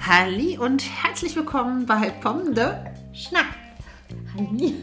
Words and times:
Halli 0.00 0.56
und 0.56 0.82
herzlich 1.02 1.36
willkommen 1.36 1.84
bei 1.84 2.08
Pommende 2.08 2.94
Schnack. 3.12 3.44
Halli. 4.34 4.74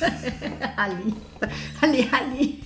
Halli. 0.78 1.14
Halli, 1.82 2.08
Halli. 2.10 2.62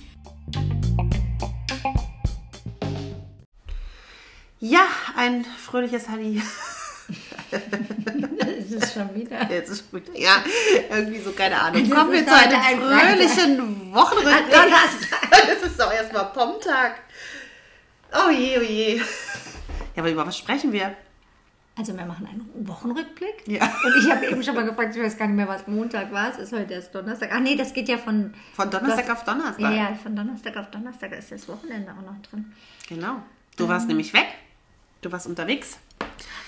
Ja, 4.61 4.87
ein 5.17 5.43
fröhliches 5.43 6.07
Halli. 6.07 6.41
Es 8.67 8.71
ist 8.71 8.93
schon 8.93 9.13
wieder. 9.15 9.49
Jetzt 9.49 9.69
ist 9.69 9.89
gut. 9.91 10.03
Ja, 10.13 10.43
irgendwie 10.89 11.19
so, 11.19 11.31
keine 11.31 11.59
Ahnung. 11.59 11.89
Kommen 11.89 12.11
wir 12.11 12.25
zu 12.25 12.33
einem 12.33 12.59
ein 12.59 12.79
fröhlichen 12.79 13.93
Wochenrückblick. 13.93 14.73
Es 15.31 15.67
ist 15.67 15.79
doch 15.79 15.91
erstmal 15.91 16.25
Pommtag. 16.25 16.95
Oh 18.13 18.29
je, 18.29 18.57
oh 18.57 18.61
je. 18.61 18.97
Ja, 18.97 20.03
aber 20.03 20.11
über 20.11 20.25
was 20.27 20.37
sprechen 20.37 20.71
wir? 20.71 20.95
Also 21.77 21.95
wir 21.95 22.05
machen 22.05 22.25
einen 22.25 22.67
Wochenrückblick. 22.67 23.47
Ja. 23.47 23.65
Und 23.65 24.03
ich 24.03 24.11
habe 24.11 24.25
eben 24.25 24.41
schon 24.41 24.55
mal 24.55 24.65
gefragt, 24.65 24.95
ich 24.95 25.01
weiß 25.01 25.17
gar 25.17 25.27
nicht 25.27 25.35
mehr, 25.35 25.47
was 25.47 25.67
Montag 25.67 26.11
war. 26.11 26.31
Es 26.31 26.37
ist 26.39 26.51
heute 26.51 26.73
erst 26.73 26.93
Donnerstag. 26.93 27.29
Ach 27.31 27.39
nee, 27.39 27.55
das 27.55 27.71
geht 27.71 27.87
ja 27.87 27.99
von... 27.99 28.33
Von 28.53 28.71
Donnerstag 28.71 29.05
Du 29.05 29.11
auf 29.11 29.23
Donnerstag. 29.23 29.59
Ja, 29.59 29.71
ja, 29.71 29.95
von 29.95 30.15
Donnerstag 30.15 30.57
auf 30.57 30.71
Donnerstag 30.71 31.11
ist 31.11 31.31
das 31.31 31.47
Wochenende 31.47 31.91
auch 31.91 32.01
noch 32.01 32.19
drin. 32.23 32.51
Genau. 32.89 33.17
Du 33.57 33.67
warst 33.67 33.87
nämlich 33.87 34.11
weg. 34.13 34.27
Du 35.01 35.11
warst 35.11 35.27
unterwegs. 35.27 35.77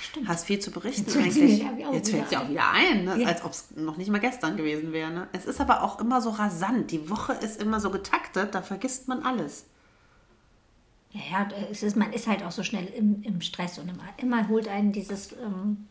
Stimmt. 0.02 0.28
Hast 0.28 0.46
viel 0.46 0.60
zu 0.60 0.72
berichten 0.72 1.06
Jetzt 1.06 1.18
eigentlich. 1.18 1.60
ja 1.60 1.92
Jetzt 1.92 2.10
fällt 2.10 2.24
es 2.24 2.30
dir 2.30 2.42
auch 2.42 2.50
wieder 2.50 2.68
ein, 2.72 3.06
ne? 3.06 3.22
Ja. 3.22 3.28
als 3.28 3.44
ob 3.44 3.52
es 3.52 3.70
noch 3.76 3.98
nicht 3.98 4.10
mal 4.10 4.20
gestern 4.20 4.58
gewesen 4.58 4.92
wäre. 4.92 5.12
Ne? 5.12 5.28
Es 5.34 5.46
ist 5.46 5.62
aber 5.62 5.84
auch 5.84 6.00
immer 6.00 6.22
so 6.22 6.32
rasant. 6.32 6.90
Die 6.90 7.10
Woche 7.12 7.34
ist 7.34 7.62
immer 7.62 7.80
so 7.80 7.92
getaktet, 7.92 8.56
da 8.56 8.64
vergisst 8.64 9.08
man 9.08 9.22
alles. 9.22 9.66
Ja, 11.12 11.22
ja, 11.32 11.48
es 11.72 11.82
ist, 11.84 11.96
man 11.96 12.14
ist 12.14 12.28
halt 12.28 12.44
auch 12.44 12.52
so 12.52 12.64
schnell 12.64 12.86
im, 12.96 13.24
im 13.24 13.42
Stress 13.42 13.80
und 13.80 13.90
immer, 13.90 14.04
immer 14.18 14.48
holt 14.48 14.68
einen 14.68 14.92
dieses, 14.92 15.32
ähm, 15.34 15.88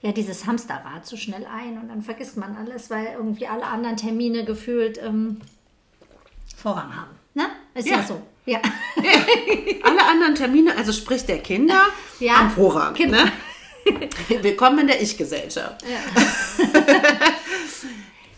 ja, 0.00 0.10
dieses 0.10 0.46
Hamsterrad 0.46 1.06
so 1.06 1.16
schnell 1.16 1.46
ein 1.46 1.78
und 1.78 1.88
dann 1.88 2.02
vergisst 2.02 2.36
man 2.36 2.56
alles, 2.56 2.90
weil 2.90 3.06
irgendwie 3.16 3.46
alle 3.46 3.64
anderen 3.64 3.96
Termine 3.96 4.44
gefühlt 4.44 4.98
ähm, 5.00 5.40
Vorrang 6.56 6.94
haben. 6.96 7.10
Ne? 7.34 7.44
Ist 7.74 7.88
ja, 7.88 7.98
Ja. 7.98 8.02
so. 8.02 8.20
Ja. 8.44 8.60
Alle 9.84 10.04
anderen 10.04 10.34
Termine, 10.34 10.76
also 10.76 10.92
sprich 10.92 11.24
der 11.24 11.38
Kinder, 11.38 11.80
Ja. 12.18 12.40
am 12.40 12.50
Vorrang. 12.50 12.94
Ne? 12.94 13.30
Willkommen 14.42 14.80
in 14.80 14.86
der 14.88 15.00
Ich-Gesellschaft. 15.00 15.84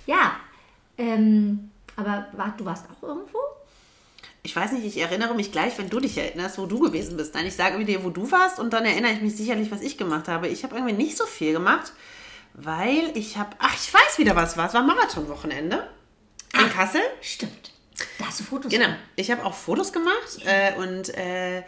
ja. 0.07 0.33
Ähm, 0.99 1.71
aber 1.97 2.27
war, 2.33 2.55
du 2.57 2.65
warst 2.67 2.85
auch 2.91 3.03
irgendwo? 3.09 3.39
Ich 4.47 4.55
weiß 4.55 4.73
nicht, 4.73 4.85
ich 4.85 4.99
erinnere 4.99 5.35
mich 5.35 5.53
gleich, 5.53 5.77
wenn 5.79 5.89
du 5.89 6.01
dich 6.01 6.19
erinnerst, 6.19 6.59
wo 6.59 6.67
du 6.67 6.79
gewesen 6.79 7.17
bist. 7.17 7.35
Nein, 7.35 7.47
ich 7.47 7.57
sage 7.57 7.83
dir, 7.85 8.05
wo 8.05 8.11
du 8.11 8.31
warst 8.31 8.59
und 8.59 8.75
dann 8.75 8.85
erinnere 8.85 9.13
ich 9.13 9.23
mich 9.23 9.35
sicherlich, 9.37 9.71
was 9.71 9.81
ich 9.81 9.97
gemacht 9.97 10.29
habe. 10.29 10.49
Ich 10.49 10.65
habe 10.65 10.77
irgendwie 10.77 10.95
nicht 10.95 11.17
so 11.17 11.25
viel 11.25 11.53
gemacht, 11.55 11.93
weil 12.53 13.11
ich 13.15 13.39
habe, 13.39 13.57
ach, 13.59 13.75
ich 13.75 13.93
weiß 13.93 14.19
wieder, 14.19 14.37
was 14.37 14.57
war. 14.59 14.69
Es 14.69 14.75
war 14.75 14.83
Marathonwochenende 14.83 15.89
in 16.61 16.69
Kassel. 16.71 17.01
Stimmt. 17.23 17.73
Da 18.19 18.27
hast 18.27 18.41
du 18.41 18.45
Fotos 18.45 18.71
Genau. 18.71 18.85
gemacht. 18.85 19.01
Ich 19.17 19.31
habe 19.31 19.45
auch 19.47 19.55
Fotos 19.55 19.93
gemacht 19.95 20.39
äh, 20.45 20.75
und 20.75 21.09
äh, 21.17 21.63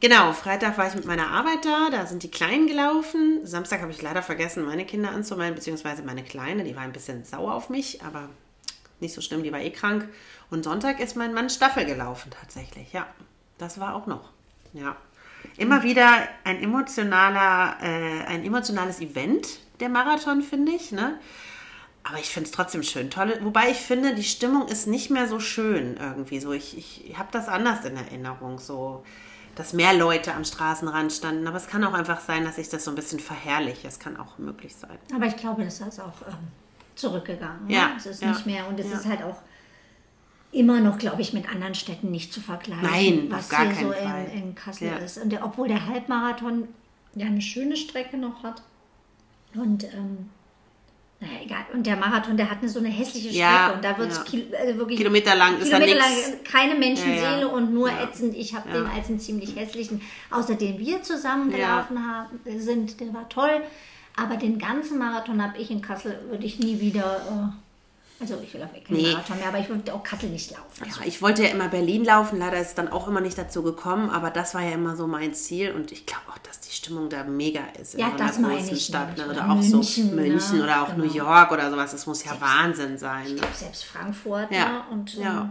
genau, 0.00 0.32
Freitag 0.32 0.76
war 0.76 0.88
ich 0.88 0.96
mit 0.96 1.04
meiner 1.04 1.28
Arbeit 1.28 1.64
da, 1.64 1.90
da 1.90 2.06
sind 2.06 2.24
die 2.24 2.30
Kleinen 2.30 2.66
gelaufen. 2.66 3.40
Samstag 3.44 3.82
habe 3.82 3.92
ich 3.92 4.02
leider 4.02 4.22
vergessen, 4.22 4.64
meine 4.64 4.84
Kinder 4.84 5.10
anzumelden, 5.10 5.54
beziehungsweise 5.54 6.02
meine 6.02 6.24
Kleine, 6.24 6.64
die 6.64 6.74
war 6.74 6.82
ein 6.82 6.92
bisschen 6.92 7.24
sauer 7.24 7.54
auf 7.54 7.68
mich, 7.70 8.02
aber 8.02 8.30
nicht 9.04 9.14
so 9.14 9.20
schlimm, 9.20 9.42
die 9.42 9.52
war 9.52 9.60
eh 9.60 9.70
krank. 9.70 10.08
Und 10.50 10.64
Sonntag 10.64 10.98
ist 10.98 11.16
mein 11.16 11.32
Mann 11.32 11.50
Staffel 11.50 11.84
gelaufen 11.84 12.32
tatsächlich, 12.40 12.92
ja. 12.92 13.06
Das 13.58 13.78
war 13.78 13.94
auch 13.94 14.06
noch, 14.06 14.30
ja. 14.72 14.96
Immer 15.56 15.82
wieder 15.82 16.26
ein 16.44 16.62
emotionaler, 16.62 17.76
äh, 17.82 18.24
ein 18.24 18.44
emotionales 18.44 19.00
Event, 19.00 19.60
der 19.80 19.88
Marathon, 19.88 20.42
finde 20.42 20.72
ich, 20.72 20.90
ne? 20.90 21.18
Aber 22.02 22.18
ich 22.18 22.28
finde 22.28 22.48
es 22.48 22.54
trotzdem 22.54 22.82
schön. 22.82 23.10
Tolle, 23.10 23.38
wobei 23.42 23.70
ich 23.70 23.78
finde, 23.78 24.14
die 24.14 24.24
Stimmung 24.24 24.68
ist 24.68 24.86
nicht 24.86 25.10
mehr 25.10 25.26
so 25.26 25.40
schön 25.40 25.96
irgendwie. 25.96 26.38
So, 26.38 26.52
ich, 26.52 26.76
ich 27.08 27.18
habe 27.18 27.28
das 27.32 27.48
anders 27.48 27.84
in 27.86 27.96
Erinnerung, 27.96 28.58
so, 28.58 29.04
dass 29.54 29.72
mehr 29.72 29.94
Leute 29.94 30.34
am 30.34 30.44
Straßenrand 30.44 31.12
standen. 31.12 31.46
Aber 31.46 31.56
es 31.56 31.66
kann 31.66 31.82
auch 31.82 31.94
einfach 31.94 32.20
sein, 32.20 32.44
dass 32.44 32.58
ich 32.58 32.68
das 32.68 32.84
so 32.84 32.90
ein 32.90 32.94
bisschen 32.94 33.20
verherrliche. 33.20 33.88
Es 33.88 33.98
kann 33.98 34.18
auch 34.18 34.36
möglich 34.36 34.76
sein. 34.76 34.98
Aber 35.14 35.26
ich 35.26 35.36
glaube, 35.36 35.64
das 35.64 35.80
ist 35.80 35.98
auch 35.98 36.20
ähm, 36.28 36.48
zurückgegangen. 36.94 37.68
Ja, 37.68 37.88
Ne? 37.88 37.94
Es 37.96 38.06
ist 38.06 38.22
ja, 38.22 38.28
nicht 38.30 38.46
mehr 38.46 38.66
und 38.68 38.78
es 38.80 38.90
ja. 38.90 38.98
ist 38.98 39.06
halt 39.06 39.22
auch 39.22 39.36
immer 40.52 40.80
noch, 40.80 40.98
glaube 40.98 41.20
ich, 41.20 41.32
mit 41.32 41.48
anderen 41.48 41.74
Städten 41.74 42.10
nicht 42.10 42.32
zu 42.32 42.40
vergleichen, 42.40 42.82
Nein, 42.82 43.26
was 43.28 43.50
hier 43.50 43.74
so 43.74 43.90
in, 43.92 44.42
in 44.42 44.54
Kassel 44.54 44.88
Ja. 44.88 44.96
ist. 44.96 45.18
Und 45.18 45.30
der, 45.30 45.44
obwohl 45.44 45.66
der 45.68 45.86
Halbmarathon 45.86 46.68
ja 47.16 47.26
eine 47.26 47.40
schöne 47.40 47.76
Strecke 47.76 48.16
noch 48.16 48.42
hat. 48.44 48.62
Und 49.54 49.84
ähm, 49.84 50.30
naja, 51.20 51.32
egal. 51.44 51.64
Und 51.72 51.86
der 51.86 51.96
Marathon, 51.96 52.36
der 52.36 52.50
hat 52.50 52.58
eine, 52.58 52.68
so 52.68 52.80
eine 52.80 52.88
hässliche 52.88 53.28
Strecke 53.28 53.38
Ja, 53.40 53.72
und 53.72 53.84
da 53.84 53.96
wird 53.98 54.10
es 54.10 54.18
ja. 54.18 54.24
Kil 54.24 54.54
also 54.54 54.78
wirklich 54.78 54.98
Kilometerlang 54.98 55.58
nix. 55.58 55.70
keine 56.44 56.74
Menschenseele 56.74 57.22
Ja, 57.22 57.38
ja. 57.40 57.46
und 57.46 57.72
nur 57.72 57.88
Ja. 57.88 58.02
ätzend. 58.04 58.34
Ich 58.36 58.54
habe 58.54 58.68
Ja. 58.68 58.74
den 58.74 58.86
als 58.86 59.08
einen 59.08 59.18
ziemlich 59.20 59.56
hässlichen, 59.56 60.02
außerdem 60.30 60.78
wir 60.78 61.02
zusammen 61.02 61.50
gelaufen 61.50 61.98
haben, 62.06 62.40
sind, 62.58 63.00
der 63.00 63.14
war 63.14 63.28
toll. 63.28 63.62
Aber 64.16 64.36
den 64.36 64.58
ganzen 64.58 64.98
Marathon 64.98 65.42
habe 65.42 65.58
ich 65.58 65.70
in 65.70 65.82
Kassel, 65.82 66.18
würde 66.28 66.44
ich 66.44 66.58
nie 66.60 66.78
wieder, 66.80 67.16
äh, 67.16 68.22
also 68.22 68.38
ich 68.42 68.52
laufe 68.54 68.76
eh 68.76 68.80
keinen 68.80 68.96
Nee. 68.96 69.12
Marathon 69.12 69.38
mehr, 69.38 69.48
aber 69.48 69.58
ich 69.58 69.68
würde 69.68 69.92
auch 69.92 70.02
Kassel 70.04 70.30
nicht 70.30 70.50
laufen. 70.52 70.84
Ja, 70.86 71.04
ich 71.04 71.20
wollte 71.20 71.42
ja 71.42 71.48
immer 71.50 71.68
Berlin 71.68 72.04
laufen, 72.04 72.38
leider 72.38 72.58
ist 72.60 72.68
es 72.68 72.74
dann 72.74 72.88
auch 72.88 73.08
immer 73.08 73.20
nicht 73.20 73.36
dazu 73.36 73.62
gekommen, 73.64 74.10
aber 74.10 74.30
das 74.30 74.54
war 74.54 74.62
ja 74.62 74.70
immer 74.70 74.94
so 74.96 75.06
mein 75.08 75.34
Ziel 75.34 75.72
und 75.72 75.90
ich 75.90 76.06
glaube 76.06 76.22
auch, 76.32 76.38
dass 76.38 76.60
die 76.60 76.70
Stimmung 76.72 77.08
da 77.08 77.24
mega 77.24 77.60
ist 77.80 77.94
in 77.94 78.00
Ja, 78.00 78.10
so 78.12 78.16
das 78.18 78.36
einer 78.38 78.48
meine 78.48 78.60
großen 78.60 78.76
ich 78.76 78.84
Stadt. 78.86 79.18
Ne? 79.18 79.26
Oder 79.28 79.50
auch 79.50 79.60
so 79.62 79.76
München, 79.78 80.14
München 80.14 80.58
ne? 80.58 80.64
oder 80.64 80.82
auch 80.82 80.94
Genau. 80.94 81.04
New 81.06 81.12
York 81.12 81.50
oder 81.50 81.70
sowas. 81.70 81.90
Das 81.90 82.06
muss 82.06 82.24
ja 82.24 82.40
Wahnsinn 82.40 82.96
sein. 82.96 83.24
Ne? 83.24 83.30
Ich 83.30 83.36
glaube, 83.40 83.54
selbst 83.54 83.84
Frankfurt 83.84 84.50
Ja, 84.52 84.68
ne? 84.68 84.82
und 84.92 85.14
ja, 85.14 85.40
ähm, 85.42 85.50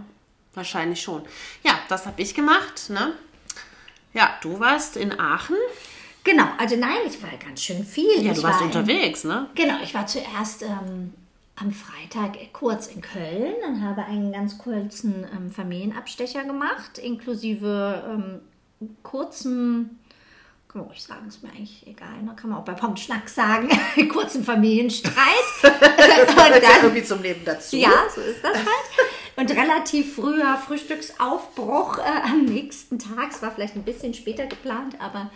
wahrscheinlich 0.53 1.01
schon. 1.01 1.21
Ja, 1.63 1.73
das 1.89 2.05
habe 2.05 2.21
ich 2.21 2.33
gemacht. 2.33 2.89
Ne? 2.89 3.11
Ja, 4.13 4.29
du 4.41 4.59
warst 4.61 4.95
in 4.95 5.19
Aachen. 5.19 5.57
Genau, 6.23 6.45
also 6.57 6.75
nein, 6.77 6.99
ich 7.05 7.21
war 7.21 7.29
ganz 7.37 7.61
schön 7.63 7.83
viel. 7.83 8.23
Ja, 8.23 8.31
ich 8.31 8.37
du 8.37 8.43
warst 8.43 8.59
war 8.59 8.61
in- 8.61 8.67
unterwegs, 8.67 9.23
ne? 9.23 9.47
Genau, 9.55 9.75
ich 9.83 9.93
war 9.93 10.07
zuerst 10.07 10.63
ähm, 10.63 11.13
am 11.55 11.71
Freitag 11.71 12.37
kurz 12.53 12.87
in 12.87 13.01
Köln 13.01 13.55
und 13.67 13.81
habe 13.81 14.03
einen 14.05 14.31
ganz 14.31 14.57
kurzen 14.57 15.25
ähm, 15.35 15.51
Familienabstecher 15.51 16.43
gemacht, 16.45 16.97
inklusive 16.97 18.03
ähm, 18.09 18.39
kurzem, 19.03 19.99
kann 20.69 20.81
man 20.81 20.87
ruhig 20.89 21.03
sagen, 21.03 21.27
ist 21.27 21.43
mir 21.43 21.49
eigentlich 21.49 21.85
egal, 21.85 22.21
ne? 22.23 22.33
kann 22.35 22.49
man 22.49 22.59
auch 22.59 22.65
bei 22.65 22.73
Pomschnack 22.73 23.27
sagen, 23.29 23.69
kurzen 24.09 24.43
Familienstreit. 24.43 25.13
und 25.63 25.71
dann, 25.81 26.61
irgendwie 26.83 27.03
zum 27.03 27.21
Leben 27.21 27.41
dazu. 27.45 27.75
ja, 27.75 27.91
so 28.13 28.21
ist 28.21 28.43
das 28.43 28.55
halt. 28.55 28.67
Und 29.35 29.51
relativ 29.51 30.15
früher 30.15 30.57
Frühstücksaufbruch 30.57 31.97
äh, 31.97 32.29
am 32.31 32.45
nächsten 32.45 32.97
Tag. 32.99 33.31
Es 33.31 33.41
war 33.41 33.51
vielleicht 33.51 33.75
ein 33.75 33.83
bisschen 33.83 34.13
später 34.13 34.45
geplant, 34.45 34.95
aber 34.99 35.31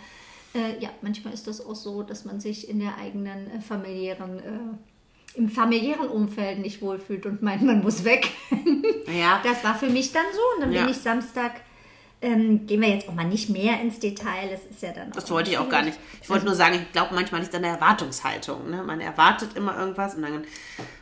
äh, 0.54 0.78
ja, 0.82 0.90
manchmal 1.02 1.34
ist 1.34 1.46
das 1.46 1.64
auch 1.64 1.74
so, 1.74 2.02
dass 2.02 2.24
man 2.24 2.40
sich 2.40 2.68
in 2.68 2.80
der 2.80 2.96
eigenen 2.98 3.50
äh, 3.50 3.60
familiären, 3.60 4.38
äh, 4.38 5.38
im 5.38 5.48
familiären 5.48 6.08
Umfeld 6.08 6.58
nicht 6.60 6.80
wohlfühlt 6.82 7.26
und 7.26 7.42
meint, 7.42 7.62
man 7.62 7.80
muss 7.82 8.04
weg. 8.04 8.30
Ja. 9.08 9.40
Das 9.42 9.64
war 9.64 9.74
für 9.74 9.88
mich 9.88 10.12
dann 10.12 10.24
so. 10.34 10.40
Und 10.56 10.60
dann 10.62 10.72
Ja. 10.72 10.82
bin 10.82 10.90
ich 10.90 10.98
Samstag, 10.98 11.62
ähm, 12.20 12.66
gehen 12.66 12.80
wir 12.82 12.88
jetzt 12.90 13.08
auch 13.08 13.14
mal 13.14 13.24
nicht 13.24 13.48
mehr 13.48 13.80
ins 13.80 13.98
Detail, 14.00 14.50
das 14.50 14.64
ist 14.70 14.82
ja 14.82 14.92
dann 14.92 15.10
Das 15.12 15.30
wollte 15.30 15.50
ich 15.50 15.56
auch 15.58 15.68
gar 15.68 15.82
nicht. 15.82 15.98
Ich 16.22 16.28
wollte 16.28 16.44
nur 16.44 16.54
sagen, 16.54 16.74
ich 16.74 16.92
glaube, 16.92 17.14
manchmal 17.14 17.40
liegt 17.40 17.52
es 17.52 17.56
an 17.56 17.62
der 17.62 17.72
Erwartungshaltung. 17.72 18.68
Ne? 18.70 18.82
Man 18.82 19.00
erwartet 19.00 19.56
immer 19.56 19.78
irgendwas 19.78 20.14
und 20.14 20.22
dann 20.22 20.44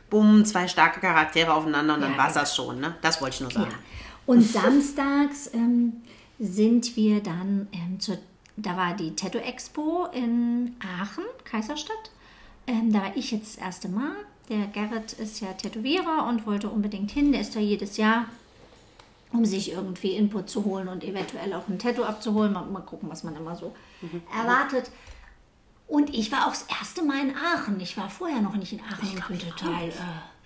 bumm, 0.08 0.44
zwei 0.44 0.68
starke 0.68 1.00
Charaktere 1.00 1.52
aufeinander 1.52 1.94
und 1.94 2.00
dann 2.02 2.12
Ja, 2.12 2.18
war 2.18 2.26
es 2.28 2.34
genau. 2.34 2.42
das 2.44 2.54
schon. 2.54 2.80
Ne? 2.80 2.94
Das 3.02 3.20
wollte 3.20 3.34
ich 3.34 3.40
nur 3.40 3.50
sagen. 3.50 3.70
Ja. 3.72 3.76
Und 4.26 4.42
samstags 4.42 5.50
ähm, 5.52 5.94
sind 6.38 6.94
wir 6.96 7.20
dann 7.22 7.66
ähm, 7.72 7.98
zur, 7.98 8.18
da 8.56 8.76
war 8.76 8.94
die 8.94 9.14
Tattoo 9.14 9.38
Expo 9.38 10.06
in 10.12 10.76
Aachen, 10.80 11.24
Kaiserstadt. 11.44 12.10
Ähm, 12.66 12.92
da 12.92 13.00
war 13.02 13.16
ich 13.16 13.30
jetzt 13.30 13.56
das 13.56 13.62
erste 13.62 13.88
Mal. 13.88 14.12
Der 14.48 14.66
Gerrit 14.68 15.12
ist 15.14 15.40
ja 15.40 15.52
Tätowierer 15.52 16.26
und 16.28 16.46
wollte 16.46 16.68
unbedingt 16.68 17.10
hin. 17.10 17.32
Der 17.32 17.42
ist 17.42 17.54
da 17.54 17.60
jedes 17.60 17.96
Jahr, 17.96 18.26
um 19.32 19.44
sich 19.44 19.72
irgendwie 19.72 20.12
Input 20.12 20.48
zu 20.48 20.64
holen 20.64 20.88
und 20.88 21.04
eventuell 21.04 21.52
auch 21.52 21.68
ein 21.68 21.78
Tattoo 21.78 22.04
abzuholen. 22.04 22.52
Mal, 22.52 22.64
mal 22.64 22.80
gucken, 22.80 23.10
was 23.10 23.24
man 23.24 23.36
immer 23.36 23.56
so 23.56 23.74
erwartet. 24.34 24.90
Und 25.88 26.14
ich 26.14 26.32
war 26.32 26.46
auch 26.46 26.52
das 26.52 26.64
erste 26.64 27.02
Mal 27.02 27.28
in 27.28 27.36
Aachen. 27.36 27.78
Ich 27.80 27.96
war 27.96 28.08
vorher 28.08 28.40
noch 28.40 28.56
nicht 28.56 28.72
in 28.72 28.80
Aachen 28.80 29.08
und 29.16 29.28
bin 29.28 29.38
total, 29.38 29.88
äh, 29.88 29.92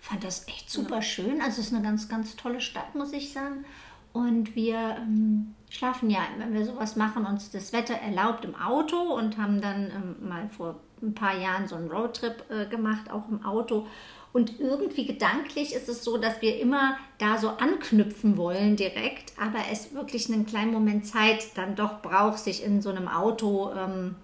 fand 0.00 0.24
das 0.24 0.46
echt 0.48 0.70
super 0.70 1.00
schön. 1.00 1.40
Also 1.40 1.60
es 1.60 1.68
ist 1.68 1.74
eine 1.74 1.82
ganz, 1.82 2.08
ganz 2.08 2.36
tolle 2.36 2.60
Stadt, 2.60 2.94
muss 2.94 3.12
ich 3.12 3.32
sagen. 3.32 3.64
Und 4.12 4.54
wir 4.56 4.96
ähm, 4.98 5.54
schlafen 5.70 6.10
ja, 6.10 6.20
wenn 6.36 6.52
wir 6.52 6.66
sowas 6.66 6.96
machen, 6.96 7.24
uns 7.24 7.50
das 7.50 7.72
Wetter 7.72 7.94
erlaubt 7.94 8.44
im 8.44 8.54
Auto 8.54 8.96
und 8.96 9.38
haben 9.38 9.60
dann 9.60 9.90
ähm, 9.90 10.28
mal 10.28 10.48
vor 10.50 10.80
ein 11.02 11.14
paar 11.14 11.38
Jahren 11.38 11.66
so 11.66 11.76
einen 11.76 11.90
Roadtrip 11.90 12.44
äh, 12.50 12.66
gemacht, 12.66 13.10
auch 13.10 13.28
im 13.28 13.44
Auto. 13.44 13.86
Und 14.32 14.60
irgendwie 14.60 15.06
gedanklich 15.06 15.74
ist 15.74 15.88
es 15.88 16.04
so, 16.04 16.16
dass 16.18 16.40
wir 16.42 16.60
immer 16.60 16.96
da 17.18 17.38
so 17.38 17.48
anknüpfen 17.48 18.36
wollen 18.36 18.76
direkt, 18.76 19.32
aber 19.40 19.58
es 19.72 19.92
wirklich 19.94 20.30
einen 20.30 20.46
kleinen 20.46 20.72
Moment 20.72 21.06
Zeit 21.06 21.56
dann 21.56 21.74
doch 21.74 22.00
braucht, 22.02 22.38
sich 22.38 22.62
in 22.62 22.82
so 22.82 22.90
einem 22.90 23.08
Auto, 23.08 23.72
ähm, 23.72 24.14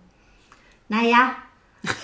naja, 0.88 1.32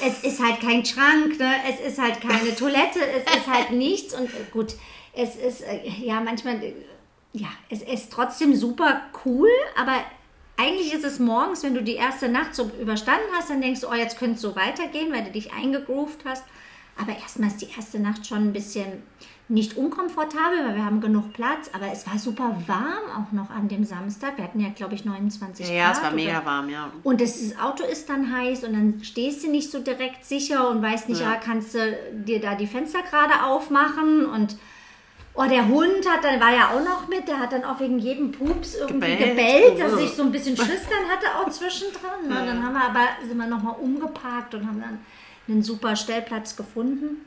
es 0.05 0.25
ist 0.25 0.43
halt 0.43 0.61
kein 0.61 0.85
Schrank, 0.85 1.39
ne? 1.39 1.55
es 1.69 1.81
ist 1.81 2.01
halt 2.01 2.21
keine 2.21 2.55
Toilette, 2.57 2.99
es 3.01 3.37
ist 3.37 3.47
halt 3.47 3.71
nichts 3.73 4.15
und 4.15 4.27
äh, 4.27 4.51
gut, 4.53 4.75
es 5.13 5.37
ist 5.37 5.61
äh, 5.63 5.87
ja 5.87 6.21
manchmal, 6.21 6.63
äh, 6.63 6.75
ja, 7.33 7.49
es 7.71 7.83
ist 7.83 8.13
trotzdem 8.13 8.55
super 8.55 9.01
cool, 9.25 9.49
aber 9.81 9.95
eigentlich 10.57 10.93
ist 10.93 11.05
es 11.05 11.19
morgens, 11.19 11.63
wenn 11.63 11.75
du 11.75 11.83
die 11.83 11.95
erste 11.95 12.29
Nacht 12.29 12.55
so 12.55 12.71
überstanden 12.81 13.27
hast, 13.37 13.51
dann 13.51 13.61
denkst 13.63 13.81
du, 13.81 13.89
oh, 13.89 13.95
jetzt 13.95 14.19
könnte 14.19 14.35
es 14.37 14.43
so 14.43 14.55
weitergehen, 14.55 15.13
weil 15.13 15.25
du 15.25 15.31
dich 15.31 15.53
eingegroovt 15.53 16.21
hast. 16.27 16.45
Aber 17.01 17.17
erstmal 17.19 17.49
ist 17.49 17.63
die 17.63 17.69
erste 17.75 17.99
Nacht 17.99 18.27
schon 18.27 18.49
ein 18.49 18.53
bisschen 18.53 18.85
nicht 19.49 19.77
unkomfortabel, 19.79 20.59
weil 20.65 20.77
wir 20.77 20.85
haben 20.85 21.01
genug 21.01 21.33
Platz, 21.33 21.71
aber 21.73 21.91
es 21.91 22.07
war 22.07 22.19
super 22.19 22.55
warm 22.67 23.11
auch 23.27 23.33
noch 23.33 23.51
an 23.51 23.69
dem 23.69 23.85
Samstag. 23.85 24.37
Wir 24.37 24.45
hatten 24.45 24.61
ja, 24.61 24.69
glaube 24.69 24.95
ich, 24.95 25.05
29 25.05 25.69
Ja, 25.69 25.75
ja, 25.75 25.85
Grad. 25.87 25.97
es 25.97 26.03
war 26.03 26.11
mega 26.13 26.37
oder- 26.39 26.47
warm, 26.47 26.69
ja. 26.69 26.91
Und 27.03 27.21
das, 27.21 27.41
das 27.49 27.59
Auto 27.59 27.83
ist 27.85 28.09
dann 28.11 28.31
heiß 28.35 28.65
und 28.65 28.73
dann 28.75 29.01
stehst 29.03 29.43
du 29.43 29.51
nicht 29.51 29.71
so 29.71 29.81
direkt 29.81 30.25
sicher 30.27 30.69
und 30.69 30.83
weißt 30.83 31.09
nicht, 31.09 31.23
Ja. 31.23 31.33
ja. 31.33 31.37
kannst 31.43 31.75
du 31.75 31.99
dir 32.27 32.41
da 32.41 32.55
die 32.55 32.67
Fenster 32.67 33.01
gerade 33.03 33.43
aufmachen 33.45 34.27
und 34.27 34.57
oh, 35.35 35.45
der 35.49 35.67
Hund 35.69 36.09
hat 36.09 36.25
dann 36.25 36.41
war 36.41 36.55
ja 36.55 36.71
auch 36.71 36.85
noch 36.85 37.09
mit, 37.09 37.27
der 37.29 37.39
hat 37.41 37.53
dann 37.53 37.65
auch 37.65 37.81
wegen 37.81 37.99
jedem 37.99 38.33
Pups 38.33 38.75
irgendwie 38.75 39.17
Gebellt. 39.17 39.31
gebellt, 39.31 39.81
dass 39.81 39.95
Oh. 39.95 39.99
ich 39.99 40.11
so 40.11 40.23
ein 40.23 40.33
bisschen 40.33 40.57
Schiss 40.57 40.83
dann 40.89 41.09
hatte 41.11 41.27
auch 41.39 41.51
zwischendrin. 41.51 42.29
Ne? 42.29 42.47
Dann 42.47 42.63
haben 42.63 42.75
wir 42.75 42.85
aber 42.85 43.07
sind 43.27 43.37
wir 43.37 43.47
nochmal 43.47 43.77
umgeparkt 43.81 44.55
und 44.55 44.67
haben 44.67 44.81
dann 44.81 44.99
einen 45.49 45.63
super 45.63 45.97
Stellplatz 45.97 46.57
gefunden, 46.57 47.25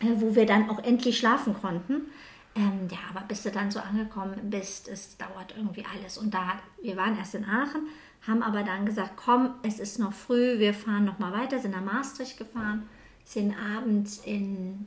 äh, 0.00 0.06
wo 0.16 0.34
wir 0.34 0.46
dann 0.46 0.70
auch 0.70 0.82
endlich 0.84 1.18
schlafen 1.18 1.54
konnten. 1.60 2.02
Ähm, 2.56 2.88
ja, 2.90 2.98
aber 3.14 3.24
bis 3.26 3.42
du 3.44 3.50
dann 3.50 3.70
so 3.70 3.78
angekommen 3.80 4.34
bist, 4.50 4.88
es 4.88 5.16
dauert 5.16 5.54
irgendwie 5.56 5.84
alles. 5.94 6.18
Und 6.18 6.34
da, 6.34 6.54
wir 6.82 6.96
waren 6.96 7.16
erst 7.16 7.34
in 7.36 7.44
Aachen, 7.44 7.82
haben 8.26 8.42
aber 8.42 8.62
dann 8.64 8.84
gesagt, 8.86 9.12
komm, 9.16 9.54
es 9.62 9.78
ist 9.78 9.98
noch 10.00 10.12
früh, 10.12 10.58
wir 10.58 10.74
fahren 10.74 11.04
noch 11.04 11.18
mal 11.20 11.32
weiter, 11.32 11.58
sind 11.60 11.70
nach 11.70 11.84
Maastricht 11.84 12.36
gefahren, 12.38 12.88
sind 13.24 13.54
abends 13.76 14.20
in, 14.24 14.86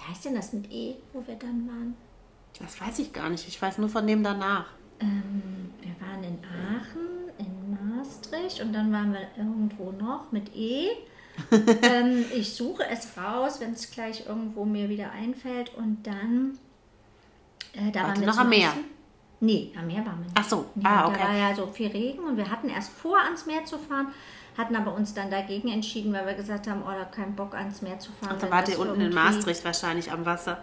wie 0.00 0.10
heißt 0.10 0.24
denn 0.24 0.34
das 0.34 0.52
mit 0.52 0.70
E, 0.70 0.96
wo 1.12 1.26
wir 1.26 1.36
dann 1.36 1.68
waren? 1.68 1.96
Das 2.58 2.80
weiß 2.80 2.98
ich 3.00 3.12
gar 3.12 3.28
nicht. 3.28 3.46
Ich 3.46 3.60
weiß 3.60 3.78
nur 3.78 3.88
von 3.88 4.06
dem 4.06 4.22
danach. 4.22 4.66
Ähm, 4.98 5.70
wir 5.80 5.94
waren 6.06 6.22
in 6.24 6.38
Aachen, 6.44 7.30
in 7.38 7.96
Maastricht 7.96 8.60
und 8.60 8.72
dann 8.72 8.92
waren 8.92 9.12
wir 9.12 9.28
irgendwo 9.36 9.92
noch 9.92 10.32
mit 10.32 10.54
E. 10.54 10.88
ähm, 11.82 12.24
ich 12.34 12.54
suche 12.54 12.84
es 12.86 13.16
raus, 13.16 13.60
wenn 13.60 13.72
es 13.72 13.90
gleich 13.90 14.26
irgendwo 14.26 14.64
mir 14.64 14.88
wieder 14.88 15.10
einfällt 15.12 15.74
und 15.74 16.06
dann 16.06 16.58
äh, 17.72 17.90
da 17.92 18.00
Wart 18.00 18.08
waren 18.08 18.20
wir 18.20 18.26
noch 18.26 18.38
am 18.38 18.48
Meer? 18.48 18.68
Essen. 18.68 18.84
Nee, 19.40 19.72
am 19.78 19.86
Meer 19.86 20.04
waren 20.04 20.18
wir 20.18 20.24
nicht. 20.24 20.32
Ach 20.34 20.48
so, 20.48 20.66
Nee, 20.74 20.84
ah, 20.84 21.02
Da 21.02 21.08
okay. 21.08 21.22
war 21.22 21.36
ja 21.36 21.54
so 21.54 21.66
viel 21.66 21.86
Regen 21.88 22.24
und 22.24 22.36
wir 22.36 22.50
hatten 22.50 22.68
erst 22.68 22.90
vor, 22.92 23.18
ans 23.18 23.46
Meer 23.46 23.64
zu 23.64 23.78
fahren, 23.78 24.08
hatten 24.60 24.76
aber 24.76 24.94
uns 24.94 25.14
dann 25.14 25.30
dagegen 25.30 25.68
entschieden, 25.68 26.12
weil 26.12 26.26
wir 26.26 26.34
gesagt 26.34 26.68
haben, 26.68 26.82
oh, 26.82 26.90
da 26.90 27.04
keinen 27.04 27.34
Bock 27.34 27.54
ans 27.54 27.82
Meer 27.82 27.98
zu 27.98 28.12
fahren. 28.12 28.34
Und 28.34 28.42
dann 28.42 28.50
wenn 28.50 28.56
wart 28.58 28.68
ihr 28.68 28.78
unten 28.78 29.00
in 29.00 29.12
Maastricht 29.14 29.64
wahrscheinlich 29.64 30.10
am 30.12 30.24
Wasser. 30.26 30.62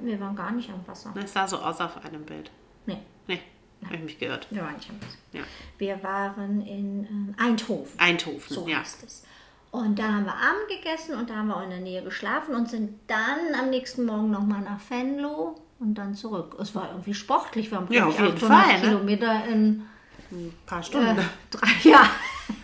Wir 0.00 0.18
waren 0.20 0.34
gar 0.36 0.50
nicht 0.52 0.70
am 0.70 0.86
Wasser. 0.86 1.12
Das 1.14 1.32
sah 1.32 1.46
so 1.46 1.58
aus 1.58 1.80
auf 1.80 2.04
einem 2.04 2.24
Bild. 2.24 2.50
Nee, 2.86 2.98
Nee, 3.26 3.40
habe 3.84 3.96
ich 3.96 4.02
mich 4.02 4.18
geirrt. 4.18 4.46
wir 4.50 4.62
waren 4.62 4.74
nicht 4.76 4.90
am 4.90 5.00
Wasser. 5.00 5.18
Ja. 5.32 5.42
Wir 5.78 6.02
waren 6.02 6.60
in 6.66 7.04
ähm, 7.04 7.34
Eindhoven. 7.38 7.98
Eindhoven, 7.98 8.42
So 8.48 8.66
ja. 8.68 8.78
heißt 8.80 9.04
es. 9.04 9.24
Und 9.70 9.98
da 9.98 10.04
haben 10.04 10.24
wir 10.24 10.32
Abend 10.34 10.66
gegessen 10.68 11.14
und 11.16 11.28
da 11.28 11.36
haben 11.36 11.48
wir 11.48 11.56
auch 11.56 11.62
in 11.62 11.70
der 11.70 11.80
Nähe 11.80 12.02
geschlafen 12.02 12.54
und 12.54 12.70
sind 12.70 12.98
dann 13.06 13.54
am 13.60 13.68
nächsten 13.70 14.06
Morgen 14.06 14.30
nochmal 14.30 14.62
nach 14.62 14.80
Venlo 14.88 15.60
und 15.78 15.94
dann 15.94 16.14
zurück. 16.14 16.56
Es 16.58 16.74
war 16.74 16.88
irgendwie 16.90 17.12
sportlich. 17.14 17.70
Wir 17.70 17.78
haben 17.78 17.92
Ja, 17.92 18.06
auf 18.06 18.18
jeden 18.18 18.34
800 18.36 18.40
Fall, 18.62 18.74
ne? 18.80 18.88
Kilometer 18.88 19.44
in 19.46 19.82
Ein 20.30 20.54
paar 20.64 20.80
äh, 20.80 20.82
Stunden. 20.84 21.28
drei, 21.50 21.68
ja, 21.88 22.08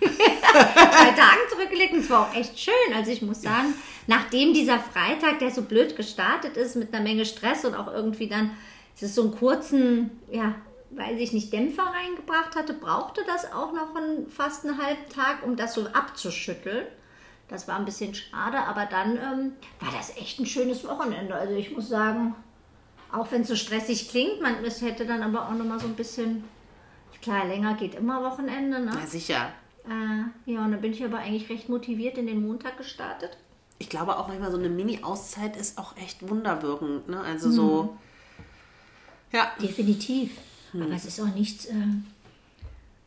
drei 0.55 1.11
Tagen 1.11 1.41
zurückgelegt 1.51 1.93
und 1.93 2.01
es 2.01 2.11
war 2.11 2.29
auch 2.29 2.35
echt 2.35 2.59
schön. 2.59 2.95
Also 2.95 3.11
ich 3.11 3.23
muss 3.23 3.43
sagen, 3.43 3.75
nachdem 4.07 4.55
dieser 4.55 4.79
Freitag, 4.79 5.39
der 5.39 5.51
so 5.51 5.63
blöd 5.63 5.97
gestartet 5.97 6.57
ist, 6.57 6.77
mit 6.77 6.95
einer 6.95 7.03
Menge 7.03 7.25
Stress 7.25 7.65
und 7.65 7.75
auch 7.75 7.93
irgendwie 7.93 8.29
dann, 8.29 8.51
es 8.95 9.03
ist 9.03 9.15
so 9.15 9.23
einen 9.23 9.37
kurzen, 9.37 10.11
ja, 10.31 10.55
weiß 10.91 11.19
ich 11.19 11.33
nicht, 11.33 11.53
Dämpfer 11.53 11.85
reingebracht 11.85 12.57
hatte, 12.57 12.75
brauchte 12.75 13.23
das 13.27 13.53
auch 13.53 13.73
noch 13.73 13.95
einen, 13.95 14.31
fast 14.31 14.65
einen 14.65 14.81
halben 14.83 15.09
Tag, 15.09 15.45
um 15.45 15.57
das 15.57 15.75
so 15.75 15.87
abzuschütteln. 15.89 16.87
Das 17.49 17.69
war 17.69 17.77
ein 17.77 17.85
bisschen 17.85 18.15
schade, 18.15 18.59
aber 18.59 18.87
dann 18.87 19.17
ähm, 19.17 19.53
war 19.81 19.93
das 19.93 20.17
echt 20.17 20.41
ein 20.41 20.47
schönes 20.47 20.87
Wochenende. 20.87 21.35
Also 21.35 21.55
ich 21.55 21.73
muss 21.73 21.89
sagen, 21.89 22.35
auch 23.13 23.31
wenn 23.31 23.43
es 23.43 23.49
so 23.49 23.57
stressig 23.57 24.09
klingt, 24.09 24.41
man 24.41 24.57
hätte 24.65 25.07
dann 25.07 25.23
aber 25.23 25.49
auch 25.49 25.53
noch 25.53 25.65
mal 25.65 25.79
so 25.79 25.87
ein 25.87 25.95
bisschen, 25.95 26.45
klar, 27.23 27.45
länger 27.47 27.75
geht 27.75 27.95
immer 27.95 28.23
Wochenende, 28.23 28.81
ne? 28.81 28.93
Na 28.95 29.07
sicher. 29.07 29.53
Äh, 29.89 30.51
ja, 30.51 30.65
und 30.65 30.73
dann 30.73 30.81
bin 30.81 30.93
ich 30.93 31.05
aber 31.05 31.19
eigentlich 31.19 31.49
recht 31.51 31.69
motiviert 31.69 32.17
in 32.19 32.27
den 32.27 32.47
Montag 32.47 32.79
gestartet. 32.79 33.37
Ich 33.79 33.89
glaube 33.91 34.17
auch 34.19 34.29
manchmal 34.29 34.51
so 34.51 34.59
eine 34.59 34.69
Mini-Auszeit 34.69 35.57
ist 35.57 35.79
auch 35.79 35.97
echt 35.97 36.27
wunderwirkend. 36.29 37.09
Ne? 37.09 37.21
Also 37.21 37.49
Mhm. 37.49 37.53
so. 37.53 37.97
Ja, 39.33 39.51
Definitiv. 39.61 40.39
Hm. 40.73 40.83
Aber 40.83 40.93
es 40.95 41.05
ist 41.05 41.21
auch 41.21 41.35
nichts. 41.35 41.67
Äh, 41.67 41.75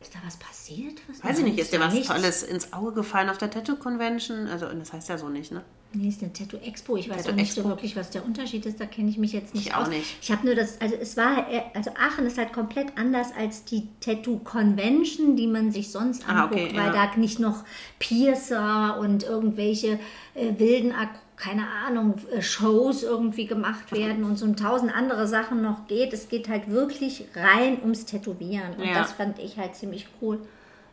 ist 0.00 0.14
da 0.14 0.18
was 0.24 0.36
passiert? 0.36 1.00
Was 1.08 1.24
weiß 1.24 1.38
ich 1.38 1.44
nicht, 1.44 1.58
ist 1.58 1.72
dir 1.72 1.80
was 1.80 1.92
nichts. 1.92 2.08
Tolles 2.08 2.42
ins 2.44 2.72
Auge 2.72 2.92
gefallen 2.92 3.28
auf 3.30 3.38
der 3.38 3.50
Tattoo 3.50 3.76
Convention? 3.76 4.46
Also, 4.46 4.66
das 4.66 4.92
heißt 4.92 5.08
ja 5.08 5.18
so 5.18 5.28
nicht, 5.28 5.50
ne? 5.50 5.62
Nee, 5.94 6.08
ist 6.08 6.22
eine 6.22 6.32
Tattoo 6.34 6.58
Expo. 6.58 6.98
Ich 6.98 7.08
weiß 7.08 7.16
Tattoo 7.22 7.30
auch 7.30 7.34
nicht 7.36 7.54
so 7.54 7.64
wirklich, 7.64 7.96
was 7.96 8.10
der 8.10 8.22
Unterschied 8.24 8.66
ist. 8.66 8.78
Da 8.78 8.84
kenne 8.84 9.08
ich 9.08 9.16
mich 9.16 9.32
jetzt 9.32 9.54
nicht 9.54 9.68
Ich 9.68 9.74
auch 9.74 9.82
aus. 9.82 9.88
nicht. 9.88 10.16
Ich 10.20 10.30
habe 10.30 10.44
nur 10.44 10.54
das, 10.54 10.78
also 10.82 10.94
es 10.96 11.16
war, 11.16 11.50
äh, 11.50 11.62
also 11.74 11.90
Aachen 11.92 12.26
ist 12.26 12.36
halt 12.36 12.52
komplett 12.52 12.88
anders 12.98 13.28
als 13.34 13.64
die 13.64 13.88
Tattoo 14.00 14.38
Convention, 14.40 15.34
die 15.34 15.46
man 15.46 15.72
sich 15.72 15.90
sonst 15.90 16.28
Ah, 16.28 16.42
anguckt, 16.44 16.60
okay, 16.62 16.76
weil 16.76 16.86
ja. 16.94 17.06
da 17.06 17.16
nicht 17.16 17.38
noch 17.40 17.64
Piercer 17.98 18.98
und 19.00 19.22
irgendwelche 19.22 19.98
äh, 20.34 20.58
wilden, 20.58 20.92
keine 21.36 21.66
Ahnung, 21.86 22.16
äh, 22.32 22.42
Shows 22.42 23.02
irgendwie 23.02 23.46
gemacht 23.46 23.90
werden 23.92 24.24
und 24.24 24.36
so 24.36 24.44
ein 24.44 24.56
tausend 24.56 24.94
andere 24.94 25.26
Sachen 25.26 25.62
noch 25.62 25.86
geht. 25.86 26.12
Es 26.12 26.28
geht 26.28 26.48
halt 26.48 26.68
wirklich 26.68 27.24
rein 27.34 27.78
ums 27.80 28.04
Tätowieren. 28.04 28.74
Und 28.76 28.84
Ja. 28.86 28.94
das 28.94 29.12
fand 29.12 29.38
ich 29.38 29.56
halt 29.56 29.74
ziemlich 29.74 30.06
cool. 30.20 30.38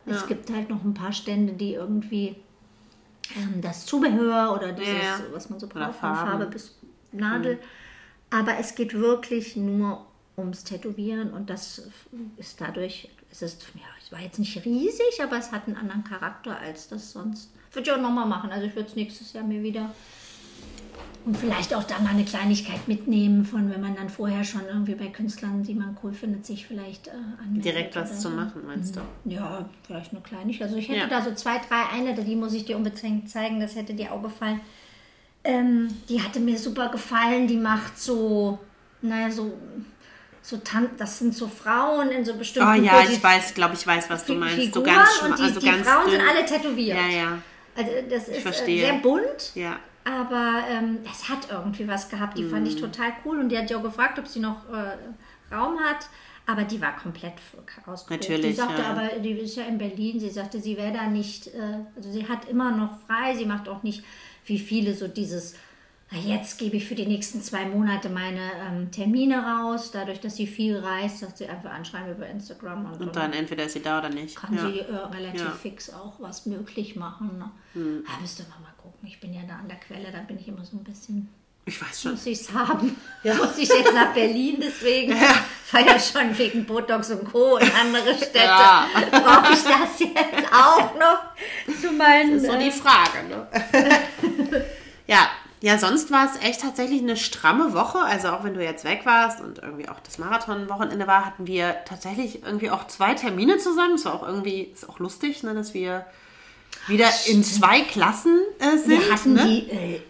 Es 0.08 0.26
gibt 0.28 0.50
halt 0.50 0.70
noch 0.70 0.84
ein 0.84 0.94
paar 0.94 1.12
Stände, 1.12 1.54
die 1.54 1.74
irgendwie 1.74 2.36
ähm, 3.36 3.60
das 3.60 3.86
Zubehör 3.86 4.54
oder 4.54 4.72
dieses, 4.72 4.94
Ja. 5.02 5.20
was 5.32 5.50
man 5.50 5.58
so 5.58 5.66
braucht, 5.66 5.92
von 5.94 6.14
Farben. 6.14 6.30
Farbe 6.30 6.46
bis 6.46 6.76
Nadel. 7.12 7.58
Aber 8.30 8.58
es 8.58 8.74
geht 8.74 8.94
wirklich 8.94 9.56
nur 9.56 10.06
ums 10.36 10.64
Tätowieren 10.64 11.32
und 11.32 11.48
das 11.48 11.88
ist 12.36 12.60
dadurch, 12.60 13.08
es 13.30 13.42
ist, 13.42 13.66
ja, 13.74 13.80
es 14.02 14.12
war 14.12 14.20
jetzt 14.20 14.38
nicht 14.38 14.64
riesig, 14.64 15.22
aber 15.22 15.38
es 15.38 15.50
hat 15.52 15.66
einen 15.66 15.76
anderen 15.76 16.04
Charakter 16.04 16.58
als 16.58 16.88
das 16.88 17.12
sonst. 17.12 17.50
Würde 17.72 17.90
ich 17.90 17.96
auch 17.96 18.00
nochmal 18.00 18.26
machen. 18.26 18.50
Also 18.50 18.66
ich 18.66 18.74
würde 18.74 18.88
es 18.88 18.96
nächstes 18.96 19.32
Jahr 19.32 19.44
mir 19.44 19.62
wieder 19.62 19.90
und 21.26 21.36
vielleicht 21.36 21.74
auch 21.74 21.82
da 21.84 21.98
mal 21.98 22.10
eine 22.10 22.24
Kleinigkeit 22.24 22.86
mitnehmen, 22.88 23.44
von 23.44 23.68
wenn 23.70 23.80
man 23.80 23.94
dann 23.96 24.08
vorher 24.08 24.44
schon 24.44 24.62
irgendwie 24.66 24.94
bei 24.94 25.08
Künstlern, 25.08 25.62
die 25.64 25.74
man 25.74 25.96
cool 26.02 26.12
findet, 26.14 26.46
sich 26.46 26.66
vielleicht 26.66 27.08
äh, 27.08 27.10
anmeldet. 27.42 27.64
Direkt 27.64 27.96
was 27.96 28.16
zu 28.20 28.28
so. 28.30 28.30
machen, 28.30 28.62
meinst 28.66 28.96
du? 28.96 29.00
Ja, 29.24 29.68
vielleicht 29.86 30.12
eine 30.12 30.20
Kleinigkeit. 30.22 30.68
Also 30.68 30.78
ich 30.78 30.88
hätte 30.88 31.00
Ja. 31.00 31.06
da 31.08 31.20
so 31.22 31.34
zwei, 31.34 31.58
drei, 31.58 31.82
eine, 31.92 32.14
die 32.14 32.36
muss 32.36 32.54
ich 32.54 32.64
dir 32.64 32.76
unbedingt 32.76 33.28
zeigen, 33.28 33.60
das 33.60 33.74
hätte 33.76 33.92
dir 33.92 34.12
auch 34.12 34.22
gefallen. 34.22 34.60
Ähm, 35.44 35.88
die 36.08 36.22
hatte 36.22 36.40
mir 36.40 36.56
super 36.58 36.88
gefallen, 36.88 37.46
die 37.46 37.56
macht 37.56 37.98
so, 37.98 38.58
naja, 39.02 39.30
so, 39.30 39.52
so 40.42 40.56
Tan 40.58 40.90
das 40.96 41.18
sind 41.18 41.34
so 41.34 41.48
Frauen 41.48 42.10
in 42.10 42.24
so 42.24 42.34
bestimmten 42.34 42.68
Oh 42.70 42.72
ja, 42.74 42.92
Posi- 43.00 43.12
ich 43.14 43.22
weiß, 43.22 43.54
glaube 43.54 43.74
ich, 43.74 43.84
weiß, 43.86 44.08
was 44.10 44.24
du 44.24 44.34
meinst. 44.34 44.56
So 44.56 44.62
Figuren 44.62 44.84
ganz 44.84 45.08
schma- 45.18 45.26
und 45.30 45.38
die, 45.38 45.42
also 45.42 45.60
die 45.60 45.66
ganz 45.66 45.88
Frauen 45.88 46.04
dünn. 46.10 46.20
sind 46.20 46.28
alle 46.28 46.44
tätowiert. 46.46 46.96
Ja, 46.98 47.08
ja, 47.08 47.38
Also 47.76 47.90
das 48.08 48.28
ist 48.28 48.36
äh, 48.38 48.40
verstehe. 48.40 48.84
sehr 48.86 48.94
bunt. 49.00 49.52
ja. 49.56 49.76
Aber 50.06 50.62
ähm, 50.70 50.98
es 51.10 51.28
hat 51.28 51.48
irgendwie 51.50 51.88
was 51.88 52.08
gehabt. 52.08 52.38
Die 52.38 52.44
fand 52.44 52.62
Mhm. 52.62 52.68
ich 52.68 52.76
total 52.80 53.12
cool. 53.24 53.40
Und 53.40 53.48
die 53.48 53.58
hat 53.58 53.68
ja 53.70 53.78
auch 53.78 53.82
gefragt, 53.82 54.18
ob 54.20 54.28
sie 54.28 54.38
noch 54.40 54.68
äh, 54.72 55.54
Raum 55.54 55.78
hat. 55.80 56.08
Aber 56.48 56.62
die 56.62 56.80
war 56.80 56.94
komplett 56.96 57.32
ausgebucht. 57.86 58.24
Die 58.28 58.32
Natürlich, 58.32 58.56
sagte 58.56 58.82
ja. 58.82 58.90
aber, 58.90 59.08
die 59.18 59.32
ist 59.32 59.56
ja 59.56 59.64
in 59.64 59.78
Berlin, 59.78 60.20
sie 60.20 60.30
sagte, 60.30 60.60
sie 60.60 60.76
wäre 60.76 60.92
da 60.92 61.06
nicht, 61.08 61.48
äh, 61.48 61.78
also 61.96 62.12
sie 62.12 62.28
hat 62.28 62.48
immer 62.48 62.70
noch 62.70 63.00
frei, 63.00 63.34
sie 63.34 63.46
macht 63.46 63.68
auch 63.68 63.82
nicht 63.82 64.04
wie 64.44 64.60
viele 64.60 64.94
so 64.94 65.08
dieses, 65.08 65.56
"Na, 66.12 66.18
jetzt 66.18 66.56
gebe 66.60 66.76
ich 66.76 66.86
für 66.86 66.94
die 66.94 67.06
nächsten 67.06 67.42
zwei 67.42 67.64
Monate 67.66 68.08
meine 68.10 68.52
ähm, 68.64 68.92
Termine 68.92 69.38
raus. 69.44 69.90
Dadurch, 69.90 70.20
dass 70.20 70.36
sie 70.36 70.46
viel 70.46 70.78
reist, 70.78 71.18
sagt 71.18 71.38
sie 71.38 71.48
einfach 71.48 71.72
anschreiben 71.72 72.12
über 72.14 72.28
Instagram. 72.28 72.92
Und, 72.92 73.00
Und 73.00 73.16
dann 73.16 73.32
entweder 73.32 73.64
ist 73.64 73.72
sie 73.72 73.82
da 73.82 73.98
oder 73.98 74.10
nicht. 74.10 74.36
kann 74.36 74.54
ja. 74.54 74.68
sie 74.70 74.78
äh, 74.78 74.94
relativ 74.94 75.40
Ja. 75.40 75.50
fix 75.50 75.92
auch 75.92 76.20
was 76.20 76.46
möglich 76.46 76.94
machen. 76.94 77.38
Ne? 77.38 77.50
Hm. 77.72 78.04
Da 78.06 78.20
müsste 78.20 78.44
man 78.44 78.62
mal. 78.62 78.70
Ich 79.06 79.20
bin 79.20 79.32
ja 79.32 79.42
da 79.46 79.54
an 79.54 79.68
der 79.68 79.78
Quelle, 79.78 80.10
da 80.10 80.18
bin 80.20 80.38
ich 80.38 80.48
immer 80.48 80.64
so 80.64 80.76
ein 80.76 80.84
bisschen, 80.84 81.28
Ich 81.64 81.80
weiß 81.80 82.02
schon. 82.02 82.12
muss 82.12 82.26
ich 82.26 82.40
es 82.40 82.52
haben. 82.52 82.96
Muss 83.22 83.58
ich 83.58 83.68
jetzt 83.68 83.94
nach 83.94 84.12
Berlin, 84.12 84.56
deswegen 84.60 85.12
ja 85.12 85.98
schon 86.00 86.36
wegen 86.36 86.64
Botox 86.64 87.10
und 87.10 87.24
Co. 87.24 87.56
in 87.56 87.70
andere 87.72 88.14
Städte. 88.16 88.38
Ja. 88.38 88.86
Brauche 89.10 89.52
ich 89.52 89.62
das 89.62 89.98
jetzt 90.00 90.52
auch 90.52 90.94
noch 90.98 91.76
zu 91.80 91.92
meinen... 91.92 92.34
Das 92.34 92.42
ist 92.42 92.50
so 92.50 92.58
die 92.58 92.68
äh, 92.68 92.72
Frage, 92.72 93.28
ne? 93.28 94.64
ja, 95.06 95.28
Ja, 95.60 95.78
sonst 95.78 96.10
war 96.10 96.26
es 96.26 96.42
echt 96.42 96.60
tatsächlich 96.60 97.00
eine 97.00 97.16
stramme 97.16 97.72
Woche. 97.74 97.98
Also 97.98 98.28
auch 98.28 98.44
wenn 98.44 98.54
du 98.54 98.62
jetzt 98.62 98.84
weg 98.84 99.00
warst 99.04 99.40
und 99.40 99.58
irgendwie 99.58 99.88
auch 99.88 100.00
das 100.00 100.18
Marathon-Wochenende 100.18 101.06
war, 101.06 101.24
hatten 101.24 101.46
wir 101.46 101.76
tatsächlich 101.86 102.42
irgendwie 102.44 102.70
auch 102.70 102.86
zwei 102.88 103.14
Termine 103.14 103.58
zusammen. 103.58 103.94
Es 103.94 104.04
war 104.04 104.14
auch 104.14 104.26
irgendwie, 104.26 104.62
ist 104.62 104.88
auch 104.88 104.98
lustig, 104.98 105.42
ne, 105.42 105.54
dass 105.54 105.74
wir 105.74 106.04
wieder 106.88 107.08
in 107.26 107.42
zwei 107.44 107.82
Klassen 107.82 108.38
äh, 108.58 108.76
sind. 108.78 108.88
Wir 108.90 109.12
hatten 109.12 109.32
ne? 109.34 109.44
die, 109.44 109.70
äh, 109.70 110.00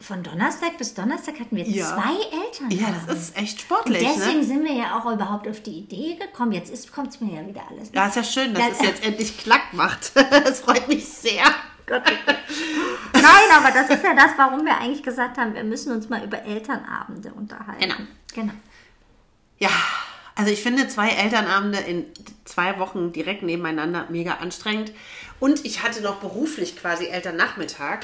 von 0.00 0.22
Donnerstag 0.22 0.76
bis 0.76 0.92
Donnerstag 0.92 1.40
hatten 1.40 1.56
wir 1.56 1.64
Ja. 1.66 1.86
zwei 1.94 2.14
Eltern. 2.44 2.70
Ja, 2.70 2.94
das 3.06 3.18
ist 3.18 3.36
echt 3.38 3.62
sportlich. 3.62 4.06
Deswegen 4.06 4.40
ne? 4.40 4.44
sind 4.44 4.64
wir 4.64 4.74
ja 4.74 4.98
auch 4.98 5.10
überhaupt 5.10 5.48
auf 5.48 5.60
die 5.62 5.78
Idee 5.78 6.16
gekommen. 6.16 6.52
Jetzt 6.52 6.92
kommt 6.92 7.08
es 7.14 7.20
mir 7.20 7.40
ja 7.40 7.46
wieder 7.46 7.62
alles. 7.70 7.90
Ja, 7.92 8.06
ist 8.06 8.16
ja 8.16 8.24
schön, 8.24 8.52
dass 8.52 8.62
Ja, 8.62 8.68
es 8.72 8.80
jetzt 8.82 9.04
endlich 9.04 9.38
Klack 9.38 9.72
macht. 9.72 10.12
Das 10.44 10.60
freut 10.60 10.88
mich 10.88 11.06
sehr. 11.08 11.44
Gott, 11.86 12.02
oh 12.06 12.12
Gott. 12.26 12.36
Nein, 13.14 13.50
aber 13.56 13.70
das 13.70 13.90
ist 13.90 14.02
ja 14.04 14.14
das, 14.14 14.30
warum 14.36 14.64
wir 14.64 14.76
eigentlich 14.78 15.02
gesagt 15.02 15.36
haben, 15.38 15.54
wir 15.54 15.64
müssen 15.64 15.92
uns 15.92 16.08
mal 16.08 16.24
über 16.24 16.42
Elternabende 16.42 17.32
unterhalten. 17.32 17.80
Genau. 17.80 17.94
Genau. 18.34 18.52
Ja, 19.58 19.70
also 20.34 20.50
ich 20.50 20.62
finde 20.62 20.88
zwei 20.88 21.10
Elternabende 21.10 21.78
in 21.78 22.06
zwei 22.44 22.78
Wochen 22.78 23.12
direkt 23.12 23.42
nebeneinander 23.42 24.06
mega 24.10 24.34
anstrengend. 24.34 24.92
Und 25.40 25.64
ich 25.64 25.82
hatte 25.82 26.00
noch 26.00 26.16
beruflich 26.16 26.76
quasi 26.76 27.06
Elternnachmittag. 27.06 28.00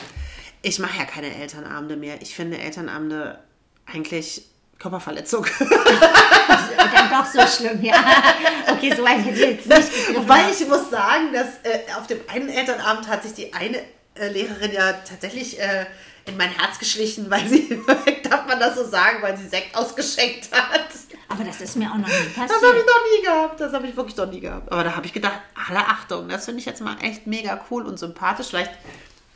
Ich 0.63 0.79
mache 0.79 0.99
ja 0.99 1.05
keine 1.05 1.35
Elternabende 1.35 1.97
mehr. 1.97 2.23
Ich 2.23 2.35
finde 2.35 2.59
Elternabende 2.59 3.39
eigentlich 3.87 4.45
Körperverletzung. 4.79 5.47
Dann 5.59 7.11
doch 7.11 7.27
so 7.27 7.47
schlimm, 7.47 7.83
ja. 7.83 7.95
Okay, 8.69 8.95
so 8.97 9.05
weit 9.05 9.25
hätte 9.25 9.31
ich 9.31 9.41
jetzt 9.41 9.67
nicht 9.67 9.93
gegriffen. 9.93 10.17
Wobei 10.17 10.51
ich 10.51 10.67
muss 10.67 10.91
sagen, 10.91 11.33
dass 11.33 11.49
äh, 11.63 11.93
auf 11.97 12.07
dem 12.07 12.21
einen 12.29 12.49
Elternabend 12.49 13.09
hat 13.09 13.23
sich 13.23 13.35
die 13.35 13.53
eine 13.53 13.79
äh, 14.15 14.29
Lehrerin 14.29 14.73
ja 14.73 14.93
tatsächlich 14.93 15.61
äh, 15.61 15.87
in 16.27 16.37
mein 16.37 16.51
Herz 16.51 16.79
geschlichen, 16.79 17.31
weil 17.31 17.47
sie, 17.47 17.81
darf 18.29 18.47
man 18.47 18.59
das 18.59 18.77
so 18.77 18.85
sagen, 18.85 19.23
weil 19.23 19.37
sie 19.37 19.49
Sekt 19.49 19.75
ausgeschenkt 19.75 20.49
hat. 20.53 20.89
Aber 21.31 21.45
das 21.45 21.61
ist 21.61 21.77
mir 21.77 21.91
auch 21.91 21.97
noch 21.97 22.09
nie 22.09 22.13
Das 22.13 22.37
habe 22.37 22.47
ich 22.47 22.61
passiert. 22.61 22.87
noch 22.87 23.19
nie 23.19 23.25
gehabt. 23.25 23.61
Das 23.61 23.73
habe 23.73 23.87
ich 23.87 23.97
wirklich 23.97 24.17
noch 24.17 24.31
nie 24.31 24.41
gehabt. 24.41 24.71
Aber 24.71 24.85
da 24.85 24.97
habe 24.97 25.07
ich 25.07 25.13
gedacht, 25.13 25.41
alle 25.69 25.79
Achtung, 25.79 26.29
das 26.29 26.45
finde 26.45 26.61
ich 26.61 26.67
jetzt 26.67 26.81
mal 26.83 26.97
echt 27.01 27.27
mega 27.27 27.65
cool 27.71 27.87
und 27.87 27.99
sympathisch. 27.99 28.49
Vielleicht 28.49 28.73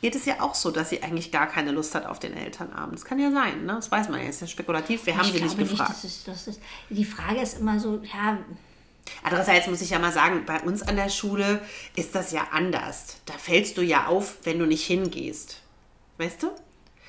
geht 0.01 0.13
es 0.13 0.25
ja 0.25 0.41
auch 0.41 0.55
so, 0.55 0.71
dass 0.71 0.89
sie 0.89 1.01
eigentlich 1.01 1.31
gar 1.31 1.47
keine 1.47 1.71
Lust 1.71 1.95
hat 1.95 2.05
auf 2.05 2.19
den 2.19 2.35
Elternabend. 2.35 2.95
Das 2.95 3.05
kann 3.05 3.17
ja 3.17 3.31
sein, 3.31 3.65
ne? 3.65 3.73
Das 3.73 3.89
weiß 3.91 4.09
man 4.09 4.21
ja, 4.21 4.27
ist 4.27 4.41
ja 4.41 4.47
spekulativ. 4.47 5.05
Wir 5.05 5.15
haben 5.15 5.25
ich 5.25 5.31
sie 5.31 5.37
glaube 5.39 5.55
nicht 5.55 5.69
gefragt. 5.71 5.91
das 5.91 6.03
ist, 6.03 6.27
das 6.27 6.47
ist, 6.47 6.59
die 6.89 7.05
Frage 7.05 7.39
ist 7.41 7.59
immer 7.59 7.79
so, 7.79 8.01
ja, 8.03 8.37
Andererseits 9.23 9.67
muss 9.67 9.81
ich 9.81 9.91
ja 9.91 9.99
mal 9.99 10.11
sagen, 10.11 10.45
bei 10.45 10.59
uns 10.61 10.81
an 10.81 10.95
der 10.95 11.09
Schule 11.09 11.61
ist 11.95 12.15
das 12.15 12.31
ja 12.31 12.47
anders. 12.51 13.17
Da 13.25 13.33
fällst 13.33 13.77
du 13.77 13.81
ja 13.83 14.07
auf, 14.07 14.37
wenn 14.43 14.59
du 14.59 14.65
nicht 14.65 14.83
hingehst. 14.85 15.61
Weißt 16.17 16.41
du? 16.43 16.51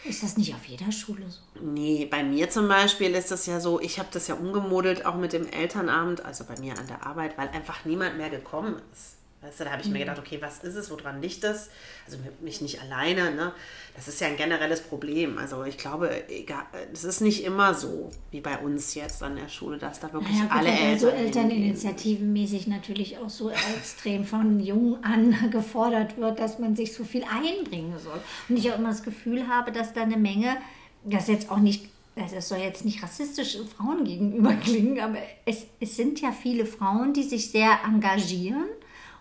Ist 0.09 0.23
das 0.23 0.37
nicht 0.37 0.55
auf 0.55 0.65
jeder 0.65 0.91
Schule 0.93 1.29
so? 1.29 1.41
Nee, 1.61 2.07
bei 2.11 2.23
mir 2.23 2.51
zum 2.51 2.69
Beispiel 2.69 3.15
ist 3.15 3.31
das 3.31 3.47
ja 3.47 3.61
so, 3.61 3.81
ich 3.81 3.99
habe 3.99 4.09
das 4.13 4.29
ja 4.29 4.35
umgemodelt, 4.35 5.05
auch 5.05 5.17
mit 5.17 5.33
dem 5.33 5.47
Elternabend, 5.47 6.25
also 6.25 6.45
bei 6.45 6.59
mir 6.59 6.79
an 6.79 6.87
der 6.87 7.07
Arbeit, 7.07 7.37
weil 7.39 7.49
einfach 7.49 7.85
niemand 7.85 8.17
mehr 8.17 8.31
gekommen 8.31 8.81
ist. 8.93 9.16
Weißt 9.47 9.61
du, 9.61 9.65
da 9.65 9.71
habe 9.71 9.83
ich 9.83 9.89
mir 9.89 10.01
gedacht, 10.01 10.19
okay, 10.19 10.39
was 10.41 10.59
ist 10.65 10.75
es, 10.75 10.91
woran 10.91 11.23
liegt 11.23 11.45
das? 11.45 11.71
Also 12.05 12.19
mich 12.41 12.61
nicht 12.61 12.81
alleine, 12.83 13.31
ne? 13.35 13.53
Das 13.95 14.09
ist 14.09 14.21
ja 14.21 14.27
ein 14.27 14.37
generelles 14.37 14.81
Problem. 14.83 15.39
Also 15.39 15.65
ich 15.65 15.79
glaube, 15.79 16.29
egal, 16.29 16.65
es 16.93 17.05
ist 17.05 17.21
nicht 17.21 17.45
immer 17.45 17.73
so, 17.75 18.11
wie 18.31 18.41
bei 18.41 18.59
uns 18.59 18.95
jetzt 18.95 19.23
an 19.23 19.37
der 19.37 19.49
Schule, 19.49 19.79
dass 19.79 20.01
da 20.01 20.13
wirklich 20.13 20.37
Ja, 20.37 20.43
gut, 20.43 20.53
alle 20.53 20.69
weil 20.69 20.75
Eltern. 20.79 20.99
so 20.99 21.09
hingehen. 21.11 21.27
Elterninitiativenmäßig 21.27 22.67
natürlich 22.67 23.19
auch 23.19 23.31
so 23.31 23.51
extrem 23.51 24.25
von 24.25 24.61
jung 24.61 25.03
an 25.05 25.35
gefordert 25.51 26.17
wird, 26.19 26.39
dass 26.41 26.59
man 26.59 26.77
sich 26.77 26.93
so 26.93 27.05
viel 27.05 27.25
einbringen 27.25 27.95
soll. 27.99 28.21
Und 28.49 28.59
ich 28.59 28.71
auch 28.73 28.79
immer 28.79 28.91
das 28.91 29.03
Gefühl 29.03 29.49
habe, 29.49 29.73
dass 29.73 29.93
da 29.93 30.03
eine 30.03 30.17
Menge, 30.17 30.57
das 31.05 31.29
jetzt 31.29 31.51
auch 31.51 31.59
nicht, 31.59 31.89
das 32.17 32.49
soll 32.49 32.59
jetzt 32.59 32.85
nicht 32.85 33.03
rassistisch 33.03 33.59
Frauen 33.77 34.05
gegenüber 34.05 34.53
klingen, 34.65 35.01
aber 35.01 35.19
es, 35.45 35.67
es 35.81 35.97
sind 35.97 36.21
ja 36.21 36.33
viele 36.33 36.67
Frauen, 36.67 37.13
die 37.13 37.23
sich 37.23 37.51
sehr 37.51 37.79
engagieren 37.87 38.65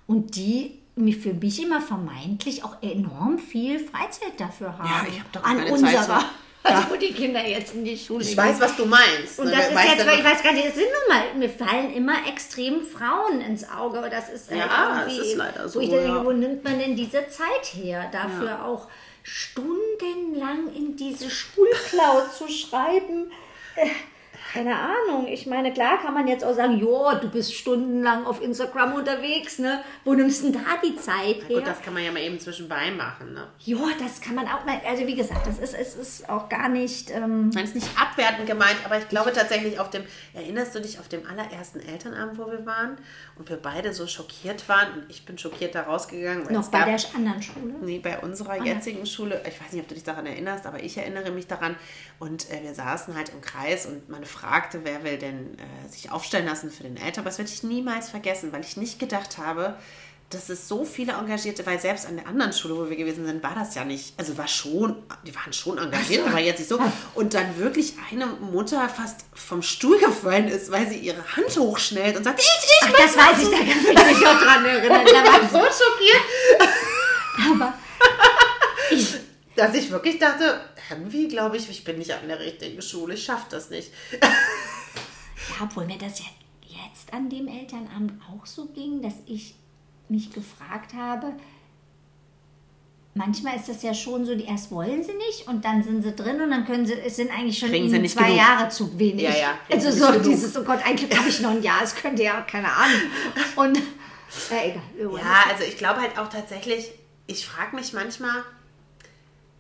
und 0.08 0.36
die 0.36 0.80
mir- 0.96 1.14
für 1.16 1.34
mich 1.34 1.62
immer 1.62 1.82
vermeintlich 1.82 2.64
auch 2.64 2.82
enorm 2.82 3.38
viel 3.40 3.80
Freizeit 3.80 4.40
dafür 4.40 4.78
haben. 4.78 4.88
Ja, 4.88 5.06
ich 5.12 5.20
hab 5.20 5.32
doch 5.34 5.44
an 5.44 5.58
keine 5.58 5.70
Zeit 5.70 5.74
unserer. 5.74 6.20
so. 6.20 6.26
Also 6.68 6.90
wo 6.90 6.96
die 6.96 7.14
Kinder 7.14 7.48
jetzt 7.48 7.76
in 7.76 7.86
die 7.86 7.96
Schule 7.96 8.24
Ich 8.24 8.30
gehen. 8.30 8.38
weiß, 8.38 8.60
was 8.60 8.76
du 8.76 8.88
meinst. 8.88 9.38
Und 9.38 9.46
ne? 9.46 9.52
das 9.52 9.68
ist 9.68 9.74
jetzt, 9.98 10.08
weil 10.08 10.18
ich 10.18 10.26
weiß 10.26 10.42
gar 10.42 10.52
nicht, 10.52 10.66
es 10.66 10.74
sind 10.74 10.88
nun 10.88 11.16
mal, 11.16 11.36
mir 11.38 11.48
fallen 11.48 11.94
immer 11.94 12.28
extrem 12.28 12.82
Frauen 12.82 13.40
ins 13.42 13.70
Auge. 13.70 14.00
Aber 14.00 14.10
das 14.10 14.30
ist 14.30 14.50
halt 14.50 14.62
Ja, 14.62 15.02
irgendwie, 15.02 15.20
es 15.22 15.28
ist 15.28 15.36
leider 15.36 15.70
so, 15.70 15.78
Wo 15.80 15.84
ich 15.84 15.90
denke, 15.92 16.08
ja. 16.08 16.26
wo 16.26 16.32
nimmt 16.32 16.64
man 16.64 16.80
denn 16.80 16.96
diese 16.96 17.28
Zeit 17.28 17.66
her, 17.76 18.10
dafür 18.12 18.66
auch 18.66 18.88
stundenlang 19.22 20.74
in 20.76 20.96
diese 20.96 21.30
Schulcloud 21.30 22.34
zu 22.36 22.48
schreiben? 22.48 23.32
Keine 24.56 24.76
Ahnung. 24.76 25.28
Ich 25.28 25.46
meine, 25.48 25.74
klar 25.74 26.00
kann 26.02 26.14
man 26.14 26.28
jetzt 26.28 26.46
auch 26.46 26.54
sagen, 26.54 26.80
jo, 26.80 27.12
du 27.22 27.30
bist 27.30 27.54
stundenlang 27.54 28.26
auf 28.26 28.42
Instagram 28.42 28.94
unterwegs, 28.94 29.60
ne? 29.60 29.84
Wo 30.06 30.14
nimmst 30.14 30.44
du 30.44 30.52
denn 30.52 30.64
da 30.64 30.78
die 30.82 30.96
Zeit 30.96 31.48
her? 31.50 31.58
Gut, 31.58 31.68
das 31.68 31.82
kann 31.82 31.94
man 31.94 32.04
ja 32.04 32.12
mal 32.12 32.22
eben 32.22 32.40
zwischenbei 32.40 32.90
machen, 32.92 33.34
ne? 33.34 33.48
ja, 33.60 33.78
das 34.00 34.22
kann 34.22 34.36
man 34.36 34.48
auch 34.48 34.66
mal, 34.66 34.80
also 34.88 35.06
wie 35.06 35.16
gesagt, 35.16 35.46
das 35.46 35.60
ist, 35.60 35.74
es 35.74 35.96
ist 35.96 36.30
auch 36.30 36.48
gar 36.48 36.70
nicht, 36.70 37.12
ähm, 37.12 37.50
Nein, 37.50 37.66
ist 37.66 37.76
nicht 37.76 37.90
abwertend 38.00 38.48
gemeint, 38.48 38.78
aber 38.86 38.98
ich 38.98 39.10
glaube 39.10 39.34
tatsächlich 39.34 39.80
auf 39.80 39.90
dem, 39.90 40.04
erinnerst 40.34 40.74
du 40.74 40.80
dich 40.80 41.00
auf 41.00 41.10
dem 41.10 41.28
allerersten 41.28 41.82
Elternabend, 41.82 42.38
wo 42.38 42.50
wir 42.50 42.66
waren 42.66 42.98
und 43.38 43.50
wir 43.50 43.58
beide 43.58 43.94
so 43.94 44.08
schockiert 44.08 44.68
waren 44.70 44.94
und 44.94 45.06
ich 45.10 45.26
bin 45.26 45.38
schockiert 45.38 45.76
da 45.76 45.82
rausgegangen. 45.84 46.52
Noch 46.54 46.70
bei 46.70 46.80
gab, 46.80 46.88
der 46.88 47.16
anderen 47.16 47.42
Schule. 47.42 47.74
Nee, 47.82 48.00
bei 48.00 48.20
unserer 48.20 48.52
Ah, 48.52 48.64
jetzigen 48.64 49.06
Schule, 49.06 49.42
ich 49.48 49.60
weiß 49.62 49.74
nicht, 49.74 49.82
ob 49.82 49.88
du 49.90 49.96
dich 49.96 50.04
daran 50.04 50.26
erinnerst, 50.26 50.66
aber 50.66 50.82
ich 50.82 50.98
erinnere 50.98 51.32
mich 51.32 51.48
daran. 51.48 51.76
Und 52.20 52.50
äh, 52.52 52.64
wir 52.64 52.74
saßen 52.74 53.16
halt 53.16 53.30
im 53.30 53.42
Kreis 53.42 53.86
und 53.86 54.08
man 54.08 54.24
fragte, 54.46 54.82
wer 54.84 55.04
will 55.04 55.18
denn 55.18 55.58
äh, 55.58 55.90
sich 55.90 56.12
aufstellen 56.12 56.46
lassen 56.46 56.70
für 56.70 56.84
den 56.84 56.98
Eltern. 56.98 57.22
Aber 57.22 57.30
das 57.30 57.38
werde 57.38 57.52
ich 57.52 57.64
niemals 57.64 58.10
vergessen, 58.10 58.52
weil 58.52 58.62
ich 58.62 58.78
nicht 58.78 59.00
gedacht 59.00 59.38
habe, 59.38 59.75
dass 60.30 60.50
es 60.50 60.68
so 60.68 60.86
viele 60.86 61.14
Engagierte, 61.14 61.66
weil 61.66 61.80
selbst 61.80 62.08
an 62.08 62.18
der 62.18 62.28
anderen 62.28 62.52
Schule, 62.52 62.75
wo 62.75 62.90
wir 62.90 62.98
gewesen 62.98 63.25
sind, 63.25 63.44
war 63.44 63.54
das 63.54 63.75
ja 63.75 63.86
nicht, 63.86 64.14
also 64.18 64.36
war 64.38 64.48
schon, 64.48 64.96
die 65.25 65.36
waren 65.36 65.54
schon 65.54 65.78
engagiert, 65.78 66.28
aber 66.28 66.40
jetzt 66.40 66.58
nicht 66.58 66.70
so. 66.70 66.80
Und 67.14 67.36
dann 67.36 67.58
wirklich 67.60 67.94
eine 68.12 68.25
Mutter 68.25 68.90
fast 68.90 69.25
vom 69.34 69.62
Stuhl 69.62 70.00
gefallen 70.00 70.48
ist, 70.48 70.72
weil 70.72 70.90
sie 70.90 70.98
ihre 70.98 71.24
Hand 71.36 71.56
hochschnellt 71.58 72.18
und 72.18 72.24
sagt, 72.24 72.40
ich, 72.40 72.46
ich, 72.46 72.88
Ach, 72.88 72.92
das 72.92 73.16
weiß 73.16 73.44
ich, 73.44 73.50
da 73.50 73.58
kann 74.02 74.12
ich 74.12 74.18
mich 74.18 74.28
auch 74.28 74.42
dran 74.42 74.66
erinnern. 74.66 75.06
Da 75.16 75.24
war 75.24 75.42
so 75.42 75.60
schockiert. 75.60 76.65
Dass 79.56 79.74
ich 79.74 79.90
wirklich 79.92 80.20
dachte, 80.20 80.62
irgendwie 80.90 81.28
glaube 81.28 81.58
ich, 81.58 81.70
ich 81.70 81.84
bin 81.84 81.98
nicht 81.98 82.12
an 82.12 82.28
der 82.28 82.40
richtigen 82.40 82.82
Schule, 82.82 83.14
ich 83.14 83.24
schaffe 83.24 83.46
das 83.50 83.70
nicht. 83.70 83.92
ja, 84.22 85.64
obwohl 85.64 85.86
mir 85.86 85.98
das 85.98 86.20
ja 86.20 86.26
jetzt 86.62 87.14
an 87.14 87.30
dem 87.30 87.48
Elternamt 87.48 88.14
auch 88.32 88.46
so 88.46 88.66
ging, 88.68 89.02
dass 89.02 89.16
ich 89.26 89.56
mich 90.10 90.32
gefragt 90.32 90.94
habe, 90.94 91.34
manchmal 93.16 93.56
ist 93.56 93.70
das 93.70 93.82
ja 93.82 93.94
schon 93.94 94.26
so, 94.26 94.36
die 94.36 94.44
erst 94.44 94.72
wollen 94.72 95.02
sie 95.04 95.14
nicht 95.14 95.48
und 95.48 95.64
dann 95.66 95.84
sind 95.84 96.04
sie 96.04 96.14
drin 96.14 96.42
und 96.42 96.52
dann 96.52 96.66
können 96.66 96.86
sie, 96.86 96.94
es 96.94 97.16
sind 97.16 97.32
eigentlich 97.32 97.58
schon 97.58 97.70
Kriegen 97.70 97.88
ihnen 97.88 98.08
zwei 98.08 98.26
genug. 98.26 98.38
Jahre 98.38 98.70
zu 98.70 99.00
wenig. 99.00 99.24
Ja, 99.24 99.36
ja, 99.36 99.58
Also 99.72 99.90
so 99.92 100.08
genug. 100.12 100.24
dieses, 100.24 100.56
oh 100.58 100.64
Gott, 100.64 100.86
eigentlich 100.86 101.18
habe 101.18 101.30
ich 101.30 101.40
noch 101.40 101.52
ein 101.52 101.64
Jahr, 101.64 101.82
es 101.82 101.96
könnte 101.96 102.24
ja, 102.24 102.42
keine 102.42 102.72
Ahnung. 102.72 103.02
Und, 103.56 103.78
ja, 103.78 104.64
egal. 104.64 104.82
Ja, 105.18 105.44
also 105.50 105.64
ich 105.64 105.78
glaube 105.78 106.02
halt 106.02 106.18
auch 106.20 106.30
tatsächlich, 106.30 106.92
ich 107.28 107.48
frage 107.48 107.76
mich 107.76 107.94
manchmal, 107.94 108.44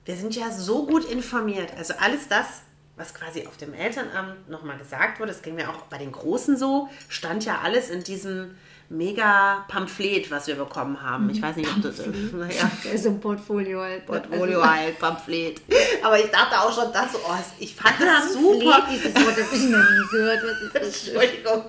wir 0.05 0.15
sind 0.15 0.35
ja 0.35 0.51
so 0.51 0.85
gut 0.85 1.05
informiert. 1.05 1.71
Also 1.77 1.95
alles 1.99 2.27
das, 2.27 2.61
was 2.95 3.13
quasi 3.13 3.45
auf 3.47 3.57
dem 3.57 3.73
Elternamt 3.73 4.49
nochmal 4.49 4.77
gesagt 4.77 5.19
wurde, 5.19 5.31
das 5.31 5.41
ging 5.41 5.55
mir 5.55 5.69
auch 5.69 5.81
bei 5.89 5.97
den 5.97 6.11
Großen 6.11 6.57
so, 6.57 6.87
stand 7.09 7.43
ja 7.43 7.59
alles 7.63 7.89
in 7.89 8.03
diesem 8.03 8.55
mega 8.87 9.65
Pamphlet, 9.67 10.29
was 10.29 10.45
wir 10.45 10.55
bekommen 10.55 11.01
haben. 11.01 11.27
Ich 11.31 11.41
weiß 11.41 11.55
nicht, 11.55 11.69
ob 11.75 11.81
das 11.81 11.97
ja, 12.05 12.97
so 12.97 13.09
ein 13.09 13.19
Portfolio 13.19 13.81
halt. 13.81 14.07
ne? 14.07 14.19
Portfolio 14.19 14.63
halt, 14.63 14.99
Pamphlet. 14.99 15.61
Aber 16.03 16.19
ich 16.19 16.29
dachte 16.29 16.59
auch 16.59 16.71
schon, 16.71 16.93
das, 16.93 17.15
oh, 17.15 17.33
ich 17.59 17.75
fand 17.75 17.95
das 17.99 18.33
super. 18.33 18.87
Dieses 18.89 19.15
Wort 19.15 19.43
habe 19.43 19.55
ich 19.55 19.63
noch 19.63 19.89
nie 19.89 20.07
gehört. 20.11 20.43
Was 20.43 20.61
ist 20.61 20.75
das? 20.75 21.07
Entschuldigung. 21.07 21.63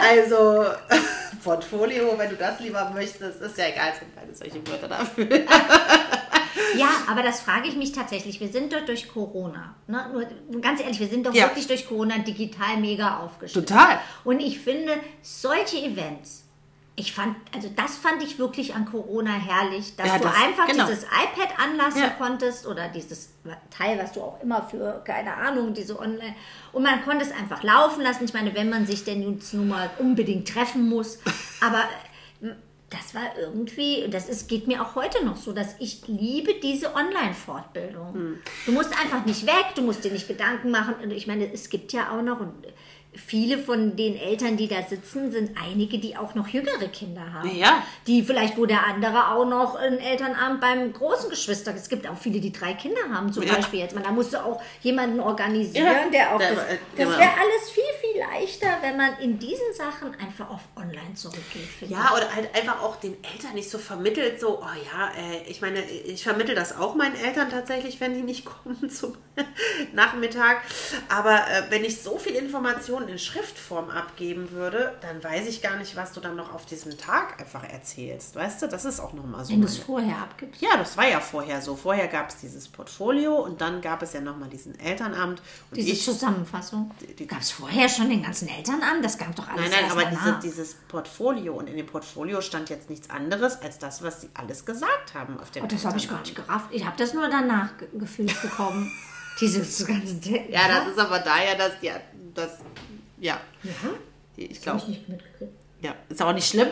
Also, 0.00 0.64
Portfolio, 1.44 2.14
wenn 2.16 2.30
du 2.30 2.36
das 2.36 2.58
lieber 2.60 2.90
möchtest, 2.94 3.42
ist 3.42 3.58
ja 3.58 3.68
egal, 3.68 3.92
es 3.92 4.00
gibt 4.00 4.16
keine 4.16 4.34
solche 4.34 4.66
Wörter 4.66 4.88
dafür. 4.88 5.28
Ja, 6.76 6.88
aber 7.08 7.22
das 7.22 7.40
frage 7.40 7.68
ich 7.68 7.76
mich 7.76 7.92
tatsächlich. 7.92 8.40
Wir 8.40 8.48
sind 8.48 8.72
dort 8.72 8.88
durch 8.88 9.08
Corona. 9.12 9.74
Ne? 9.86 10.26
Nur, 10.50 10.60
ganz 10.60 10.80
ehrlich, 10.80 11.00
wir 11.00 11.08
sind 11.08 11.26
doch 11.26 11.34
Ja. 11.34 11.44
wirklich 11.46 11.66
durch 11.66 11.86
Corona 11.88 12.18
digital 12.18 12.76
mega 12.78 13.18
aufgestellt. 13.18 13.68
Total. 13.68 13.98
Und 14.24 14.40
ich 14.40 14.58
finde, 14.60 14.92
solche 15.22 15.78
Events, 15.78 16.44
ich 16.96 17.12
fand, 17.12 17.36
also 17.54 17.70
das 17.76 17.96
fand 17.96 18.22
ich 18.24 18.40
wirklich 18.40 18.74
an 18.74 18.84
Corona 18.84 19.30
herrlich, 19.32 19.94
dass 19.96 20.08
Ja, 20.08 20.18
du 20.18 20.24
das- 20.24 20.34
einfach 20.34 20.66
genau. 20.66 20.86
dieses 20.86 21.04
iPad 21.04 21.58
anlassen 21.58 22.00
Ja. 22.02 22.10
konntest 22.10 22.66
oder 22.66 22.88
dieses 22.88 23.30
Teil, 23.70 23.98
was 24.02 24.12
du 24.12 24.20
auch 24.20 24.42
immer 24.42 24.62
für, 24.64 25.00
keine 25.04 25.34
Ahnung, 25.34 25.74
diese 25.74 25.96
Online. 25.98 26.34
Und 26.72 26.82
man 26.82 27.04
konnte 27.04 27.24
es 27.24 27.30
einfach 27.32 27.62
laufen 27.62 28.02
lassen. 28.02 28.24
Ich 28.24 28.34
meine, 28.34 28.52
wenn 28.54 28.68
man 28.68 28.84
sich 28.84 29.04
denn 29.04 29.22
jetzt 29.36 29.54
nun 29.54 29.68
mal 29.68 29.88
unbedingt 29.98 30.48
treffen 30.48 30.88
muss. 30.88 31.18
Aber 31.60 31.84
das 32.90 33.14
war 33.14 33.36
irgendwie, 33.38 34.08
das 34.10 34.28
ist, 34.28 34.48
geht 34.48 34.66
mir 34.66 34.80
auch 34.82 34.94
heute 34.94 35.24
noch 35.24 35.36
so, 35.36 35.52
dass 35.52 35.74
ich 35.78 36.02
liebe 36.06 36.54
diese 36.62 36.94
Online-Fortbildung. 36.94 38.14
Hm. 38.14 38.38
Du 38.66 38.72
musst 38.72 38.90
einfach 38.98 39.24
nicht 39.26 39.46
weg, 39.46 39.66
du 39.74 39.82
musst 39.82 40.04
dir 40.04 40.10
nicht 40.10 40.26
Gedanken 40.28 40.70
machen. 40.70 40.94
Und 41.02 41.10
ich 41.12 41.26
meine, 41.26 41.52
es 41.52 41.68
gibt 41.68 41.92
ja 41.92 42.10
auch 42.10 42.22
noch, 42.22 42.40
und 42.40 42.54
viele 43.14 43.58
von 43.58 43.96
den 43.96 44.16
Eltern, 44.16 44.56
die 44.56 44.68
da 44.68 44.82
sitzen, 44.82 45.32
sind 45.32 45.50
einige, 45.60 45.98
die 45.98 46.16
auch 46.16 46.34
noch 46.34 46.46
jüngere 46.48 46.86
Kinder 46.88 47.32
haben. 47.32 47.54
Ja. 47.56 47.82
Die 48.06 48.22
vielleicht, 48.22 48.56
wo 48.56 48.64
der 48.64 48.86
andere 48.86 49.32
auch 49.32 49.44
noch 49.46 49.74
einen 49.76 49.98
Elternabend 49.98 50.60
beim 50.60 50.92
großen 50.92 51.28
Geschwister. 51.28 51.74
Es 51.74 51.88
gibt 51.88 52.08
auch 52.08 52.16
viele, 52.16 52.38
die 52.38 52.52
drei 52.52 52.74
Kinder 52.74 53.00
haben, 53.12 53.32
zum 53.32 53.42
Ja. 53.42 53.54
Beispiel 53.54 53.80
jetzt. 53.80 53.94
Man, 53.94 54.04
da 54.04 54.12
musst 54.12 54.34
du 54.34 54.38
auch 54.38 54.60
jemanden 54.82 55.20
organisieren, 55.20 55.86
Ja. 55.86 56.10
der 56.12 56.34
auch 56.34 56.38
das. 56.38 56.50
äh, 56.52 56.78
Das 56.96 57.08
wäre 57.08 57.30
alles 57.30 57.70
viel, 57.72 57.82
viel 58.00 58.07
leichter, 58.18 58.68
wenn 58.82 58.96
man 58.96 59.18
in 59.18 59.38
diesen 59.38 59.72
Sachen 59.76 60.14
einfach 60.20 60.50
auf 60.50 60.60
online 60.76 61.14
zurückgeht, 61.14 61.68
Ja, 61.88 62.12
oder 62.16 62.34
halt 62.34 62.54
einfach 62.54 62.82
auch 62.82 62.96
den 62.96 63.16
Eltern 63.24 63.54
nicht 63.54 63.70
so 63.70 63.78
vermittelt, 63.78 64.40
so, 64.40 64.60
oh 64.60 64.64
ja, 64.92 65.10
äh, 65.16 65.42
ich 65.48 65.60
meine, 65.60 65.80
ich 65.82 66.22
vermittel 66.24 66.54
das 66.54 66.76
auch 66.76 66.94
meinen 66.94 67.14
Eltern 67.16 67.50
tatsächlich, 67.50 68.00
wenn 68.00 68.14
die 68.14 68.22
nicht 68.22 68.44
kommen 68.64 68.90
zum 68.90 69.16
Nachmittag. 69.92 70.58
Aber 71.08 71.36
äh, 71.36 71.70
wenn 71.70 71.84
ich 71.84 72.02
so 72.02 72.18
viel 72.18 72.34
Informationen 72.34 73.08
in 73.08 73.18
Schriftform 73.18 73.90
abgeben 73.90 74.50
würde, 74.50 74.96
dann 75.00 75.22
weiß 75.22 75.46
ich 75.48 75.62
gar 75.62 75.76
nicht, 75.76 75.96
was 75.96 76.12
du 76.12 76.20
dann 76.20 76.36
noch 76.36 76.54
auf 76.54 76.66
diesem 76.66 76.96
Tag 76.98 77.40
einfach 77.40 77.64
erzählst. 77.64 78.34
Weißt 78.36 78.62
du, 78.62 78.68
das 78.68 78.84
ist 78.84 79.00
auch 79.00 79.12
nochmal 79.12 79.44
so. 79.44 79.52
Wenn 79.52 79.60
du 79.60 79.66
es 79.66 79.78
vorher 79.78 80.18
abgibst. 80.18 80.60
ja, 80.60 80.76
das 80.76 80.96
war 80.96 81.08
ja 81.08 81.20
vorher 81.20 81.60
so. 81.62 81.76
Vorher 81.76 82.08
gab 82.08 82.28
es 82.30 82.36
dieses 82.38 82.68
Portfolio 82.68 83.36
und 83.36 83.60
dann 83.60 83.80
gab 83.80 84.02
es 84.02 84.12
ja 84.12 84.20
nochmal 84.20 84.48
diesen 84.48 84.78
Elternabend. 84.78 85.40
Und 85.70 85.76
Diese 85.76 85.90
ich, 85.90 86.04
Zusammenfassung. 86.04 86.90
die- 87.18 87.26
Gab 87.26 87.40
es 87.40 87.50
vorher 87.50 87.88
schon 87.88 88.07
den 88.10 88.22
ganzen 88.22 88.48
Elternabend? 88.48 89.04
Das 89.04 89.18
gab 89.18 89.34
doch 89.36 89.48
alles 89.48 89.70
Nein, 89.70 89.80
nein, 89.82 89.90
aber 89.90 90.04
diese, 90.04 90.38
dieses 90.42 90.74
Portfolio 90.88 91.54
und 91.54 91.68
in 91.68 91.76
dem 91.76 91.86
Portfolio 91.86 92.40
stand 92.40 92.70
jetzt 92.70 92.90
nichts 92.90 93.10
anderes 93.10 93.60
als 93.62 93.78
das, 93.78 94.02
was 94.02 94.20
sie 94.22 94.28
alles 94.34 94.64
gesagt 94.64 95.14
haben 95.14 95.38
auf 95.40 95.50
dem 95.50 95.64
Oh, 95.64 95.66
das 95.66 95.84
habe 95.84 95.98
ich 95.98 96.08
gar 96.08 96.20
nicht 96.20 96.34
gerafft. 96.34 96.68
Ich 96.70 96.84
habe 96.84 96.96
das 96.96 97.14
nur 97.14 97.28
danach 97.28 97.76
ge 97.78 97.88
gefühlt 97.94 98.40
bekommen. 98.42 98.90
Dieses 99.40 99.86
ganze 99.86 100.18
Ja, 100.48 100.66
das 100.68 100.88
ist 100.88 100.98
aber 100.98 101.20
daher, 101.20 101.56
dass 101.56 101.72
ja, 101.80 101.94
das 102.34 102.58
ja, 103.18 103.40
Ja? 103.62 103.72
ich 104.36 104.48
Habe 104.48 104.60
glaube, 104.60 104.78
ich 104.80 104.88
nicht 104.88 105.08
mitgekriegt. 105.08 105.52
ja, 105.82 105.94
ist 106.08 106.22
auch 106.22 106.32
nicht 106.32 106.48
schlimm. 106.48 106.68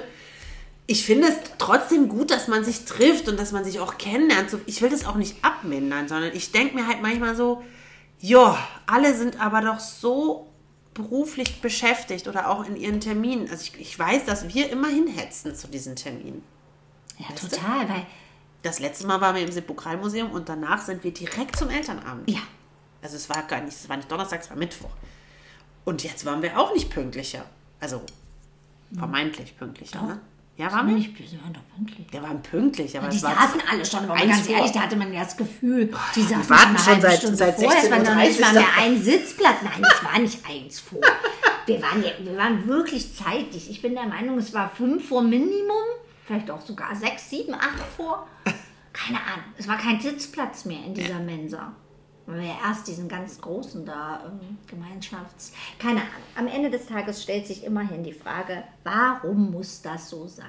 Ich 0.89 1.05
finde 1.05 1.29
es 1.29 1.35
trotzdem 1.59 2.09
gut, 2.09 2.31
dass 2.31 2.47
man 2.49 2.65
sich 2.65 2.85
trifft 2.85 3.29
und 3.29 3.39
dass 3.41 3.51
man 3.53 3.65
sich 3.65 3.81
auch 3.81 3.99
kennenlernt. 3.99 4.57
Ich 4.67 4.83
will 4.83 4.91
das 4.91 5.05
auch 5.05 5.17
nicht 5.17 5.45
abmindern, 5.45 6.07
sondern 6.09 6.33
ich 6.35 6.53
denke 6.53 6.77
mir 6.77 6.87
halt 6.87 7.03
manchmal 7.03 7.35
so, 7.35 7.65
ja, 8.21 8.57
alle 8.87 9.15
sind 9.15 9.41
aber 9.41 9.61
doch 9.63 9.81
so 9.81 10.46
beruflich 10.97 11.61
beschäftigt 11.61 12.27
oder 12.27 12.51
auch 12.51 12.65
in 12.67 12.77
ihren 12.77 13.01
Terminen. 13.01 13.49
Also 13.51 13.63
ich, 13.63 13.81
ich 13.81 13.99
weiß, 13.99 14.25
dass 14.25 14.53
wir 14.53 14.71
immer 14.71 14.89
hinhetzen 14.89 15.55
zu 15.55 15.69
diesen 15.69 15.95
Terminen. 15.97 16.43
Ja, 17.19 17.31
Weißt 17.31 17.43
du? 17.45 17.49
total, 17.49 17.89
weil, 17.89 18.07
Das 18.63 18.79
letzte 18.81 19.07
Mal 19.07 19.21
waren 19.21 19.37
wir 19.37 19.43
im 19.43 19.53
Sepulkralmuseum 19.53 20.31
und 20.33 20.49
danach 20.49 20.81
sind 20.83 21.05
wir 21.05 21.13
direkt 21.13 21.57
zum 21.57 21.71
Elternabend. 21.71 22.31
ja, 22.31 22.41
Also 23.03 23.17
es 23.17 23.29
war 23.29 23.43
gar 23.45 23.61
nicht, 23.61 23.77
es 23.77 23.89
war 23.89 23.97
nicht 23.97 24.11
Donnerstag, 24.11 24.41
es 24.41 24.51
war 24.51 24.57
Mittwoch. 24.57 24.91
Und 25.85 26.03
jetzt 26.03 26.25
waren 26.25 26.43
wir 26.43 26.59
auch 26.59 26.75
nicht 26.75 26.91
pünktlicher. 26.91 27.45
Also 27.79 28.03
vermeintlich 28.97 29.57
pünktlicher, 29.57 29.99
Doch. 29.99 30.07
ne? 30.09 30.21
Ja, 30.59 30.73
waren 30.73 30.87
wir 30.89 30.95
nicht, 30.95 31.19
wir 31.19 31.43
waren 31.43 31.53
doch 31.53 31.61
pünktlich. 31.77 32.07
Wir 32.11 32.23
waren 32.23 32.41
pünktlich, 32.43 32.97
aber 32.97 33.09
Die 33.09 33.17
es 33.19 33.23
war 33.23 33.35
saßen 33.35 33.61
alle 33.71 33.85
schon, 33.85 34.05
aber 34.09 34.15
ganz 34.17 34.49
ehrlich, 34.49 34.73
da 34.73 34.81
hatte 34.81 34.97
man 34.97 35.13
ja 35.13 35.23
das 35.23 35.37
Gefühl, 35.37 35.93
die 36.15 36.23
saßen 36.23 36.49
warten 36.49 36.79
schon 36.79 37.01
seit- 37.01 37.19
Stunde 37.19 37.37
seit 37.37 37.57
vorher. 37.61 37.83
Es 37.85 37.91
war 37.91 37.99
nicht 37.99 38.09
16:30 38.11 38.41
mal 38.41 38.53
mehr 38.55 38.63
da. 38.63 38.83
ein 38.83 39.03
Sitzplatz. 39.03 39.57
Nein, 39.63 39.83
es 39.85 40.05
war 40.05 40.19
nicht 40.19 40.39
eins 40.49 40.81
vor. 40.81 41.01
Wir 41.67 41.83
waren, 41.83 42.03
ja, 42.03 42.11
wir 42.21 42.37
waren 42.39 42.67
wirklich 42.67 43.15
zeitig. 43.15 43.69
Ich 43.71 43.83
bin 43.83 43.95
der 43.95 44.07
Meinung, 44.07 44.39
es 44.39 44.55
war 44.55 44.71
fünf 44.71 45.09
vor 45.09 45.21
Minimum, 45.21 45.85
vielleicht 46.25 46.51
auch 46.51 46.61
sogar 46.63 46.95
sechs, 46.97 47.29
sieben, 47.29 47.53
acht 47.55 47.83
vor. 47.97 48.27
Keine 48.95 49.19
Ahnung. 49.19 49.45
Es 49.59 49.69
war 49.69 49.77
kein 49.77 50.01
Sitzplatz 50.01 50.65
mehr 50.65 50.83
in 50.87 50.95
dieser 50.95 51.19
Mensa. 51.19 51.73
Erst 52.65 52.89
diesen 52.89 53.09
ganz 53.09 53.41
großen 53.41 53.87
da 53.87 54.25
ähm, 54.25 54.59
Gemeinschafts... 54.67 55.53
Keine 55.79 56.01
Ahnung. 56.01 56.11
Am 56.37 56.47
Ende 56.49 56.71
des 56.71 56.87
Tages 56.87 57.23
stellt 57.23 57.47
sich 57.47 57.65
immerhin 57.65 58.03
die 58.03 58.13
Frage, 58.13 58.65
warum 58.83 59.53
muss 59.53 59.81
das 59.83 60.11
so 60.11 60.27
sein? 60.27 60.47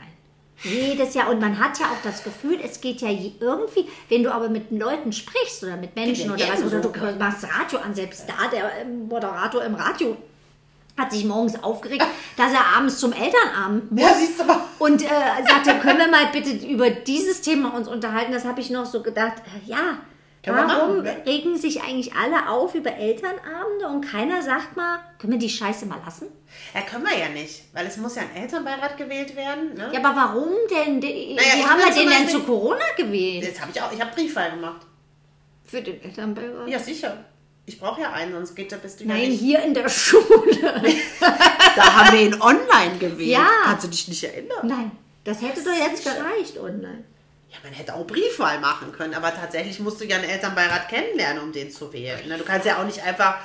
Jedes 0.63 1.13
Jahr. 1.13 1.29
Und 1.29 1.39
man 1.39 1.59
hat 1.59 1.79
ja 1.79 1.85
auch 1.85 2.01
das 2.03 2.23
Gefühl, 2.23 2.59
es 2.63 2.81
geht 2.81 3.01
ja 3.01 3.09
irgendwie, 3.09 3.87
wenn 4.09 4.23
du 4.23 4.33
aber 4.33 4.49
mit 4.49 4.71
Leuten 4.71 5.13
sprichst 5.13 5.63
oder 5.63 5.77
mit 5.77 5.95
Menschen 5.95 6.31
oder 6.31 6.47
was, 6.49 6.63
oder 6.63 6.79
du 6.79 6.89
machst 7.19 7.43
Radio 7.43 7.79
an, 7.79 7.93
selbst 7.93 8.27
da, 8.27 8.47
der 8.51 8.81
ähm, 8.81 9.07
Moderator 9.07 9.63
im 9.63 9.75
Radio 9.75 10.17
hat 10.97 11.11
sich 11.11 11.25
morgens 11.25 11.61
aufgeregt, 11.63 12.03
dass 12.35 12.51
er 12.53 12.75
abends 12.75 12.97
zum 12.97 13.13
Elternabend 13.13 13.91
muss. 13.91 14.01
Ja, 14.01 14.15
siehst 14.15 14.39
du 14.39 14.45
mal. 14.45 14.61
Und 14.79 15.03
äh, 15.03 15.07
sagte, 15.47 15.75
können 15.79 15.99
wir 15.99 16.07
mal 16.07 16.25
bitte 16.31 16.49
über 16.65 16.89
dieses 16.89 17.41
Thema 17.41 17.75
uns 17.75 17.87
unterhalten? 17.87 18.31
Das 18.31 18.45
habe 18.45 18.61
ich 18.61 18.71
noch 18.71 18.87
so 18.87 19.03
gedacht, 19.03 19.35
äh, 19.45 19.69
ja. 19.69 19.99
Warum 20.53 21.03
ne? 21.03 21.21
regen 21.25 21.57
sich 21.57 21.81
eigentlich 21.81 22.13
alle 22.13 22.49
auf 22.49 22.75
über 22.75 22.91
Elternabende 22.91 23.87
und 23.87 24.01
keiner 24.01 24.41
sagt 24.41 24.75
mal, 24.77 24.99
können 25.19 25.33
wir 25.33 25.39
die 25.39 25.49
Scheiße 25.49 25.85
mal 25.85 25.99
lassen? 26.05 26.27
Ja, 26.73 26.81
können 26.81 27.05
wir 27.05 27.17
ja 27.17 27.29
nicht, 27.29 27.63
weil 27.73 27.85
es 27.87 27.97
muss 27.97 28.15
ja 28.15 28.23
ein 28.23 28.41
Elternbeirat 28.41 28.97
gewählt 28.97 29.35
werden. 29.35 29.73
Ne? 29.73 29.89
Ja, 29.93 29.99
aber 30.03 30.15
warum 30.15 30.53
denn? 30.69 31.01
Die, 31.01 31.35
Naja, 31.35 31.47
wie 31.55 31.65
haben 31.65 31.79
wir 31.79 31.93
den 31.93 32.09
denn 32.09 32.29
zu 32.29 32.41
Corona 32.43 32.85
gewählt? 32.95 33.49
Das 33.51 33.59
habe 33.61 33.71
ich 33.73 33.81
auch. 33.81 33.91
Ich 33.91 33.99
habe 34.01 34.11
Briefwahl 34.13 34.51
gemacht. 34.51 34.85
Für 35.65 35.81
den 35.81 36.01
Elternbeirat? 36.01 36.67
Ja, 36.69 36.79
sicher. 36.79 37.25
Ich 37.65 37.77
brauche 37.79 37.99
ja 37.99 38.13
einen, 38.13 38.31
sonst 38.31 38.55
geht 38.55 38.71
da 38.71 38.77
bist 38.77 38.99
du 38.99 39.03
ja 39.03 39.13
Nein, 39.13 39.29
nicht. 39.29 39.41
hier 39.41 39.61
in 39.61 39.73
der 39.73 39.89
Schule. 39.89 40.23
Da 41.75 41.95
haben 41.97 42.17
wir 42.17 42.25
ihn 42.25 42.41
online 42.41 42.97
gewählt. 42.97 43.29
Ja. 43.29 43.47
Kannst 43.65 43.83
du 43.83 43.89
dich 43.89 44.07
nicht 44.07 44.23
erinnern? 44.23 44.59
Nein, 44.63 44.91
das 45.25 45.41
hätte 45.41 45.61
doch 45.63 45.73
jetzt 45.73 46.03
gereicht 46.03 46.57
online. 46.57 47.03
Ja, 47.63 47.69
man 47.69 47.73
hätte 47.73 47.93
auch 47.95 48.05
Briefwahl 48.05 48.59
machen 48.59 48.91
können, 48.91 49.13
aber 49.13 49.33
tatsächlich 49.33 49.79
musst 49.79 49.99
du 50.01 50.05
ja 50.05 50.17
einen 50.17 50.29
Elternbeirat 50.29 50.89
kennenlernen, 50.89 51.43
um 51.43 51.51
den 51.51 51.71
zu 51.71 51.91
wählen. 51.93 52.27
ne? 52.27 52.37
Du 52.37 52.43
kannst 52.43 52.65
ja 52.65 52.79
auch 52.79 52.85
nicht 52.85 53.01
einfach, 53.03 53.37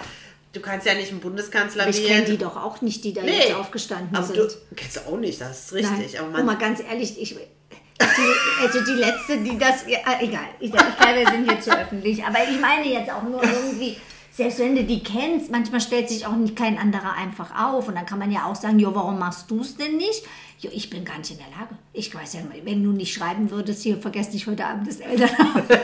du 0.52 0.60
kannst 0.60 0.86
ja 0.86 0.94
nicht 0.94 1.10
einen 1.10 1.20
Bundeskanzler 1.20 1.88
ich 1.88 1.98
wählen. 1.98 2.08
kenne 2.08 2.24
die 2.26 2.38
doch 2.38 2.56
auch 2.56 2.80
nicht, 2.82 3.04
die 3.04 3.12
da 3.12 3.22
Nee. 3.22 3.38
jetzt 3.38 3.54
aufgestanden 3.54 4.14
aber 4.16 4.26
sind. 4.26 4.36
du 4.38 4.48
kennst 4.76 4.96
du 4.96 5.00
auch 5.00 5.16
nicht, 5.16 5.40
das 5.40 5.66
ist 5.66 5.72
richtig. 5.72 6.12
Nein. 6.12 6.18
Aber 6.18 6.26
Guck 6.28 6.32
man, 6.36 6.46
mal, 6.46 6.56
ganz 6.58 6.80
ehrlich, 6.80 7.20
ich, 7.20 7.34
die, 7.36 8.62
also 8.62 8.80
die 8.84 8.98
letzte, 9.00 9.38
die 9.38 9.58
das, 9.58 9.84
ja, 9.86 9.98
egal, 10.20 10.40
ich, 10.60 10.66
ich 10.66 10.72
glaube, 10.72 10.92
wir 11.14 11.30
sind 11.30 11.50
jetzt 11.50 11.64
zu 11.64 11.70
öffentlich, 11.78 12.24
aber 12.24 12.38
ich 12.50 12.60
meine 12.60 12.86
jetzt 12.88 13.10
auch 13.10 13.22
nur 13.22 13.42
irgendwie, 13.42 13.96
selbst 14.32 14.58
wenn 14.58 14.74
du 14.74 14.82
die 14.82 15.02
kennst, 15.02 15.50
manchmal 15.50 15.82
stellt 15.82 16.08
sich 16.08 16.26
auch 16.26 16.34
nicht 16.34 16.56
kein 16.56 16.78
anderer 16.78 17.12
einfach 17.14 17.50
auf 17.54 17.88
und 17.88 17.94
dann 17.94 18.06
kann 18.06 18.18
man 18.18 18.32
ja 18.32 18.46
auch 18.46 18.56
sagen, 18.56 18.78
jo, 18.78 18.94
warum 18.94 19.18
machst 19.18 19.50
du 19.50 19.60
es 19.60 19.76
denn 19.76 19.98
nicht? 19.98 20.24
Jo, 20.58 20.70
ich 20.72 20.88
bin 20.88 21.04
gar 21.04 21.18
nicht 21.18 21.32
in 21.32 21.36
der 21.36 21.48
Lage. 21.48 21.76
Ich 21.92 22.14
weiß 22.14 22.34
ja, 22.34 22.40
wenn 22.64 22.82
du 22.82 22.92
nicht 22.92 23.12
schreiben 23.12 23.50
würdest, 23.50 23.82
hier, 23.82 23.98
vergesst 23.98 24.32
nicht 24.32 24.46
heute 24.46 24.64
Abend 24.64 24.88
das 24.88 25.00
Elternabend. 25.00 25.70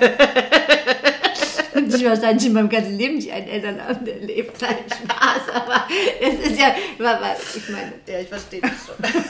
Ich 1.95 2.05
wahrscheinlich 2.05 2.47
in 2.47 2.53
meinem 2.53 2.69
ganzen 2.69 2.99
Leben 2.99 3.15
nicht 3.17 3.31
einen 3.31 3.49
Elternabend 3.49 4.09
erlebt. 4.09 4.61
Nein, 4.61 4.77
Spaß, 4.87 5.55
aber 5.55 5.87
es 6.21 6.51
ist 6.51 6.61
ja, 6.61 6.75
ich 6.75 7.69
meine, 7.71 7.93
ja, 8.07 8.21
ich 8.21 8.29
verstehe 8.29 8.61
das 8.61 8.73
schon. 8.87 9.23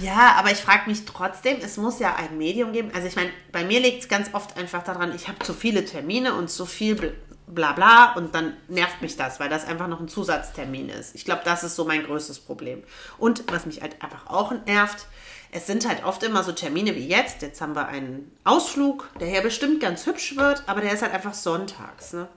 ja, 0.04 0.34
aber 0.38 0.50
ich 0.50 0.58
frage 0.58 0.88
mich 0.88 1.04
trotzdem, 1.04 1.58
es 1.62 1.76
muss 1.76 1.98
ja 1.98 2.16
ein 2.16 2.36
Medium 2.38 2.72
geben. 2.72 2.90
Also 2.94 3.06
ich 3.06 3.16
meine, 3.16 3.30
bei 3.52 3.64
mir 3.64 3.80
liegt 3.80 4.02
es 4.02 4.08
ganz 4.08 4.32
oft 4.32 4.56
einfach 4.56 4.82
daran, 4.82 5.14
ich 5.14 5.28
habe 5.28 5.38
zu 5.40 5.54
viele 5.54 5.84
Termine 5.84 6.34
und 6.34 6.50
zu 6.50 6.66
viel 6.66 7.14
bla 7.54 7.72
bla 7.72 8.14
und 8.14 8.34
dann 8.34 8.54
nervt 8.68 9.02
mich 9.02 9.16
das, 9.16 9.40
weil 9.40 9.48
das 9.48 9.66
einfach 9.66 9.88
noch 9.88 10.00
ein 10.00 10.08
Zusatztermin 10.08 10.88
ist. 10.88 11.14
Ich 11.14 11.24
glaube, 11.24 11.42
das 11.44 11.64
ist 11.64 11.76
so 11.76 11.84
mein 11.84 12.04
größtes 12.04 12.40
Problem. 12.40 12.82
Und 13.18 13.44
was 13.52 13.66
mich 13.66 13.82
halt 13.82 14.02
einfach 14.02 14.26
auch 14.26 14.52
nervt, 14.66 15.06
es 15.52 15.66
sind 15.66 15.88
halt 15.88 16.04
oft 16.04 16.22
immer 16.22 16.44
so 16.44 16.52
Termine 16.52 16.94
wie 16.94 17.06
jetzt. 17.06 17.42
Jetzt 17.42 17.60
haben 17.60 17.74
wir 17.74 17.88
einen 17.88 18.30
Ausflug, 18.44 19.08
der 19.18 19.28
ja 19.28 19.40
bestimmt 19.40 19.80
ganz 19.80 20.06
hübsch 20.06 20.36
wird, 20.36 20.62
aber 20.66 20.80
der 20.80 20.92
ist 20.92 21.02
halt 21.02 21.12
einfach 21.12 21.34
sonntags. 21.34 22.12
Ne? 22.12 22.28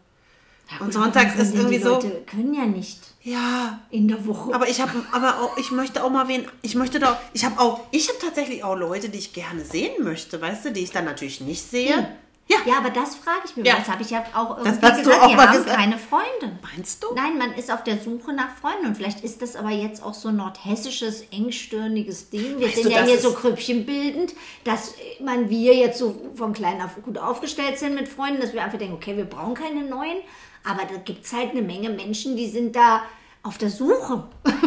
Und 0.79 0.93
sonntags 0.93 1.35
ist 1.35 1.53
die 1.53 1.57
irgendwie 1.57 1.79
so, 1.79 1.95
Leute 1.95 2.23
können 2.25 2.53
ja 2.53 2.65
nicht 2.65 2.99
ja, 3.21 3.79
in 3.91 4.07
der 4.07 4.25
Woche. 4.25 4.53
aber 4.53 4.67
ich 4.67 4.81
habe, 4.81 4.91
aber 5.11 5.41
auch, 5.41 5.57
ich 5.57 5.71
möchte 5.71 6.03
auch 6.03 6.09
mal 6.09 6.27
wen, 6.27 6.47
ich 6.61 6.75
möchte 6.75 6.99
doch, 6.99 7.15
ich 7.33 7.45
habe 7.45 7.59
auch, 7.59 7.81
ich 7.91 8.09
habe 8.09 8.17
tatsächlich 8.19 8.63
auch 8.63 8.75
Leute, 8.75 9.09
die 9.09 9.19
ich 9.19 9.33
gerne 9.33 9.63
sehen 9.63 10.03
möchte, 10.03 10.41
weißt 10.41 10.65
du, 10.65 10.71
die 10.71 10.81
ich 10.81 10.91
dann 10.91 11.05
natürlich 11.05 11.41
nicht 11.41 11.69
sehe. 11.69 11.95
Hm. 11.97 12.05
Ja. 12.47 12.57
Ja, 12.65 12.77
aber 12.77 12.89
das 12.89 13.15
frage 13.15 13.41
ich 13.45 13.55
mich. 13.55 13.65
Ja. 13.65 13.77
Das 13.77 13.87
habe 13.87 14.01
ich 14.03 14.09
ja 14.09 14.23
auch 14.33 14.57
irgendwie 14.57 14.79
du 14.79 14.97
gesagt. 14.97 15.21
auch 15.21 15.29
Wir 15.29 15.35
mal 15.35 15.47
haben 15.47 15.57
gesagt. 15.57 15.77
keine 15.77 15.97
Freunde. 15.97 16.59
Meinst 16.61 17.03
du? 17.03 17.07
Nein, 17.15 17.37
man 17.37 17.53
ist 17.53 17.71
auf 17.71 17.83
der 17.83 17.99
Suche 17.99 18.33
nach 18.33 18.55
Freunden. 18.61 18.87
Und 18.87 18.95
vielleicht 18.97 19.21
ist 19.23 19.41
das 19.41 19.55
aber 19.55 19.69
jetzt 19.69 20.03
auch 20.03 20.13
so 20.13 20.29
ein 20.29 20.35
nordhessisches, 20.35 21.23
engstirniges 21.31 22.29
Ding. 22.29 22.59
Wir 22.59 22.67
Weißt 22.67 22.75
sind 22.75 22.85
du, 22.87 22.91
ja 22.91 23.01
das 23.01 23.09
hier 23.09 23.19
so 23.19 23.33
krüppchenbildend, 23.33 24.33
dass 24.65 24.93
man 25.23 25.49
wir 25.49 25.73
jetzt 25.75 25.99
so 25.99 26.15
von 26.35 26.53
klein 26.53 26.81
auf 26.81 26.95
gut 27.01 27.17
aufgestellt 27.17 27.79
sind 27.79 27.95
mit 27.95 28.09
Freunden, 28.09 28.41
dass 28.41 28.53
wir 28.53 28.63
einfach 28.63 28.77
denken, 28.77 28.95
okay, 28.95 29.15
wir 29.15 29.25
brauchen 29.25 29.53
keine 29.53 29.83
neuen. 29.83 30.17
Aber 30.65 30.83
da 30.85 30.97
gibt 30.97 31.25
es 31.25 31.33
halt 31.33 31.51
eine 31.51 31.61
Menge 31.61 31.89
Menschen, 31.89 32.35
die 32.35 32.49
sind 32.49 32.75
da 32.75 33.03
auf 33.41 33.57
der 33.57 33.69
Suche. 33.69 34.23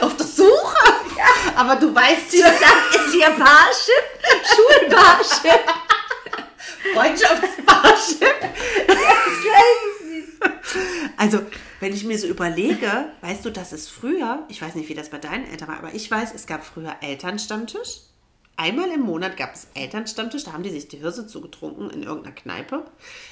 Auf 0.00 0.16
der 0.16 0.26
Suche? 0.26 0.76
Ja. 1.16 1.49
Aber 1.60 1.76
du 1.76 1.94
weißt 1.94 2.32
ja, 2.32 2.46
Das 2.46 3.02
ist 3.02 3.12
hier 3.12 3.28
Barship, 3.32 4.06
Schulbarship. 4.48 5.60
Freundschaftsbarship. 6.94 8.34
Ich 8.88 9.46
weiß 9.46 10.00
es 10.00 10.06
nicht. 10.06 10.28
Also, 11.18 11.40
wenn 11.80 11.92
ich 11.92 12.04
mir 12.04 12.18
so 12.18 12.28
überlege, 12.28 13.10
weißt 13.20 13.44
du, 13.44 13.50
dass 13.50 13.72
es 13.72 13.90
früher, 13.90 14.46
ich 14.48 14.62
weiß 14.62 14.74
nicht, 14.74 14.88
wie 14.88 14.94
das 14.94 15.10
bei 15.10 15.18
deinen 15.18 15.44
Eltern 15.50 15.68
war, 15.68 15.76
aber 15.76 15.92
ich 15.92 16.10
weiß, 16.10 16.32
es 16.34 16.46
gab 16.46 16.64
früher 16.64 16.96
Elternstammtisch. 17.02 18.00
Einmal 18.56 18.90
im 18.90 19.02
Monat 19.02 19.36
gab 19.36 19.54
es 19.54 19.66
Elternstammtisch, 19.74 20.44
da 20.44 20.54
haben 20.54 20.62
die 20.62 20.70
sich 20.70 20.88
die 20.88 20.98
Hirse 20.98 21.26
zugetrunken 21.26 21.90
in 21.90 22.04
irgendeiner 22.04 22.34
Kneipe. 22.34 22.86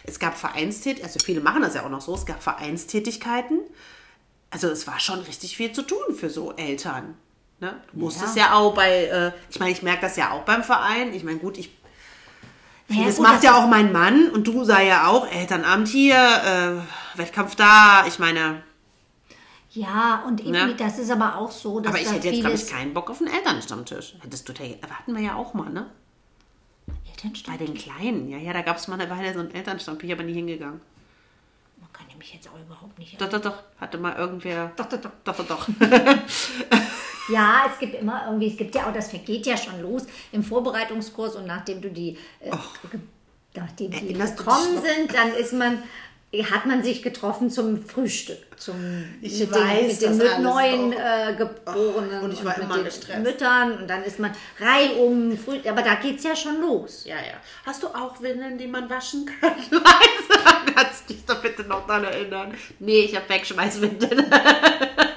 Es 0.04 0.18
gab 0.18 0.36
Vereinstätigkeiten, 0.36 1.06
also 1.06 1.24
viele 1.24 1.40
machen 1.40 1.62
das 1.62 1.74
ja 1.74 1.86
auch 1.86 1.90
noch 1.90 2.02
so, 2.02 2.14
es 2.14 2.26
gab 2.26 2.42
Vereinstätigkeiten. 2.42 3.60
Also 4.50 4.68
es 4.68 4.86
war 4.86 5.00
schon 5.00 5.20
richtig 5.20 5.56
viel 5.56 5.72
zu 5.72 5.80
tun 5.80 6.14
für 6.14 6.28
so 6.28 6.52
Eltern. 6.52 7.16
Ne? 7.60 7.74
Du 7.92 7.98
musstest 7.98 8.36
ja, 8.36 8.52
auch 8.54 8.72
bei, 8.74 9.04
äh, 9.06 9.32
ich 9.50 9.58
meine, 9.58 9.72
ich 9.72 9.82
merke 9.82 10.02
das 10.02 10.16
ja 10.16 10.30
auch 10.30 10.42
beim 10.44 10.62
Verein. 10.62 11.12
Ich 11.12 11.24
meine, 11.24 11.38
gut, 11.38 11.58
ich 11.58 11.70
Ja, 12.88 13.04
das 13.06 13.16
gut, 13.16 13.24
macht 13.24 13.36
das 13.36 13.42
ja 13.44 13.56
auch 13.56 13.66
mein 13.68 13.92
Mann 13.92 14.30
und 14.30 14.46
du 14.46 14.64
sei 14.64 14.86
ja 14.86 15.08
auch 15.08 15.26
Elternabend 15.26 15.88
hier, 15.88 16.16
äh, 16.16 17.18
Wettkampf 17.18 17.56
da. 17.56 18.06
Ich 18.06 18.18
meine, 18.20 18.62
Ja, 19.70 20.22
und 20.26 20.40
irgendwie, 20.40 20.52
Ne? 20.52 20.74
das 20.76 20.98
ist 20.98 21.10
aber 21.10 21.36
auch 21.36 21.50
so, 21.50 21.80
dass 21.80 21.92
aber 21.92 22.00
ich 22.00 22.08
da 22.08 22.14
hätte 22.14 22.28
jetzt, 22.28 22.40
glaube 22.40 22.56
ich, 22.56 22.66
keinen 22.68 22.94
Bock 22.94 23.10
auf 23.10 23.20
einen 23.20 23.32
Elternstammtisch. 23.32 24.14
Hättest 24.20 24.48
du, 24.48 24.52
da- 24.52 24.64
hatten 24.64 25.14
wir 25.14 25.22
ja 25.22 25.34
auch 25.34 25.52
mal, 25.54 25.68
ne? 25.70 25.86
Bei 26.86 26.94
Elternstammtisch? 27.10 27.66
den 27.66 27.74
Kleinen. 27.76 28.28
Ja, 28.28 28.38
ja, 28.38 28.52
da 28.52 28.62
gab 28.62 28.76
es 28.76 28.88
mal 28.88 28.98
eine 29.00 29.10
Weile 29.10 29.34
so 29.34 29.40
einen 29.40 29.50
ich 30.06 30.12
aber 30.12 30.22
nie 30.22 30.32
hingegangen. 30.34 30.80
Man 31.80 31.92
kann 31.92 32.06
mich 32.18 32.34
jetzt 32.34 32.48
auch 32.48 32.58
überhaupt 32.58 32.98
nicht... 32.98 33.20
Doch, 33.20 33.28
doch, 33.28 33.40
doch, 33.40 33.62
hatte 33.80 33.98
mal 33.98 34.16
irgendwer. 34.16 34.72
Doch, 34.76 34.86
doch, 34.88 35.00
doch. 35.00 35.10
Doch, 35.24 35.36
doch, 35.36 35.46
doch. 35.46 35.68
Ja, 37.28 37.64
es 37.70 37.78
gibt 37.78 37.94
immer 37.94 38.24
irgendwie, 38.26 38.48
es 38.48 38.56
gibt 38.56 38.74
ja 38.74 38.86
auch, 38.88 38.92
das 38.92 39.10
vergeht 39.10 39.46
ja 39.46 39.56
schon 39.56 39.80
los 39.82 40.04
im 40.32 40.42
Vorbereitungskurs 40.42 41.36
und 41.36 41.46
nachdem 41.46 41.80
du 41.80 41.90
die, 41.90 42.16
äh, 42.40 42.50
nachdem 43.54 43.90
die 43.90 44.12
du 44.12 44.18
gekommen 44.18 44.80
sind, 44.82 45.14
dann 45.14 45.32
ist 45.34 45.52
man, 45.52 45.82
hat 46.50 46.66
man 46.66 46.82
sich 46.82 47.02
getroffen 47.02 47.50
zum 47.50 47.84
Frühstück, 47.84 48.38
zum 48.58 48.76
Ich 49.20 49.40
mit 49.40 49.52
weiß 49.52 49.98
den, 49.98 50.16
mit 50.16 50.26
den 50.26 50.42
neuen 50.42 50.92
äh, 50.92 51.34
Geborenen 51.36 52.22
und 52.22 52.32
ich 52.32 52.44
war 52.44 52.56
mit 52.56 52.64
immer 52.64 52.76
den 52.76 52.84
gestresst. 52.84 53.22
Müttern 53.22 53.78
und 53.78 53.88
dann 53.88 54.04
ist 54.04 54.18
man 54.18 54.32
reihum, 54.60 55.36
früh, 55.38 55.58
aber 55.68 55.82
da 55.82 55.94
geht's 55.94 56.24
ja 56.24 56.34
schon 56.36 56.60
los. 56.60 57.04
Ja, 57.04 57.16
ja. 57.16 57.40
Hast 57.64 57.82
du 57.82 57.88
auch 57.88 58.20
Windeln, 58.20 58.58
die 58.58 58.66
man 58.66 58.88
waschen 58.88 59.26
kann? 59.26 59.52
Kannst 60.74 61.08
dich 61.08 61.24
doch 61.26 61.40
bitte 61.42 61.64
noch 61.64 61.86
daran 61.86 62.04
erinnern. 62.04 62.54
Nee, 62.78 63.00
ich 63.00 63.16
habe 63.16 63.28
Wegschmeißwindeln. 63.28 64.26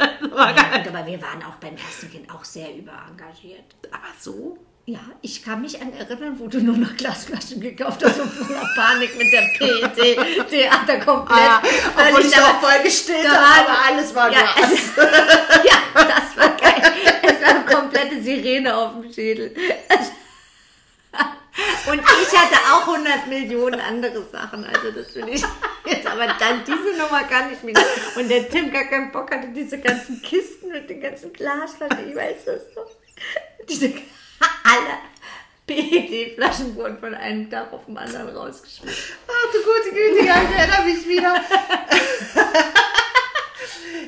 gut, 0.47 0.87
aber 0.87 1.05
wir 1.05 1.21
waren 1.21 1.43
auch 1.43 1.55
beim 1.59 1.75
ersten 1.75 2.09
Kind 2.11 2.29
auch 2.33 2.43
sehr 2.43 2.69
überengagiert. 2.75 3.65
Aber 3.91 4.07
so? 4.19 4.57
Ja, 4.87 4.99
ich 5.21 5.43
kann 5.45 5.61
mich 5.61 5.79
an 5.79 5.93
erinnern, 5.93 6.35
wo 6.39 6.47
du 6.47 6.59
nur 6.59 6.75
noch 6.75 6.95
Glasflaschen 6.97 7.61
gekauft 7.61 8.03
hast 8.03 8.19
und 8.19 8.31
voller 8.31 8.67
Panik 8.75 9.15
mit 9.15 9.31
der 9.31 9.43
PET-Theater 9.57 10.99
komplett. 10.99 11.37
Ah, 11.39 11.61
obwohl 11.95 12.25
ich 12.25 12.31
da- 12.31 12.43
auch 12.45 12.59
voll 12.61 12.83
gestillt 12.83 13.27
habe, 13.29 13.37
war- 13.39 13.67
aber 13.67 13.85
alles 13.95 14.15
war 14.15 14.31
ja, 14.31 14.39
Glas. 14.41 14.71
es, 14.73 14.95
ja, 14.97 15.77
das 15.93 16.35
war 16.37 16.57
geil. 16.57 16.81
Es 17.21 17.41
war 17.41 17.49
eine 17.55 17.65
komplette 17.65 18.21
Sirene 18.21 18.75
auf 18.75 18.93
dem 18.99 19.13
Schädel. 19.13 19.53
Und 21.87 21.99
ich 21.99 22.37
hatte 22.37 22.55
auch 22.71 22.87
100 22.87 23.27
Millionen 23.27 23.79
andere 23.79 24.23
Sachen. 24.31 24.65
Also 24.65 24.91
das 24.91 25.13
will 25.15 25.27
ich 25.29 25.43
jetzt. 25.85 26.07
Aber 26.07 26.27
dann 26.27 26.63
diese 26.65 26.97
Nummer 26.97 27.23
kann 27.23 27.51
ich 27.51 27.61
mir 27.63 27.73
nicht. 27.73 28.15
Und 28.15 28.29
der 28.29 28.49
Tim 28.49 28.71
gar 28.71 28.85
keinen 28.85 29.11
Bock 29.11 29.31
hatte, 29.31 29.49
diese 29.49 29.79
ganzen 29.79 30.21
Kisten 30.21 30.69
mit 30.69 30.89
den 30.89 31.01
ganzen 31.01 31.33
Glasflaschen. 31.33 32.09
Ich 32.09 32.15
weiß 32.15 32.45
das 32.45 32.61
noch. 32.75 32.89
Diese 33.67 33.93
alle 34.63 34.97
PET-Flaschen 35.67 36.75
wurden 36.75 36.97
von 36.99 37.13
einem 37.13 37.49
Tag 37.49 37.71
auf 37.71 37.85
den 37.85 37.97
anderen 37.97 38.35
rausgeschmissen. 38.35 39.15
Ach 39.27 39.51
du 39.51 39.59
gute 39.59 39.95
Güte, 39.95 40.25
ja, 40.25 40.41
ich 40.43 40.57
erinnere 40.57 40.85
mich 40.85 41.07
wieder. 41.07 41.35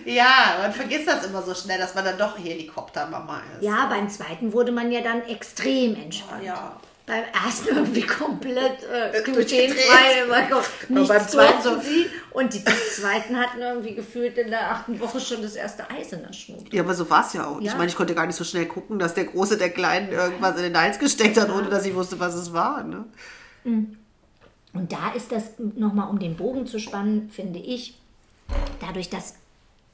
ja, 0.06 0.58
man 0.62 0.74
vergisst 0.74 1.08
das 1.08 1.26
immer 1.26 1.42
so 1.42 1.54
schnell, 1.54 1.78
dass 1.78 1.94
man 1.94 2.06
dann 2.06 2.18
doch 2.18 2.38
Helikoptermama 2.38 3.42
ist. 3.56 3.64
Ja, 3.64 3.86
beim 3.86 4.10
zweiten 4.10 4.52
wurde 4.54 4.72
man 4.72 4.92
ja 4.92 5.02
dann 5.02 5.24
extrem 5.28 5.96
entspannt. 5.96 6.44
Ja. 6.44 6.80
Beim 7.06 7.24
ersten 7.34 7.68
irgendwie 7.76 8.04
komplett 8.04 8.82
äh, 8.84 9.12
durchgedreht. 9.12 9.72
glutenfrei, 9.72 10.48
nichts 10.88 11.08
beim 11.10 11.28
zweiten 11.28 11.62
so- 11.62 11.80
sie. 11.82 12.06
Und 12.32 12.54
die, 12.54 12.60
die 12.60 12.90
zweiten 12.96 13.38
hatten 13.38 13.60
irgendwie 13.60 13.94
gefühlt 13.94 14.38
in 14.38 14.50
der 14.50 14.72
achten 14.72 15.00
Woche 15.02 15.20
schon 15.20 15.42
das 15.42 15.56
erste 15.56 15.90
Eis 15.90 16.14
in 16.14 16.24
der 16.24 16.32
Schnute. 16.32 16.74
Ja, 16.74 16.82
aber 16.82 16.94
so 16.94 17.10
war 17.10 17.26
es 17.26 17.34
ja 17.34 17.46
auch. 17.46 17.60
Ja. 17.60 17.72
Ich 17.72 17.78
meine, 17.78 17.90
ich 17.90 17.96
konnte 17.96 18.16
gar 18.16 18.26
nicht 18.26 18.38
so 18.38 18.46
schnell 18.46 18.66
gucken, 18.68 19.00
dass 19.00 19.14
der 19.16 19.26
Große 19.26 19.58
der 19.58 19.70
Kleinen 19.72 20.12
irgendwas 20.14 20.56
in 20.56 20.64
den 20.64 20.78
Hals 20.78 20.98
gesteckt 20.98 21.38
hat, 21.38 21.50
ohne 21.50 21.68
dass 21.70 21.86
ich 21.86 21.94
wusste, 21.94 22.20
was 22.22 22.36
es 22.36 22.54
war. 22.54 22.84
Ne? 22.84 23.06
Und 23.66 24.92
da 24.92 25.12
ist 25.12 25.32
das, 25.32 25.52
nochmal 25.60 26.10
um 26.10 26.20
den 26.20 26.36
Bogen 26.38 26.66
zu 26.68 26.80
spannen, 26.80 27.30
finde 27.30 27.60
ich, 27.60 27.96
dadurch, 28.80 29.10
dass, 29.10 29.36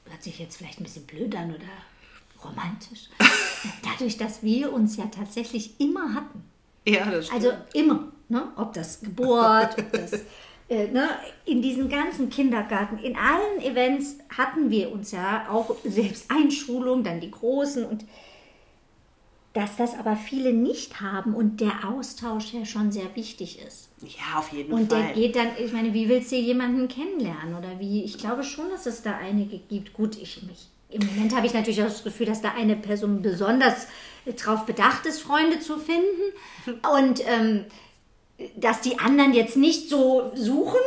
hört 0.08 0.22
sich 0.22 0.38
jetzt 0.38 0.56
vielleicht 0.56 0.80
ein 0.80 0.84
bisschen 0.84 1.06
blöd 1.06 1.34
an 1.36 1.50
oder 1.54 2.44
romantisch, 2.48 3.08
dadurch, 3.82 4.16
dass 4.16 4.42
wir 4.42 4.72
uns 4.72 4.96
ja 4.96 5.06
tatsächlich 5.06 5.78
immer 5.80 6.14
hatten. 6.14 6.44
Ja, 6.86 7.10
das 7.10 7.26
stimmt. 7.26 7.44
Also 7.44 7.56
immer, 7.74 8.12
ne? 8.28 8.52
ob 8.56 8.72
das 8.72 9.00
Geburt, 9.00 9.78
ob 9.78 9.92
das 9.92 10.12
äh, 10.68 10.88
ne? 10.88 11.08
in 11.44 11.62
diesen 11.62 11.88
ganzen 11.88 12.30
Kindergarten, 12.30 12.98
in 12.98 13.16
allen 13.16 13.60
Events 13.60 14.16
hatten 14.36 14.70
wir 14.70 14.92
uns 14.92 15.12
ja 15.12 15.46
auch 15.50 15.76
selbst 15.84 16.30
Einschulung, 16.30 17.04
dann 17.04 17.20
die 17.20 17.30
Großen 17.30 17.84
und 17.84 18.04
dass 19.52 19.76
das 19.76 19.98
aber 19.98 20.14
viele 20.16 20.52
nicht 20.52 21.00
haben 21.00 21.34
und 21.34 21.60
der 21.60 21.88
Austausch 21.88 22.52
ja 22.52 22.64
schon 22.64 22.92
sehr 22.92 23.16
wichtig 23.16 23.58
ist. 23.66 23.88
ja, 24.00 24.38
auf 24.38 24.52
jeden 24.52 24.72
Und 24.72 24.90
Fall. 24.90 25.02
der 25.02 25.12
geht 25.12 25.34
dann, 25.34 25.48
ich 25.62 25.72
meine, 25.72 25.92
wie 25.92 26.08
willst 26.08 26.30
du 26.30 26.36
jemanden 26.36 26.86
kennenlernen 26.86 27.56
oder 27.56 27.80
wie? 27.80 28.04
Ich 28.04 28.16
glaube 28.18 28.44
schon, 28.44 28.70
dass 28.70 28.86
es 28.86 29.02
da 29.02 29.16
einige 29.16 29.58
gibt. 29.58 29.92
Gut, 29.92 30.16
ich 30.16 30.42
mich. 30.44 30.68
Im 30.88 31.04
Moment 31.04 31.34
habe 31.34 31.46
ich 31.46 31.54
natürlich 31.54 31.82
auch 31.82 31.88
das 31.88 32.04
Gefühl, 32.04 32.26
dass 32.26 32.42
da 32.42 32.52
eine 32.52 32.76
Person 32.76 33.22
besonders 33.22 33.88
darauf 34.24 34.66
bedacht 34.66 35.06
ist, 35.06 35.22
Freunde 35.22 35.60
zu 35.60 35.78
finden. 35.78 36.32
Und 36.96 37.26
ähm, 37.26 37.64
dass 38.56 38.80
die 38.80 38.98
anderen 38.98 39.34
jetzt 39.34 39.56
nicht 39.56 39.88
so 39.88 40.32
suchen. 40.34 40.80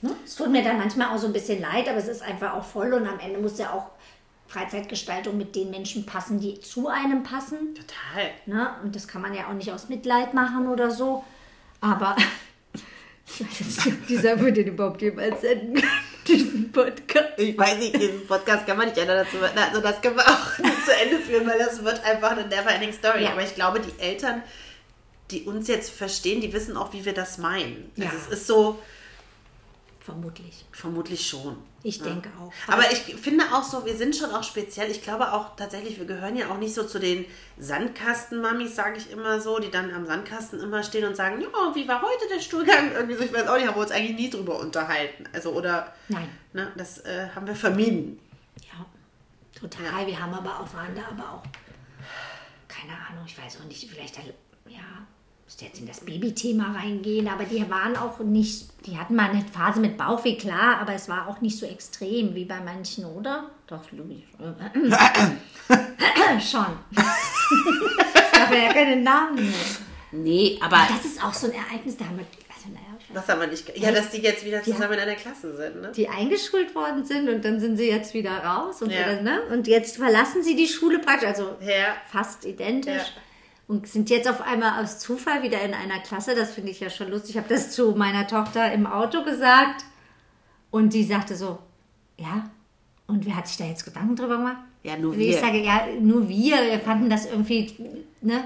Ne? 0.00 0.10
Es 0.24 0.36
tut 0.36 0.50
mir 0.50 0.62
dann 0.62 0.78
manchmal 0.78 1.08
auch 1.14 1.18
so 1.18 1.26
ein 1.26 1.32
bisschen 1.32 1.60
leid, 1.60 1.88
aber 1.88 1.98
es 1.98 2.08
ist 2.08 2.22
einfach 2.22 2.54
auch 2.54 2.64
voll 2.64 2.92
und 2.94 3.06
am 3.06 3.18
Ende 3.18 3.38
muss 3.38 3.58
ja 3.58 3.72
auch 3.72 3.90
Freizeitgestaltung 4.46 5.36
mit 5.36 5.56
den 5.56 5.70
Menschen 5.70 6.06
passen, 6.06 6.40
die 6.40 6.60
zu 6.60 6.88
einem 6.88 7.22
passen. 7.22 7.74
Total. 7.74 8.30
Ne? 8.46 8.70
Und 8.82 8.94
das 8.94 9.08
kann 9.08 9.22
man 9.22 9.34
ja 9.34 9.48
auch 9.48 9.54
nicht 9.54 9.72
aus 9.72 9.88
Mitleid 9.88 10.34
machen 10.34 10.68
oder 10.68 10.90
so. 10.90 11.24
Aber 11.80 12.16
ich 13.26 13.40
weiß 13.40 13.60
jetzt 13.60 13.84
nicht, 13.84 13.96
ob 13.96 14.06
dieser 14.06 14.40
würde 14.40 14.64
den 14.64 14.74
überhaupt 14.74 15.02
jemals 15.02 15.40
senden 15.40 15.74
kann, 15.74 15.90
diesen 16.28 16.72
Podcast. 16.72 17.28
Ich 17.38 17.56
weiß 17.56 17.78
nicht, 17.78 17.94
diesen 18.00 18.26
Podcast 18.26 18.66
kann 18.66 18.76
man 18.78 18.86
nicht 18.88 18.98
ändern 18.98 19.24
dazu. 19.24 19.36
Also 19.44 19.80
das 19.80 20.00
können 20.02 20.16
wir 20.16 20.26
auch 20.28 20.58
nicht 20.62 20.84
zu 20.84 20.92
Ende 20.94 21.18
führen, 21.18 21.46
weil 21.46 21.58
das 21.58 21.82
wird 21.84 22.04
einfach 22.04 22.32
eine 22.32 22.46
never-ending 22.46 22.92
Story. 22.92 23.24
Ja. 23.24 23.32
Aber 23.32 23.42
ich 23.42 23.54
glaube, 23.54 23.80
die 23.80 24.02
Eltern, 24.02 24.42
die 25.30 25.42
uns 25.42 25.68
jetzt 25.68 25.90
verstehen, 25.90 26.40
die 26.40 26.52
wissen 26.52 26.76
auch, 26.76 26.92
wie 26.92 27.04
wir 27.04 27.14
das 27.14 27.38
meinen. 27.38 27.90
Also 27.98 28.08
Ja. 28.08 28.10
es 28.16 28.32
ist 28.38 28.46
so, 28.46 28.78
Vermutlich. 30.04 30.66
vermutlich 30.70 31.26
schon. 31.26 31.56
Ich 31.82 32.02
denke 32.02 32.28
auch. 32.38 32.52
Aber 32.66 32.92
ich 32.92 32.98
finde 33.16 33.42
auch 33.54 33.62
so, 33.62 33.86
wir 33.86 33.96
sind 33.96 34.14
schon 34.14 34.30
auch 34.32 34.42
speziell. 34.42 34.90
Ich 34.90 35.00
glaube 35.00 35.32
auch 35.32 35.56
tatsächlich, 35.56 35.98
wir 35.98 36.04
gehören 36.04 36.36
ja 36.36 36.50
auch 36.50 36.58
nicht 36.58 36.74
so 36.74 36.84
zu 36.84 36.98
den 36.98 37.24
Sandkasten-Mamis, 37.58 38.76
sage 38.76 38.98
ich 38.98 39.10
immer 39.10 39.40
so, 39.40 39.58
die 39.58 39.70
dann 39.70 39.90
am 39.94 40.04
Sandkasten 40.04 40.60
immer 40.60 40.82
stehen 40.82 41.06
und 41.06 41.16
sagen, 41.16 41.40
ja, 41.40 41.48
wie 41.74 41.88
war 41.88 42.02
heute 42.02 42.28
der 42.30 42.40
Stuhlgang? 42.40 42.92
Irgendwie 42.92 43.14
so, 43.14 43.24
ich 43.24 43.32
weiß 43.32 43.48
auch 43.48 43.56
nicht, 43.56 43.66
haben 43.66 43.76
wir 43.76 43.80
uns 43.80 43.92
eigentlich 43.92 44.16
nie 44.16 44.28
drüber 44.28 44.58
unterhalten. 44.60 45.24
Also, 45.32 45.52
oder, 45.52 45.94
Nein. 46.08 46.28
ne, 46.52 46.70
das 46.76 46.98
äh, 47.06 47.28
haben 47.34 47.46
wir 47.46 47.56
vermieden. 47.56 48.20
Ja, 48.60 48.84
total. 49.58 50.06
Wir 50.06 50.20
haben 50.20 50.34
aber 50.34 50.60
auch, 50.60 50.74
waren 50.74 50.94
da 50.94 51.02
aber 51.12 51.36
auch, 51.36 51.42
keine 52.68 52.92
Ahnung, 52.92 53.24
ich 53.24 53.38
weiß 53.38 53.58
auch 53.58 53.64
nicht, 53.64 53.88
vielleicht, 53.88 54.18
ja, 54.68 55.06
müsste 55.44 55.66
jetzt 55.66 55.78
in 55.80 55.86
das 55.86 56.00
Babythema 56.00 56.72
reingehen, 56.72 57.28
aber 57.28 57.44
die 57.44 57.68
waren 57.70 57.96
auch 57.96 58.18
nicht, 58.20 58.66
die 58.86 58.96
hatten 58.96 59.14
mal 59.14 59.28
eine 59.30 59.44
Phase 59.52 59.78
mit 59.80 59.98
Bauchweh, 59.98 60.36
klar, 60.36 60.78
aber 60.80 60.94
es 60.94 61.08
war 61.08 61.28
auch 61.28 61.40
nicht 61.42 61.58
so 61.58 61.66
extrem 61.66 62.34
wie 62.34 62.44
bei 62.46 62.60
manchen, 62.60 63.04
oder? 63.04 63.50
Doch, 63.66 63.82
Louis. 63.92 64.22
Schon. 66.40 66.66
Darf 66.94 68.52
ja 68.52 68.72
keine 68.72 68.96
Namen 68.96 69.36
nennen. 69.36 69.54
Nee, 70.12 70.58
aber 70.62 70.78
Das 70.88 71.04
ist 71.04 71.22
auch 71.22 71.34
so 71.34 71.48
ein 71.48 71.52
Ereignis, 71.52 71.96
da 71.96 72.06
haben 72.06 72.18
wir, 72.18 72.24
also 72.48 72.68
naja, 72.72 72.96
das 73.12 73.28
haben 73.28 73.40
wir 73.40 73.46
nicht. 73.48 73.76
Ja, 73.76 73.90
dass 73.92 74.10
die 74.10 74.18
jetzt 74.22 74.44
wieder 74.44 74.62
zusammen 74.62 74.94
in 74.94 75.00
einer 75.00 75.14
Klasse 75.16 75.54
sind, 75.56 75.82
ne? 75.82 75.92
die 75.94 76.08
eingeschult 76.08 76.74
worden 76.74 77.04
sind 77.04 77.28
und 77.28 77.44
dann 77.44 77.60
sind 77.60 77.76
sie 77.76 77.88
jetzt 77.90 78.14
wieder 78.14 78.38
raus 78.38 78.80
und, 78.80 78.90
Ja. 78.90 79.00
wieder, 79.00 79.22
ne? 79.22 79.42
und 79.52 79.66
jetzt 79.66 79.96
verlassen 79.96 80.42
sie 80.42 80.56
die 80.56 80.68
Schule 80.68 81.00
praktisch, 81.00 81.28
also 81.28 81.56
Ja. 81.60 81.96
fast 82.10 82.44
identisch. 82.44 82.94
Ja. 82.94 83.04
Und 83.66 83.88
sind 83.88 84.10
jetzt 84.10 84.28
auf 84.28 84.42
einmal 84.42 84.82
aus 84.82 84.98
Zufall 84.98 85.42
wieder 85.42 85.60
in 85.62 85.72
einer 85.72 86.00
Klasse. 86.00 86.34
Das 86.34 86.52
finde 86.52 86.70
ich 86.70 86.80
ja 86.80 86.90
schon 86.90 87.10
lustig. 87.10 87.30
Ich 87.30 87.36
habe 87.38 87.48
das 87.48 87.70
zu 87.70 87.92
meiner 87.92 88.26
Tochter 88.26 88.72
im 88.72 88.86
Auto 88.86 89.24
gesagt. 89.24 89.84
Und 90.70 90.92
die 90.92 91.04
sagte 91.04 91.34
so, 91.36 91.58
ja, 92.18 92.50
und 93.06 93.24
wer 93.24 93.36
hat 93.36 93.48
sich 93.48 93.56
da 93.56 93.64
jetzt 93.64 93.84
Gedanken 93.84 94.16
drüber 94.16 94.36
gemacht? 94.36 94.58
Ja, 94.82 94.96
nur 94.98 95.16
Wie 95.16 95.28
ich 95.28 95.34
wir. 95.36 95.40
sage, 95.40 95.62
ja, 95.62 95.86
nur 95.98 96.28
wir. 96.28 96.56
Wir 96.62 96.80
fanden 96.80 97.08
das 97.08 97.26
irgendwie, 97.26 98.04
ne? 98.20 98.44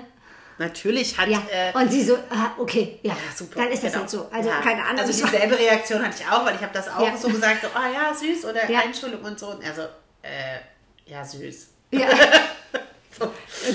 natürlich 0.58 1.16
hat. 1.16 1.28
Ja. 1.28 1.42
Äh, 1.50 1.72
und 1.76 1.90
sie 1.90 2.02
so, 2.02 2.16
ah, 2.30 2.50
okay, 2.58 2.98
ja, 3.02 3.12
ja, 3.12 3.36
super. 3.36 3.60
dann 3.62 3.68
ist 3.72 3.82
das 3.84 3.92
genau. 3.92 4.00
halt 4.02 4.10
so. 4.10 4.28
Also 4.30 4.48
Ja. 4.48 4.60
keine 4.60 4.84
Ahnung. 4.84 5.00
Also 5.00 5.24
dieselbe 5.24 5.58
Reaktion 5.58 6.02
hatte 6.02 6.16
ich 6.20 6.26
auch, 6.28 6.44
weil 6.44 6.56
ich 6.56 6.60
habe 6.62 6.72
das 6.72 6.88
auch 6.88 7.16
so 7.16 7.28
gesagt, 7.28 7.62
so, 7.62 7.68
ah 7.74 7.88
ja, 7.92 8.12
süß 8.14 8.44
oder 8.44 8.68
Ja. 8.70 8.80
Einschulung 8.80 9.22
und 9.22 9.38
so. 9.38 9.48
Und 9.48 9.64
also, 9.64 9.82
äh, 10.22 10.58
ja, 11.06 11.24
süß. 11.24 11.68
ja. 11.92 12.08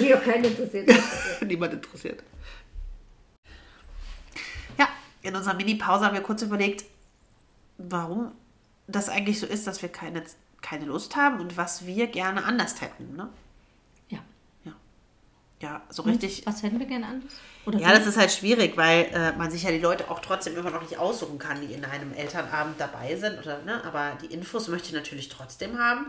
Irgendwie 0.04 0.16
auch 0.16 0.24
keinen 0.24 0.46
interessiert. 0.46 0.90
Niemand 1.46 1.74
interessiert. 1.74 2.24
Ja, 4.78 4.88
in 5.22 5.36
unserer 5.36 5.54
Mini-Pause 5.54 6.06
haben 6.06 6.14
wir 6.14 6.22
kurz 6.22 6.42
überlegt, 6.42 6.84
warum 7.78 8.32
das 8.88 9.10
eigentlich 9.10 9.40
so 9.40 9.46
ist, 9.46 9.66
dass 9.66 9.82
wir 9.82 9.90
keine, 9.90 10.24
keine 10.62 10.86
Lust 10.86 11.16
haben 11.16 11.40
und 11.40 11.58
was 11.58 11.86
wir 11.86 12.08
gerne 12.08 12.44
anders 12.44 12.82
hätten. 12.82 13.16
Ne? 13.16 13.30
Ja. 14.10 14.20
Ja. 14.66 14.74
Ja, 15.62 15.82
so 15.90 16.04
richtig. 16.04 16.46
Was 16.46 16.64
hätten 16.64 16.80
wir 16.80 16.86
gerne 16.86 17.08
anders? 17.08 17.34
Oder 17.66 17.80
Ja, 17.80 17.94
das 17.94 18.06
ist 18.06 18.18
halt 18.18 18.32
schwierig, 18.32 18.76
weil 18.76 19.06
äh, 19.14 19.32
man 19.34 19.50
sich 19.50 19.64
ja 19.64 19.72
die 19.72 19.80
Leute 19.80 20.12
auch 20.12 20.20
trotzdem 20.20 20.58
immer 20.58 20.70
noch 20.70 20.82
nicht 20.82 20.98
aussuchen 20.98 21.40
kann, 21.40 21.62
die 21.62 21.74
in 21.74 21.86
einem 21.86 22.14
Elternabend 22.14 22.80
dabei 22.80 23.16
sind. 23.16 23.40
Oder, 23.40 23.62
ne? 23.62 23.82
Aber 23.86 24.18
die 24.22 24.34
Infos 24.34 24.68
möchte 24.68 24.90
ich 24.90 24.94
natürlich 24.94 25.30
trotzdem 25.30 25.80
haben. 25.80 26.08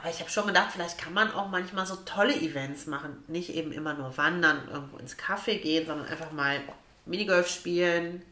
Aber 0.00 0.10
ich 0.10 0.20
habe 0.20 0.30
schon 0.30 0.46
gedacht, 0.46 0.68
vielleicht 0.72 0.98
kann 0.98 1.12
man 1.12 1.32
auch 1.32 1.48
manchmal 1.48 1.84
so 1.86 1.96
tolle 1.96 2.34
Events 2.34 2.86
machen. 2.86 3.22
Nicht 3.26 3.50
eben 3.50 3.72
immer 3.72 3.94
nur 3.94 4.16
wandern, 4.16 4.68
irgendwo 4.72 4.96
ins 4.98 5.16
Café 5.18 5.58
gehen, 5.60 5.86
sondern 5.86 6.06
einfach 6.06 6.30
mal 6.32 6.60
Minigolf 7.06 7.48
spielen. 7.48 8.22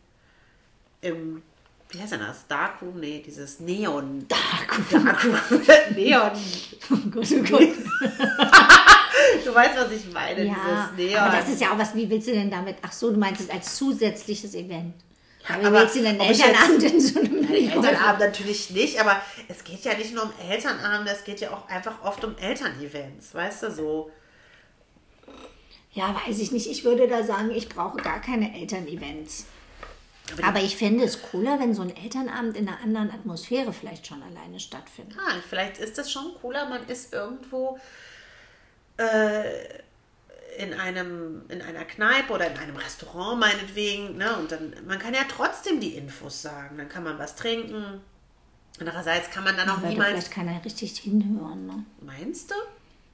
Im, 1.00 1.42
wie 1.90 2.00
heißt 2.00 2.12
denn 2.12 2.20
das? 2.20 2.46
Dark 2.46 2.80
Room? 2.82 3.00
Nee, 3.00 3.22
dieses 3.24 3.58
Neon. 3.60 4.26
Dark 4.28 4.80
Dark 4.90 5.24
Room. 5.24 5.60
Neon. 5.96 6.30
Oh 6.90 6.96
Gott, 7.10 7.26
oh 7.32 7.42
Gott. 7.42 7.68
Du 9.44 9.54
weißt, 9.54 9.76
was 9.76 9.90
ich 9.92 10.12
meine, 10.12 10.44
Ja, 10.44 10.54
dieses 10.96 11.08
Neon. 11.10 11.20
aber 11.20 11.36
das 11.38 11.48
ist 11.48 11.60
ja 11.60 11.72
auch 11.72 11.78
was, 11.78 11.94
wie 11.94 12.08
willst 12.08 12.28
du 12.28 12.32
denn 12.32 12.50
damit, 12.50 12.76
ach 12.82 12.92
so, 12.92 13.10
du 13.10 13.18
meinst 13.18 13.40
es 13.40 13.50
als 13.50 13.76
zusätzliches 13.76 14.54
Event. 14.54 14.94
Aber 15.48 15.86
denn 15.86 16.20
ob 16.20 16.30
ich 16.30 16.42
Elternabend 16.42 16.82
in 16.82 17.00
so 17.00 17.20
einem 17.20 17.52
Elternabend 17.52 18.20
natürlich 18.20 18.70
nicht, 18.70 19.00
aber 19.00 19.20
es 19.48 19.62
geht 19.62 19.84
ja 19.84 19.94
nicht 19.94 20.14
nur 20.14 20.24
um 20.24 20.32
Elternabend, 20.50 21.08
es 21.08 21.24
geht 21.24 21.40
ja 21.40 21.50
auch 21.50 21.68
einfach 21.68 22.02
oft 22.02 22.24
um 22.24 22.36
Elternevents, 22.36 23.34
weißt 23.34 23.64
du, 23.64 23.70
so. 23.70 24.10
Ja, 25.92 26.14
weiß 26.26 26.38
ich 26.40 26.52
nicht. 26.52 26.68
Ich 26.68 26.84
würde 26.84 27.08
da 27.08 27.22
sagen, 27.22 27.50
ich 27.50 27.68
brauche 27.68 27.96
gar 27.98 28.20
keine 28.20 28.54
Elternevents. 28.58 29.46
Aber 30.32 30.48
Aber 30.48 30.60
ich 30.60 30.76
fände 30.76 31.04
es 31.04 31.22
cooler, 31.22 31.60
wenn 31.60 31.72
so 31.72 31.82
ein 31.82 31.96
Elternabend 31.96 32.56
in 32.56 32.68
einer 32.68 32.80
anderen 32.80 33.10
Atmosphäre 33.10 33.72
vielleicht 33.72 34.06
schon 34.06 34.22
alleine 34.22 34.58
stattfindet. 34.58 35.16
Ah, 35.18 35.34
vielleicht 35.48 35.78
ist 35.78 35.96
das 35.96 36.10
schon 36.10 36.34
cooler, 36.40 36.68
man 36.68 36.86
ist 36.88 37.12
irgendwo 37.12 37.78
äh, 38.96 39.78
in, 40.58 40.74
einem, 40.74 41.42
in 41.48 41.62
einer 41.62 41.84
Kneipe 41.84 42.32
oder 42.32 42.50
in 42.50 42.56
einem 42.56 42.76
Restaurant 42.76 43.40
meinetwegen, 43.40 44.16
ne? 44.16 44.36
Und 44.36 44.52
dann, 44.52 44.74
man 44.86 44.98
kann 44.98 45.14
ja 45.14 45.22
trotzdem 45.28 45.80
die 45.80 45.94
Infos 45.94 46.42
sagen, 46.42 46.78
dann 46.78 46.88
kann 46.88 47.04
man 47.04 47.18
was 47.18 47.36
trinken. 47.36 48.00
Andererseits 48.78 49.30
kann 49.30 49.44
man 49.44 49.56
dann 49.56 49.68
auch 49.68 49.80
niemals, 49.80 50.10
vielleicht 50.10 50.30
keiner 50.30 50.64
richtig 50.64 50.98
hinhören. 50.98 51.66
Ne? 51.66 51.84
meinst 52.00 52.50
du? 52.50 52.54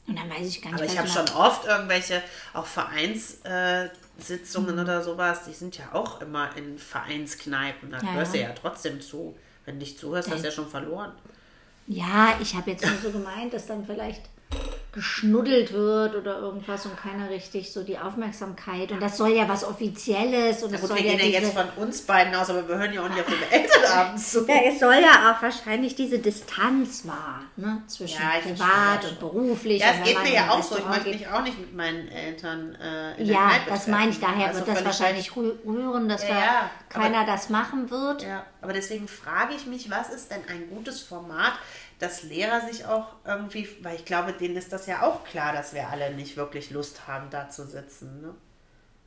Und 0.09 0.19
dann 0.19 0.29
weiß 0.29 0.49
ich 0.49 0.61
gar 0.61 0.73
nicht, 0.73 0.83
Aber 0.83 0.91
ich 0.91 0.99
habe 0.99 1.09
schon 1.09 1.29
oft 1.37 1.65
irgendwelche, 1.67 2.23
auch 2.53 2.67
Vereinssitzungen 2.67 3.91
Sitzungen 4.19 4.79
oder 4.79 5.03
sowas, 5.03 5.45
die 5.47 5.53
sind 5.53 5.79
ja 5.79 5.85
auch 5.93 6.21
immer 6.21 6.57
in 6.57 6.79
Vereinskneipen. 6.79 7.91
Da 7.91 7.99
Ja, 7.99 8.13
hörst 8.13 8.35
du 8.35 8.39
ja. 8.39 8.49
ja 8.49 8.55
trotzdem 8.55 9.01
zu. 9.01 9.37
Wenn 9.65 9.77
du 9.77 9.81
nicht 9.81 9.99
zuhörst, 9.99 10.31
hast 10.31 10.43
du 10.43 10.47
ja 10.49 10.53
schon 10.53 10.69
verloren. 10.69 11.13
Ja, 11.87 12.37
ich 12.41 12.55
habe 12.55 12.73
jetzt 12.73 12.85
nur 12.85 12.97
so 12.99 13.11
gemeint, 13.11 13.53
dass 13.53 13.67
dann 13.67 13.87
vielleicht 13.87 14.23
geschnuddelt 14.93 15.73
wird 15.73 16.15
oder 16.15 16.39
irgendwas 16.39 16.85
und 16.85 16.97
keiner 16.99 17.31
richtig 17.31 17.73
so 17.73 17.83
die 17.83 17.99
Aufmerksamkeit. 17.99 18.93
Und 18.93 19.01
das 19.03 19.17
soll 19.17 19.31
ja 19.31 19.49
was 19.49 19.65
Offizielles 19.65 20.63
und 20.63 20.71
Na 20.71 20.75
es 20.77 20.81
gut, 20.83 20.91
soll 20.91 20.99
wir 20.99 21.07
ja 21.13 21.17
gehen 21.17 21.33
ja 21.33 21.41
jetzt 21.41 21.55
von 21.55 21.67
uns 21.83 22.03
beiden 22.03 22.35
aus, 22.35 22.51
aber 22.51 22.69
wir 22.69 22.77
hören 22.77 22.93
ja 22.93 23.03
auch 23.03 23.09
nicht 23.09 23.21
auf 23.21 23.27
den 23.27 23.43
Elternabend 23.51 24.21
zu. 24.21 24.47
ja, 24.47 24.55
es 24.69 24.79
soll 24.81 24.95
ja 24.97 25.33
auch 25.33 25.43
wahrscheinlich 25.43 25.95
diese 25.95 26.19
Distanz 26.19 27.07
wahren, 27.07 27.47
ne? 27.57 27.83
zwischen 27.87 28.21
Ja, 28.21 28.39
privat 28.43 29.05
und 29.11 29.19
beruflich. 29.19 29.81
Ja, 29.81 29.95
wenn 29.95 30.05
geht 30.05 30.23
mir 30.23 30.35
ja 30.35 30.51
auch 30.51 30.63
so. 30.63 30.77
Ich 30.77 30.87
möchte 30.87 31.09
mich 31.09 31.27
auch 31.27 31.43
nicht 31.43 31.59
mit 31.59 31.75
meinen 31.75 32.09
Eltern 32.09 32.75
äh, 32.75 33.13
in 33.19 33.27
der 33.29 33.35
Ja, 33.35 33.51
das 33.67 33.87
meine 33.87 34.11
ich. 34.11 34.21
Daher 34.21 34.49
Also 34.49 34.59
wird 34.67 34.77
das 34.77 34.85
wahrscheinlich 34.85 35.31
rü- 35.31 35.55
rühren, 35.67 36.09
dass 36.09 36.23
Ja, 36.25 36.29
da 36.29 36.35
ja, 36.35 36.71
aber- 36.93 37.03
keiner 37.05 37.25
das 37.25 37.49
machen 37.49 37.91
wird. 37.91 38.25
Ja, 38.25 38.45
aber 38.61 38.75
deswegen 38.75 39.09
frage 39.09 39.55
ich 39.55 39.67
mich, 39.67 39.91
was 39.91 40.11
ist 40.11 40.31
denn 40.31 40.43
ein 40.49 40.69
gutes 40.69 41.01
Format, 41.01 41.55
dass 42.03 42.25
Lehrer 42.25 42.61
sich 42.69 42.85
auch 42.85 43.07
irgendwie, 43.25 43.69
weil 43.83 43.95
ich 43.97 44.05
glaube, 44.05 44.33
denen 44.33 44.57
ist 44.57 44.73
das 44.73 44.87
ja 44.87 45.03
auch 45.03 45.25
klar, 45.25 45.53
dass 45.53 45.73
wir 45.73 45.89
alle 45.89 46.15
nicht 46.15 46.37
wirklich 46.37 46.71
Lust 46.71 47.07
haben, 47.07 47.31
da 47.31 47.49
zu 47.49 47.65
sitzen, 47.67 48.21
ne? 48.21 48.35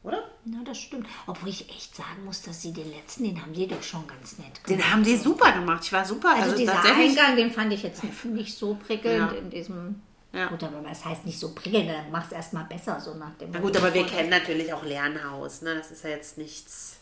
Oder? 0.02 0.24
Ja, 0.46 0.60
das 0.64 0.78
stimmt. 0.78 1.08
Obwohl 1.26 1.50
ich 1.50 1.68
echt 1.70 1.96
sagen 1.96 2.24
muss, 2.26 2.44
dass 2.44 2.62
sie 2.62 2.72
den 2.72 2.90
letzten, 2.92 3.24
den 3.24 3.42
haben 3.42 3.54
die 3.54 3.68
doch 3.68 3.82
schon 3.82 4.06
ganz 4.08 4.38
nett 4.38 4.64
gemacht. 4.64 4.70
Den 4.70 4.92
haben 4.92 5.04
die 5.04 5.18
super 5.18 5.52
gemacht. 5.52 5.84
Ich 5.84 5.92
war 5.92 6.06
super. 6.06 6.30
Also, 6.30 6.44
Also, 6.52 6.58
dieser. 6.58 6.80
Eingang, 6.84 7.36
den 7.36 7.52
fand 7.52 7.74
ich 7.74 7.82
jetzt 7.82 8.04
nicht 8.24 8.56
so 8.56 8.76
prickelnd 8.76 9.32
Ja. 9.32 9.38
in 9.38 9.50
diesem. 9.50 10.02
Ja. 10.32 10.48
Gut, 10.48 10.64
aber 10.64 10.82
das 10.88 11.04
heißt 11.04 11.26
nicht 11.26 11.40
so 11.40 11.56
prickelnd, 11.56 11.90
dann 11.90 12.12
mach's 12.12 12.32
erstmal 12.32 12.66
besser, 12.66 13.00
so 13.00 13.16
nach 13.16 13.34
dem 13.40 13.52
Na 13.52 13.60
gut, 13.60 13.76
aber 13.78 13.94
wir 13.94 14.06
kennen 14.06 14.30
natürlich 14.30 14.72
auch 14.74 14.84
Lernhaus, 14.84 15.62
ne? 15.64 15.76
Das 15.76 15.92
ist 15.92 16.04
ja 16.04 16.12
jetzt 16.12 16.38
nichts. 16.38 16.98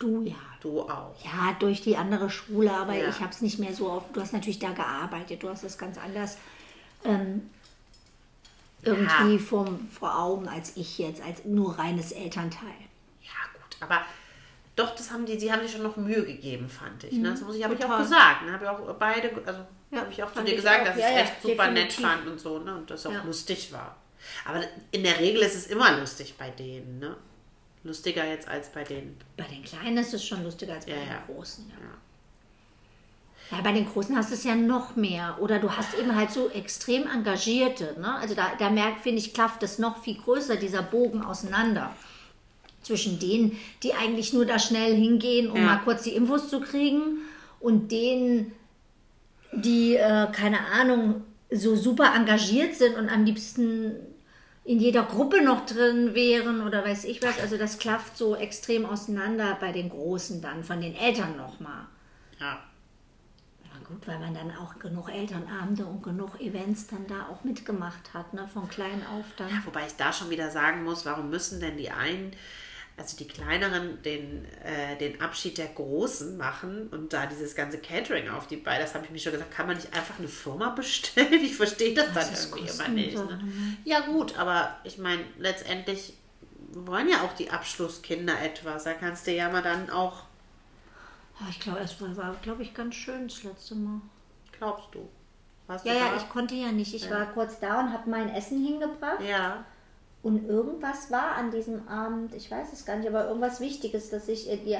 Du 0.00 0.22
ja. 0.24 0.34
Du 0.60 0.80
auch. 0.82 1.14
Ja, 1.24 1.56
durch 1.58 1.80
die 1.82 1.96
andere 1.96 2.28
Schule, 2.28 2.72
aber 2.72 2.94
Ja. 2.94 3.08
ich 3.08 3.20
habe 3.20 3.30
es 3.30 3.40
nicht 3.40 3.58
mehr 3.60 3.72
so 3.72 3.90
oft. 3.90 4.14
Du 4.14 4.20
hast 4.20 4.32
natürlich 4.32 4.58
da 4.58 4.72
gearbeitet, 4.72 5.42
du 5.42 5.48
hast 5.48 5.62
es 5.62 5.78
ganz 5.78 5.96
anders 5.96 6.36
ähm, 7.04 7.48
irgendwie 8.82 9.38
vom, 9.38 9.88
vor 9.88 10.18
Augen 10.18 10.48
als 10.48 10.76
ich 10.76 10.98
jetzt, 10.98 11.22
als 11.22 11.44
nur 11.44 11.78
reines 11.78 12.12
Elternteil. 12.12 12.68
Ja, 13.22 13.30
gut, 13.54 13.76
aber 13.80 14.02
doch, 14.76 14.94
das 14.94 15.10
haben 15.10 15.24
die, 15.26 15.36
die 15.38 15.50
haben 15.52 15.62
sich 15.62 15.72
schon 15.72 15.82
noch 15.82 15.96
Mühe 15.96 16.24
gegeben, 16.24 16.68
fand 16.68 17.04
ich. 17.04 17.12
Ne? 17.14 17.30
Das 17.30 17.40
muss 17.42 17.56
ich, 17.56 17.64
habe 17.64 17.74
ich 17.74 17.84
auch 17.84 17.98
gesagt. 17.98 18.44
Ne? 18.46 18.52
Habe 18.52 18.64
ich 18.64 18.70
auch 18.70 18.94
beide, 18.96 19.30
also 19.46 19.60
Ja, 19.90 20.00
habe 20.00 20.10
ich 20.12 20.22
auch 20.22 20.32
zu 20.32 20.42
dir 20.42 20.50
ich 20.50 20.56
gesagt, 20.56 20.82
auch. 20.82 20.86
dass 20.86 20.96
Ja, 20.96 21.06
es 21.06 21.12
ja, 21.14 21.18
echt 21.20 21.42
super 21.42 21.70
nett 21.70 21.92
fand 21.92 22.26
und 22.26 22.38
so, 22.40 22.58
ne? 22.58 22.74
Und 22.76 22.90
das 22.90 23.04
auch 23.06 23.12
Ja. 23.12 23.22
lustig 23.24 23.72
war. 23.72 23.96
Aber 24.46 24.62
in 24.90 25.02
der 25.02 25.18
Regel 25.18 25.42
ist 25.42 25.54
es 25.54 25.66
immer 25.66 25.98
lustig 25.98 26.34
bei 26.38 26.50
denen, 26.50 26.98
ne? 27.00 27.16
Lustiger 27.82 28.26
jetzt 28.26 28.46
als 28.48 28.68
bei 28.70 28.84
denen. 28.84 29.16
Bei 29.36 29.44
den 29.44 29.62
Kleinen 29.62 29.98
ist 29.98 30.12
es 30.14 30.24
schon 30.24 30.42
lustiger 30.44 30.74
als 30.74 30.84
bei 30.86 30.92
Ja, 30.92 30.98
den 30.98 31.08
ja. 31.08 31.22
Großen. 31.26 31.64
Ja. 33.50 33.56
ja, 33.56 33.62
bei 33.62 33.72
den 33.72 33.86
Großen 33.86 34.14
hast 34.16 34.30
du 34.30 34.34
es 34.34 34.44
ja 34.44 34.54
noch 34.54 34.96
mehr. 34.96 35.38
Oder 35.40 35.58
du 35.58 35.70
hast 35.70 35.94
eben 35.94 36.14
halt 36.14 36.30
so 36.30 36.50
extrem 36.50 37.06
Engagierte. 37.06 37.96
Ne? 37.98 38.14
Also 38.16 38.34
da, 38.34 38.52
da 38.58 38.68
merkt, 38.68 39.00
finde 39.00 39.18
ich, 39.18 39.32
klafft 39.32 39.62
es 39.62 39.78
noch 39.78 40.02
viel 40.02 40.16
größer, 40.18 40.56
dieser 40.56 40.82
Bogen 40.82 41.22
auseinander. 41.22 41.94
Zwischen 42.82 43.18
denen, 43.18 43.56
die 43.82 43.94
eigentlich 43.94 44.32
nur 44.32 44.44
da 44.46 44.58
schnell 44.58 44.94
hingehen, 44.94 45.50
um 45.50 45.56
Ja. 45.58 45.64
mal 45.64 45.76
kurz 45.78 46.02
die 46.02 46.14
Infos 46.14 46.48
zu 46.48 46.60
kriegen, 46.60 47.18
und 47.60 47.92
denen, 47.92 48.52
die, 49.52 49.94
äh, 49.96 50.28
keine 50.32 50.60
Ahnung, 50.72 51.22
so 51.50 51.76
super 51.76 52.14
engagiert 52.14 52.74
sind 52.74 52.96
und 52.96 53.10
am 53.10 53.24
liebsten 53.26 53.96
in 54.70 54.78
jeder 54.78 55.02
Gruppe 55.02 55.42
noch 55.42 55.66
drin 55.66 56.14
wären 56.14 56.60
oder 56.64 56.84
weiß 56.84 57.02
ich 57.02 57.24
was. 57.24 57.40
Also 57.40 57.56
das 57.56 57.78
klafft 57.80 58.16
so 58.16 58.36
extrem 58.36 58.86
auseinander 58.86 59.56
bei 59.60 59.72
den 59.72 59.88
Großen 59.88 60.40
dann, 60.40 60.62
von 60.62 60.80
den 60.80 60.94
Eltern 60.94 61.36
nochmal. 61.36 61.86
Ja. 62.38 62.60
Na 63.64 63.88
gut, 63.88 64.06
weil 64.06 64.20
man 64.20 64.32
dann 64.32 64.56
auch 64.56 64.78
genug 64.78 65.08
Elternabende 65.08 65.84
und 65.86 66.04
genug 66.04 66.40
Events 66.40 66.86
dann 66.86 67.04
da 67.08 67.26
auch 67.26 67.42
mitgemacht 67.42 68.14
hat, 68.14 68.32
ne? 68.32 68.46
von 68.46 68.68
klein 68.68 69.04
auf 69.12 69.24
dann. 69.36 69.48
Ja, 69.48 69.60
wobei 69.64 69.88
ich 69.88 69.96
da 69.96 70.12
schon 70.12 70.30
wieder 70.30 70.50
sagen 70.50 70.84
muss, 70.84 71.04
warum 71.04 71.30
müssen 71.30 71.58
denn 71.58 71.76
die 71.76 71.90
einen, 71.90 72.30
also 73.00 73.16
die 73.16 73.26
kleineren, 73.26 74.02
den, 74.02 74.44
äh, 74.62 74.96
den 74.98 75.20
Abschied 75.22 75.56
der 75.58 75.68
Großen 75.68 76.36
machen 76.36 76.88
und 76.88 77.12
da 77.14 77.24
dieses 77.26 77.54
ganze 77.54 77.78
Catering 77.78 78.28
auf 78.28 78.46
die 78.46 78.56
Beine, 78.56 78.82
das 78.84 78.94
habe 78.94 79.06
ich 79.06 79.10
mir 79.10 79.18
schon 79.18 79.32
gesagt, 79.32 79.50
kann 79.52 79.66
man 79.66 79.76
nicht 79.76 79.94
einfach 79.96 80.18
eine 80.18 80.28
Firma 80.28 80.68
bestellen? 80.70 81.32
Ich 81.42 81.56
verstehe 81.56 81.94
das, 81.94 82.12
dann 82.12 82.30
ist 82.32 82.54
irgendwie 82.54 82.70
immer 82.72 82.88
nicht. 82.88 83.16
Ne? 83.16 83.24
Ne? 83.24 83.76
Ja 83.84 84.00
gut, 84.00 84.38
aber 84.38 84.76
ich 84.84 84.98
meine, 84.98 85.24
letztendlich 85.38 86.12
wollen 86.72 87.08
ja 87.08 87.22
auch 87.22 87.32
die 87.34 87.50
Abschlusskinder 87.50 88.40
etwas. 88.42 88.84
Da 88.84 88.92
kannst 88.94 89.26
du 89.26 89.32
ja 89.32 89.48
mal 89.48 89.62
dann 89.62 89.88
auch, 89.90 90.24
Ah, 91.40 91.46
ich 91.48 91.58
glaube, 91.58 91.78
es 91.80 91.98
war, 92.00 92.34
glaube 92.42 92.62
ich, 92.62 92.74
ganz 92.74 92.94
schön 92.94 93.26
das 93.28 93.42
letzte 93.44 93.74
Mal. 93.74 94.02
glaubst 94.52 94.94
du? 94.94 95.08
Warst 95.66 95.86
Ja, 95.86 95.94
du 95.94 95.98
ja, 95.98 96.10
da? 96.10 96.16
ich 96.18 96.28
konnte 96.28 96.54
ja 96.54 96.70
nicht. 96.70 96.92
Ich 96.94 97.10
war 97.10 97.24
kurz 97.32 97.58
da 97.60 97.80
und 97.80 97.92
habe 97.94 98.10
mein 98.10 98.28
Essen 98.34 98.62
hingebracht. 98.64 99.22
Ja, 99.26 99.64
Und 100.22 100.46
irgendwas 100.46 101.10
war 101.10 101.36
an 101.36 101.50
diesem 101.50 101.88
Abend, 101.88 102.34
ich 102.34 102.50
weiß 102.50 102.74
es 102.74 102.84
gar 102.84 102.96
nicht, 102.96 103.08
aber 103.08 103.28
irgendwas 103.28 103.58
Wichtiges, 103.58 104.10
dass 104.10 104.28
ich, 104.28 104.44
die, 104.44 104.76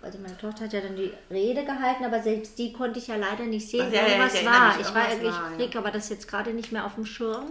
also 0.00 0.18
meine 0.18 0.38
Tochter 0.38 0.64
hat 0.64 0.72
ja 0.72 0.80
dann 0.80 0.96
die 0.96 1.12
Rede 1.30 1.64
gehalten, 1.64 2.04
aber 2.04 2.22
selbst 2.22 2.58
die 2.58 2.72
konnte 2.72 2.98
ich 2.98 3.08
ja 3.08 3.16
leider 3.16 3.44
nicht 3.44 3.68
sehen. 3.68 3.84
Ach 3.86 3.92
ja, 3.92 4.00
ja, 4.00 4.08
irgendwas 4.08 4.34
erinnere 4.34 4.54
war. 4.54 4.80
ich 4.80 4.94
war, 4.94 5.12
ich 5.12 5.22
war, 5.24 5.50
ja. 5.50 5.56
kriege 5.56 5.78
aber 5.78 5.90
das 5.90 6.08
jetzt 6.08 6.26
gerade 6.26 6.54
nicht 6.54 6.72
mehr 6.72 6.86
auf 6.86 6.94
dem 6.94 7.04
Schirm. 7.04 7.44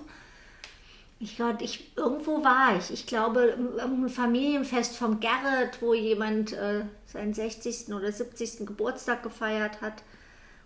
Ich 1.19 1.35
glaube, 1.35 1.63
ich, 1.63 1.95
irgendwo 1.95 2.43
war 2.43 2.75
ich. 2.79 2.89
Ich 2.89 3.05
glaube, 3.05 3.55
irgendein 3.77 4.09
Familienfest 4.09 4.97
vom 4.97 5.19
Gerrit, 5.19 5.79
wo 5.79 5.93
jemand 5.93 6.53
äh, 6.53 6.85
seinen 7.05 7.35
60. 7.35 7.93
oder 7.93 8.11
70. 8.11 8.65
Geburtstag 8.65 9.21
gefeiert 9.21 9.81
hat. 9.81 10.01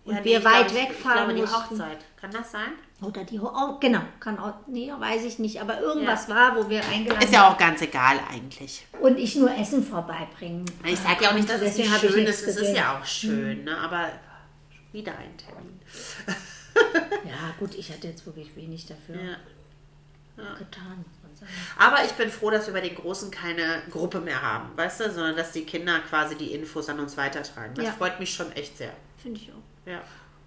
Und 0.06 0.14
Ja, 0.14 0.20
nee, 0.20 0.26
wir 0.26 0.40
ich 0.40 0.46
weit 0.46 0.68
glaube, 0.68 0.70
ich- 0.70 0.76
wegfahren 0.90 0.96
Ich 0.96 1.24
glaube, 1.26 1.34
die 1.34 1.42
mussten. 1.42 1.82
Hochzeit. 1.84 1.98
Kann 2.22 2.32
das 2.32 2.52
sein? 2.52 2.72
Oder 3.02 3.24
die 3.26 3.40
Ho 3.40 3.52
oh, 3.54 3.78
genau, 3.80 4.02
kann 4.20 4.40
auch, 4.40 4.54
nee, 4.68 4.90
weiß 4.98 5.26
ich 5.26 5.38
nicht, 5.40 5.60
aber 5.62 5.80
irgendwas 5.82 6.30
war, 6.30 6.56
wo 6.56 6.70
wir 6.70 6.82
eingeladen 6.86 7.22
Ist 7.24 7.34
ja 7.34 7.50
auch 7.52 7.58
ganz 7.58 7.82
egal 7.82 8.18
eigentlich. 8.32 8.88
und 9.02 9.18
ich 9.20 9.36
nur 9.36 9.52
Essen 9.56 9.84
vorbeibringen. 9.84 10.66
Ich 10.86 11.00
sage 11.00 11.24
ja 11.26 11.30
auch 11.32 11.34
nicht, 11.36 11.50
dass 11.50 11.62
es 11.62 11.78
nicht 11.78 12.00
schön 12.00 12.26
ist. 12.26 12.48
Es 12.48 12.56
ist 12.56 12.76
ja 12.76 12.98
auch 12.98 13.06
schön, 13.06 13.66
ne? 13.66 13.78
aber 13.78 14.08
wieder 14.92 15.12
ein 15.18 15.36
Termin. 15.38 15.80
Ja, 17.24 17.54
gut, 17.58 17.74
ich 17.76 17.90
hatte 17.92 18.08
jetzt 18.08 18.26
wirklich 18.26 18.54
wenig 18.56 18.86
dafür 18.86 19.16
Ja. 19.16 20.54
getan. 20.56 21.06
Aber 21.78 22.04
ich 22.04 22.12
bin 22.14 22.30
froh, 22.30 22.50
dass 22.50 22.66
wir 22.68 22.74
bei 22.74 22.82
den 22.82 22.96
Großen 22.96 23.32
keine 23.32 23.82
Gruppe 23.90 24.20
mehr 24.20 24.42
haben, 24.42 24.70
weißt 24.78 25.00
du, 25.02 25.12
sondern 25.12 25.36
dass 25.38 25.52
die 25.54 25.64
Kinder 25.64 26.00
quasi 26.10 26.36
die 26.36 26.54
Infos 26.54 26.90
an 26.90 27.00
uns 27.00 27.16
weitertragen. 27.18 27.74
Das 27.76 27.86
Ja. 27.86 27.92
freut 27.94 28.20
mich 28.20 28.34
schon 28.34 28.52
echt 28.54 28.78
sehr. 28.78 28.92
Finde 29.22 29.40
ich 29.40 29.50
auch. 29.52 29.56
Ja. 29.86 30.02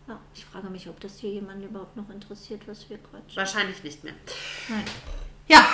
Ja, 0.07 0.19
ich 0.35 0.45
frage 0.47 0.71
mich, 0.71 0.89
ob 0.89 0.99
das 1.01 1.19
hier 1.19 1.31
jemand 1.31 1.63
überhaupt 1.63 1.95
noch 1.97 2.09
interessiert, 2.09 2.67
was 2.67 2.89
wir 2.89 2.97
quatschen. 2.99 3.37
Wahrscheinlich 3.37 3.83
nicht 3.85 4.03
mehr. 4.05 4.15
Nein. 4.69 4.85
Ja, 5.49 5.67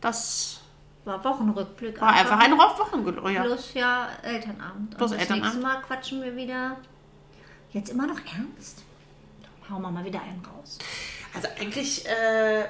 das 0.00 0.60
War 1.04 1.22
Wochenrückblick. 1.24 2.00
war 2.00 2.12
einfach 2.12 2.38
ein 2.38 2.56
Wochengeläut. 2.56 3.32
Ja. 3.34 3.42
Plus 3.42 3.74
ja 3.74 4.08
Elternabend. 4.22 4.96
Plus 4.96 5.10
Und 5.10 5.20
das 5.20 5.28
Elternabend. 5.28 5.54
nächste 5.60 5.60
Mal 5.74 5.82
quatschen 5.82 6.22
wir 6.22 6.36
wieder. 6.36 6.76
Jetzt 7.72 7.90
immer 7.90 8.06
noch 8.06 8.18
ernst? 8.32 8.84
Dann 9.42 9.70
hauen 9.74 9.82
wir 9.82 9.90
mal 9.90 10.04
wieder 10.04 10.20
einen 10.22 10.42
raus. 10.44 10.78
Also 11.34 11.48
eigentlich 11.60 12.06
äh, 12.06 12.64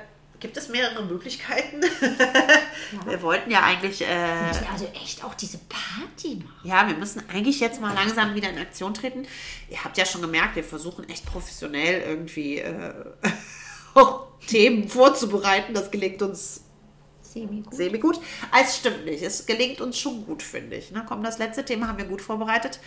gibt 0.47 0.57
es 0.59 0.69
mehrere 0.69 1.03
Möglichkeiten. 1.05 1.81
Wir 3.05 3.21
wollten 3.21 3.51
ja 3.51 3.65
eigentlich, 3.65 4.01
äh, 4.01 4.07
Wir 4.07 4.47
müssen 4.47 4.67
also 4.73 4.85
echt 4.95 5.25
auch 5.25 5.35
diese 5.35 5.59
Party 5.59 6.37
machen. 6.37 6.61
ja, 6.63 6.87
wir 6.87 6.95
müssen 6.95 7.21
eigentlich 7.29 7.59
jetzt 7.59 7.81
mal 7.81 7.93
langsam 7.93 8.37
wieder 8.37 8.49
in 8.49 8.59
Aktion 8.59 8.95
treten. 8.95 9.27
Ihr 9.69 9.83
habt 9.83 9.99
ja 9.99 10.07
schon 10.07 10.23
gemerkt, 10.23 10.55
wir 10.55 10.63
versuchen 10.63 11.09
echt 11.09 11.27
professionell 11.27 12.01
irgendwie 12.03 12.59
äh, 12.59 12.95
auch 13.95 14.27
Themen 14.47 14.89
vorzubereiten. 14.89 15.75
Das 15.75 15.91
gelingt 15.91 16.23
uns 16.23 16.63
Semi 17.23 17.63
gut. 17.63 17.75
semi 17.75 17.99
gut. 17.99 18.21
Es 18.63 18.77
stimmt 18.77 19.05
nicht. 19.05 19.25
Es 19.25 19.47
gelingt 19.47 19.81
uns 19.81 19.99
schon 19.99 20.25
gut, 20.27 20.45
finde 20.45 20.77
ich. 20.77 20.93
Na, 20.93 21.01
komm, 21.01 21.25
das 21.25 21.39
letzte 21.39 21.65
Thema 21.65 21.89
haben 21.89 21.99
wir 21.99 22.05
gut 22.05 22.23
vorbereitet. 22.23 22.79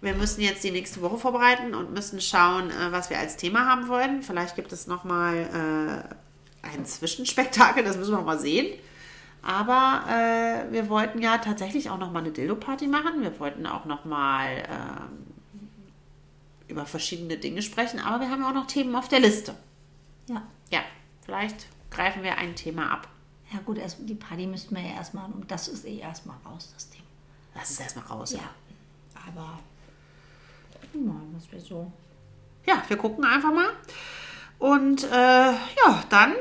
Wir 0.00 0.14
müssen 0.14 0.40
jetzt 0.40 0.62
die 0.62 0.70
nächste 0.70 1.02
Woche 1.02 1.18
vorbereiten 1.18 1.74
und 1.74 1.92
müssen 1.92 2.20
schauen, 2.20 2.70
äh, 2.70 2.92
was 2.92 3.10
wir 3.10 3.18
als 3.18 3.36
Thema 3.36 3.66
haben 3.66 3.88
wollen. 3.88 4.22
Vielleicht 4.22 4.54
gibt 4.54 4.72
es 4.72 4.86
nochmal 4.86 6.04
äh, 6.08 6.14
ein 6.62 6.86
Zwischenspektakel, 6.86 7.84
das 7.84 7.96
müssen 7.96 8.16
wir 8.16 8.22
mal 8.22 8.38
sehen. 8.38 8.78
Aber 9.42 10.04
äh, 10.08 10.72
wir 10.72 10.88
wollten 10.88 11.20
ja 11.20 11.38
tatsächlich 11.38 11.90
auch 11.90 11.98
nochmal 11.98 12.22
eine 12.22 12.32
Dildo-Party 12.32 12.86
machen. 12.86 13.22
Wir 13.22 13.38
wollten 13.40 13.66
auch 13.66 13.84
nochmal 13.84 14.62
ähm, 14.68 15.26
über 16.68 16.86
verschiedene 16.86 17.36
Dinge 17.36 17.60
sprechen. 17.60 17.98
Aber 17.98 18.20
wir 18.20 18.30
haben 18.30 18.42
ja 18.42 18.50
auch 18.50 18.54
noch 18.54 18.68
Themen 18.68 18.94
auf 18.94 19.08
der 19.08 19.18
Liste. 19.18 19.56
Ja. 20.28 20.42
Ja, 20.70 20.80
vielleicht 21.24 21.66
greifen 21.90 22.22
wir 22.22 22.38
ein 22.38 22.54
Thema 22.54 22.92
ab. 22.92 23.08
Ja 23.52 23.58
gut, 23.58 23.78
erst, 23.78 23.98
die 24.00 24.14
Party 24.14 24.46
müssten 24.46 24.76
wir 24.76 24.82
ja 24.82 24.94
erstmal, 24.94 25.30
und 25.30 25.50
das 25.50 25.68
ist 25.68 25.84
eh 25.84 25.98
erstmal 25.98 26.36
raus, 26.46 26.70
das 26.72 26.88
Thema. 26.88 27.04
Lass 27.54 27.70
es 27.70 27.80
erstmal 27.80 28.06
raus. 28.06 28.32
Ja. 28.32 28.48
Aber 29.26 29.58
wir 30.92 31.00
mal, 31.00 31.20
was 31.32 31.50
wir 31.50 31.60
so. 31.60 31.90
ja, 32.66 32.82
wir 32.88 32.96
gucken 32.96 33.24
einfach 33.24 33.52
mal. 33.52 33.70
Und 34.62 35.02
äh, 35.02 35.50
ja, 35.50 36.04
dann 36.08 36.34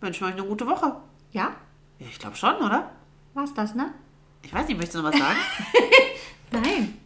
wünschen 0.00 0.22
wir 0.22 0.26
euch 0.26 0.34
eine 0.34 0.42
gute 0.42 0.66
Woche. 0.66 0.96
Ja? 1.30 1.54
Ja, 2.00 2.06
ich 2.10 2.18
glaube 2.18 2.34
schon, 2.34 2.56
oder? 2.56 2.90
War's 3.34 3.54
das, 3.54 3.76
ne? 3.76 3.94
Ich 4.42 4.52
weiß 4.52 4.66
nicht, 4.66 4.76
möchtest 4.76 4.96
du 4.96 5.02
noch 5.02 5.12
was 5.12 5.20
sagen? 5.20 5.38
Nein. 6.50 6.98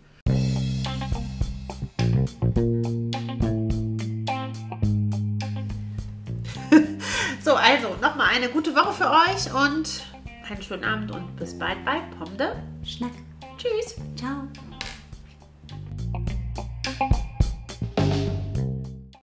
so, 7.44 7.54
also 7.54 7.94
nochmal 8.00 8.28
eine 8.34 8.48
gute 8.48 8.74
Woche 8.74 8.94
für 8.94 9.10
euch 9.10 9.52
und 9.52 10.02
einen 10.48 10.62
schönen 10.62 10.84
Abend 10.84 11.10
und 11.10 11.36
bis 11.36 11.58
bald 11.58 11.84
bei 11.84 12.00
Pomde. 12.18 12.56
Schnack. 12.86 13.12
Tschüss. 13.58 13.96
Ciao. 14.16 14.48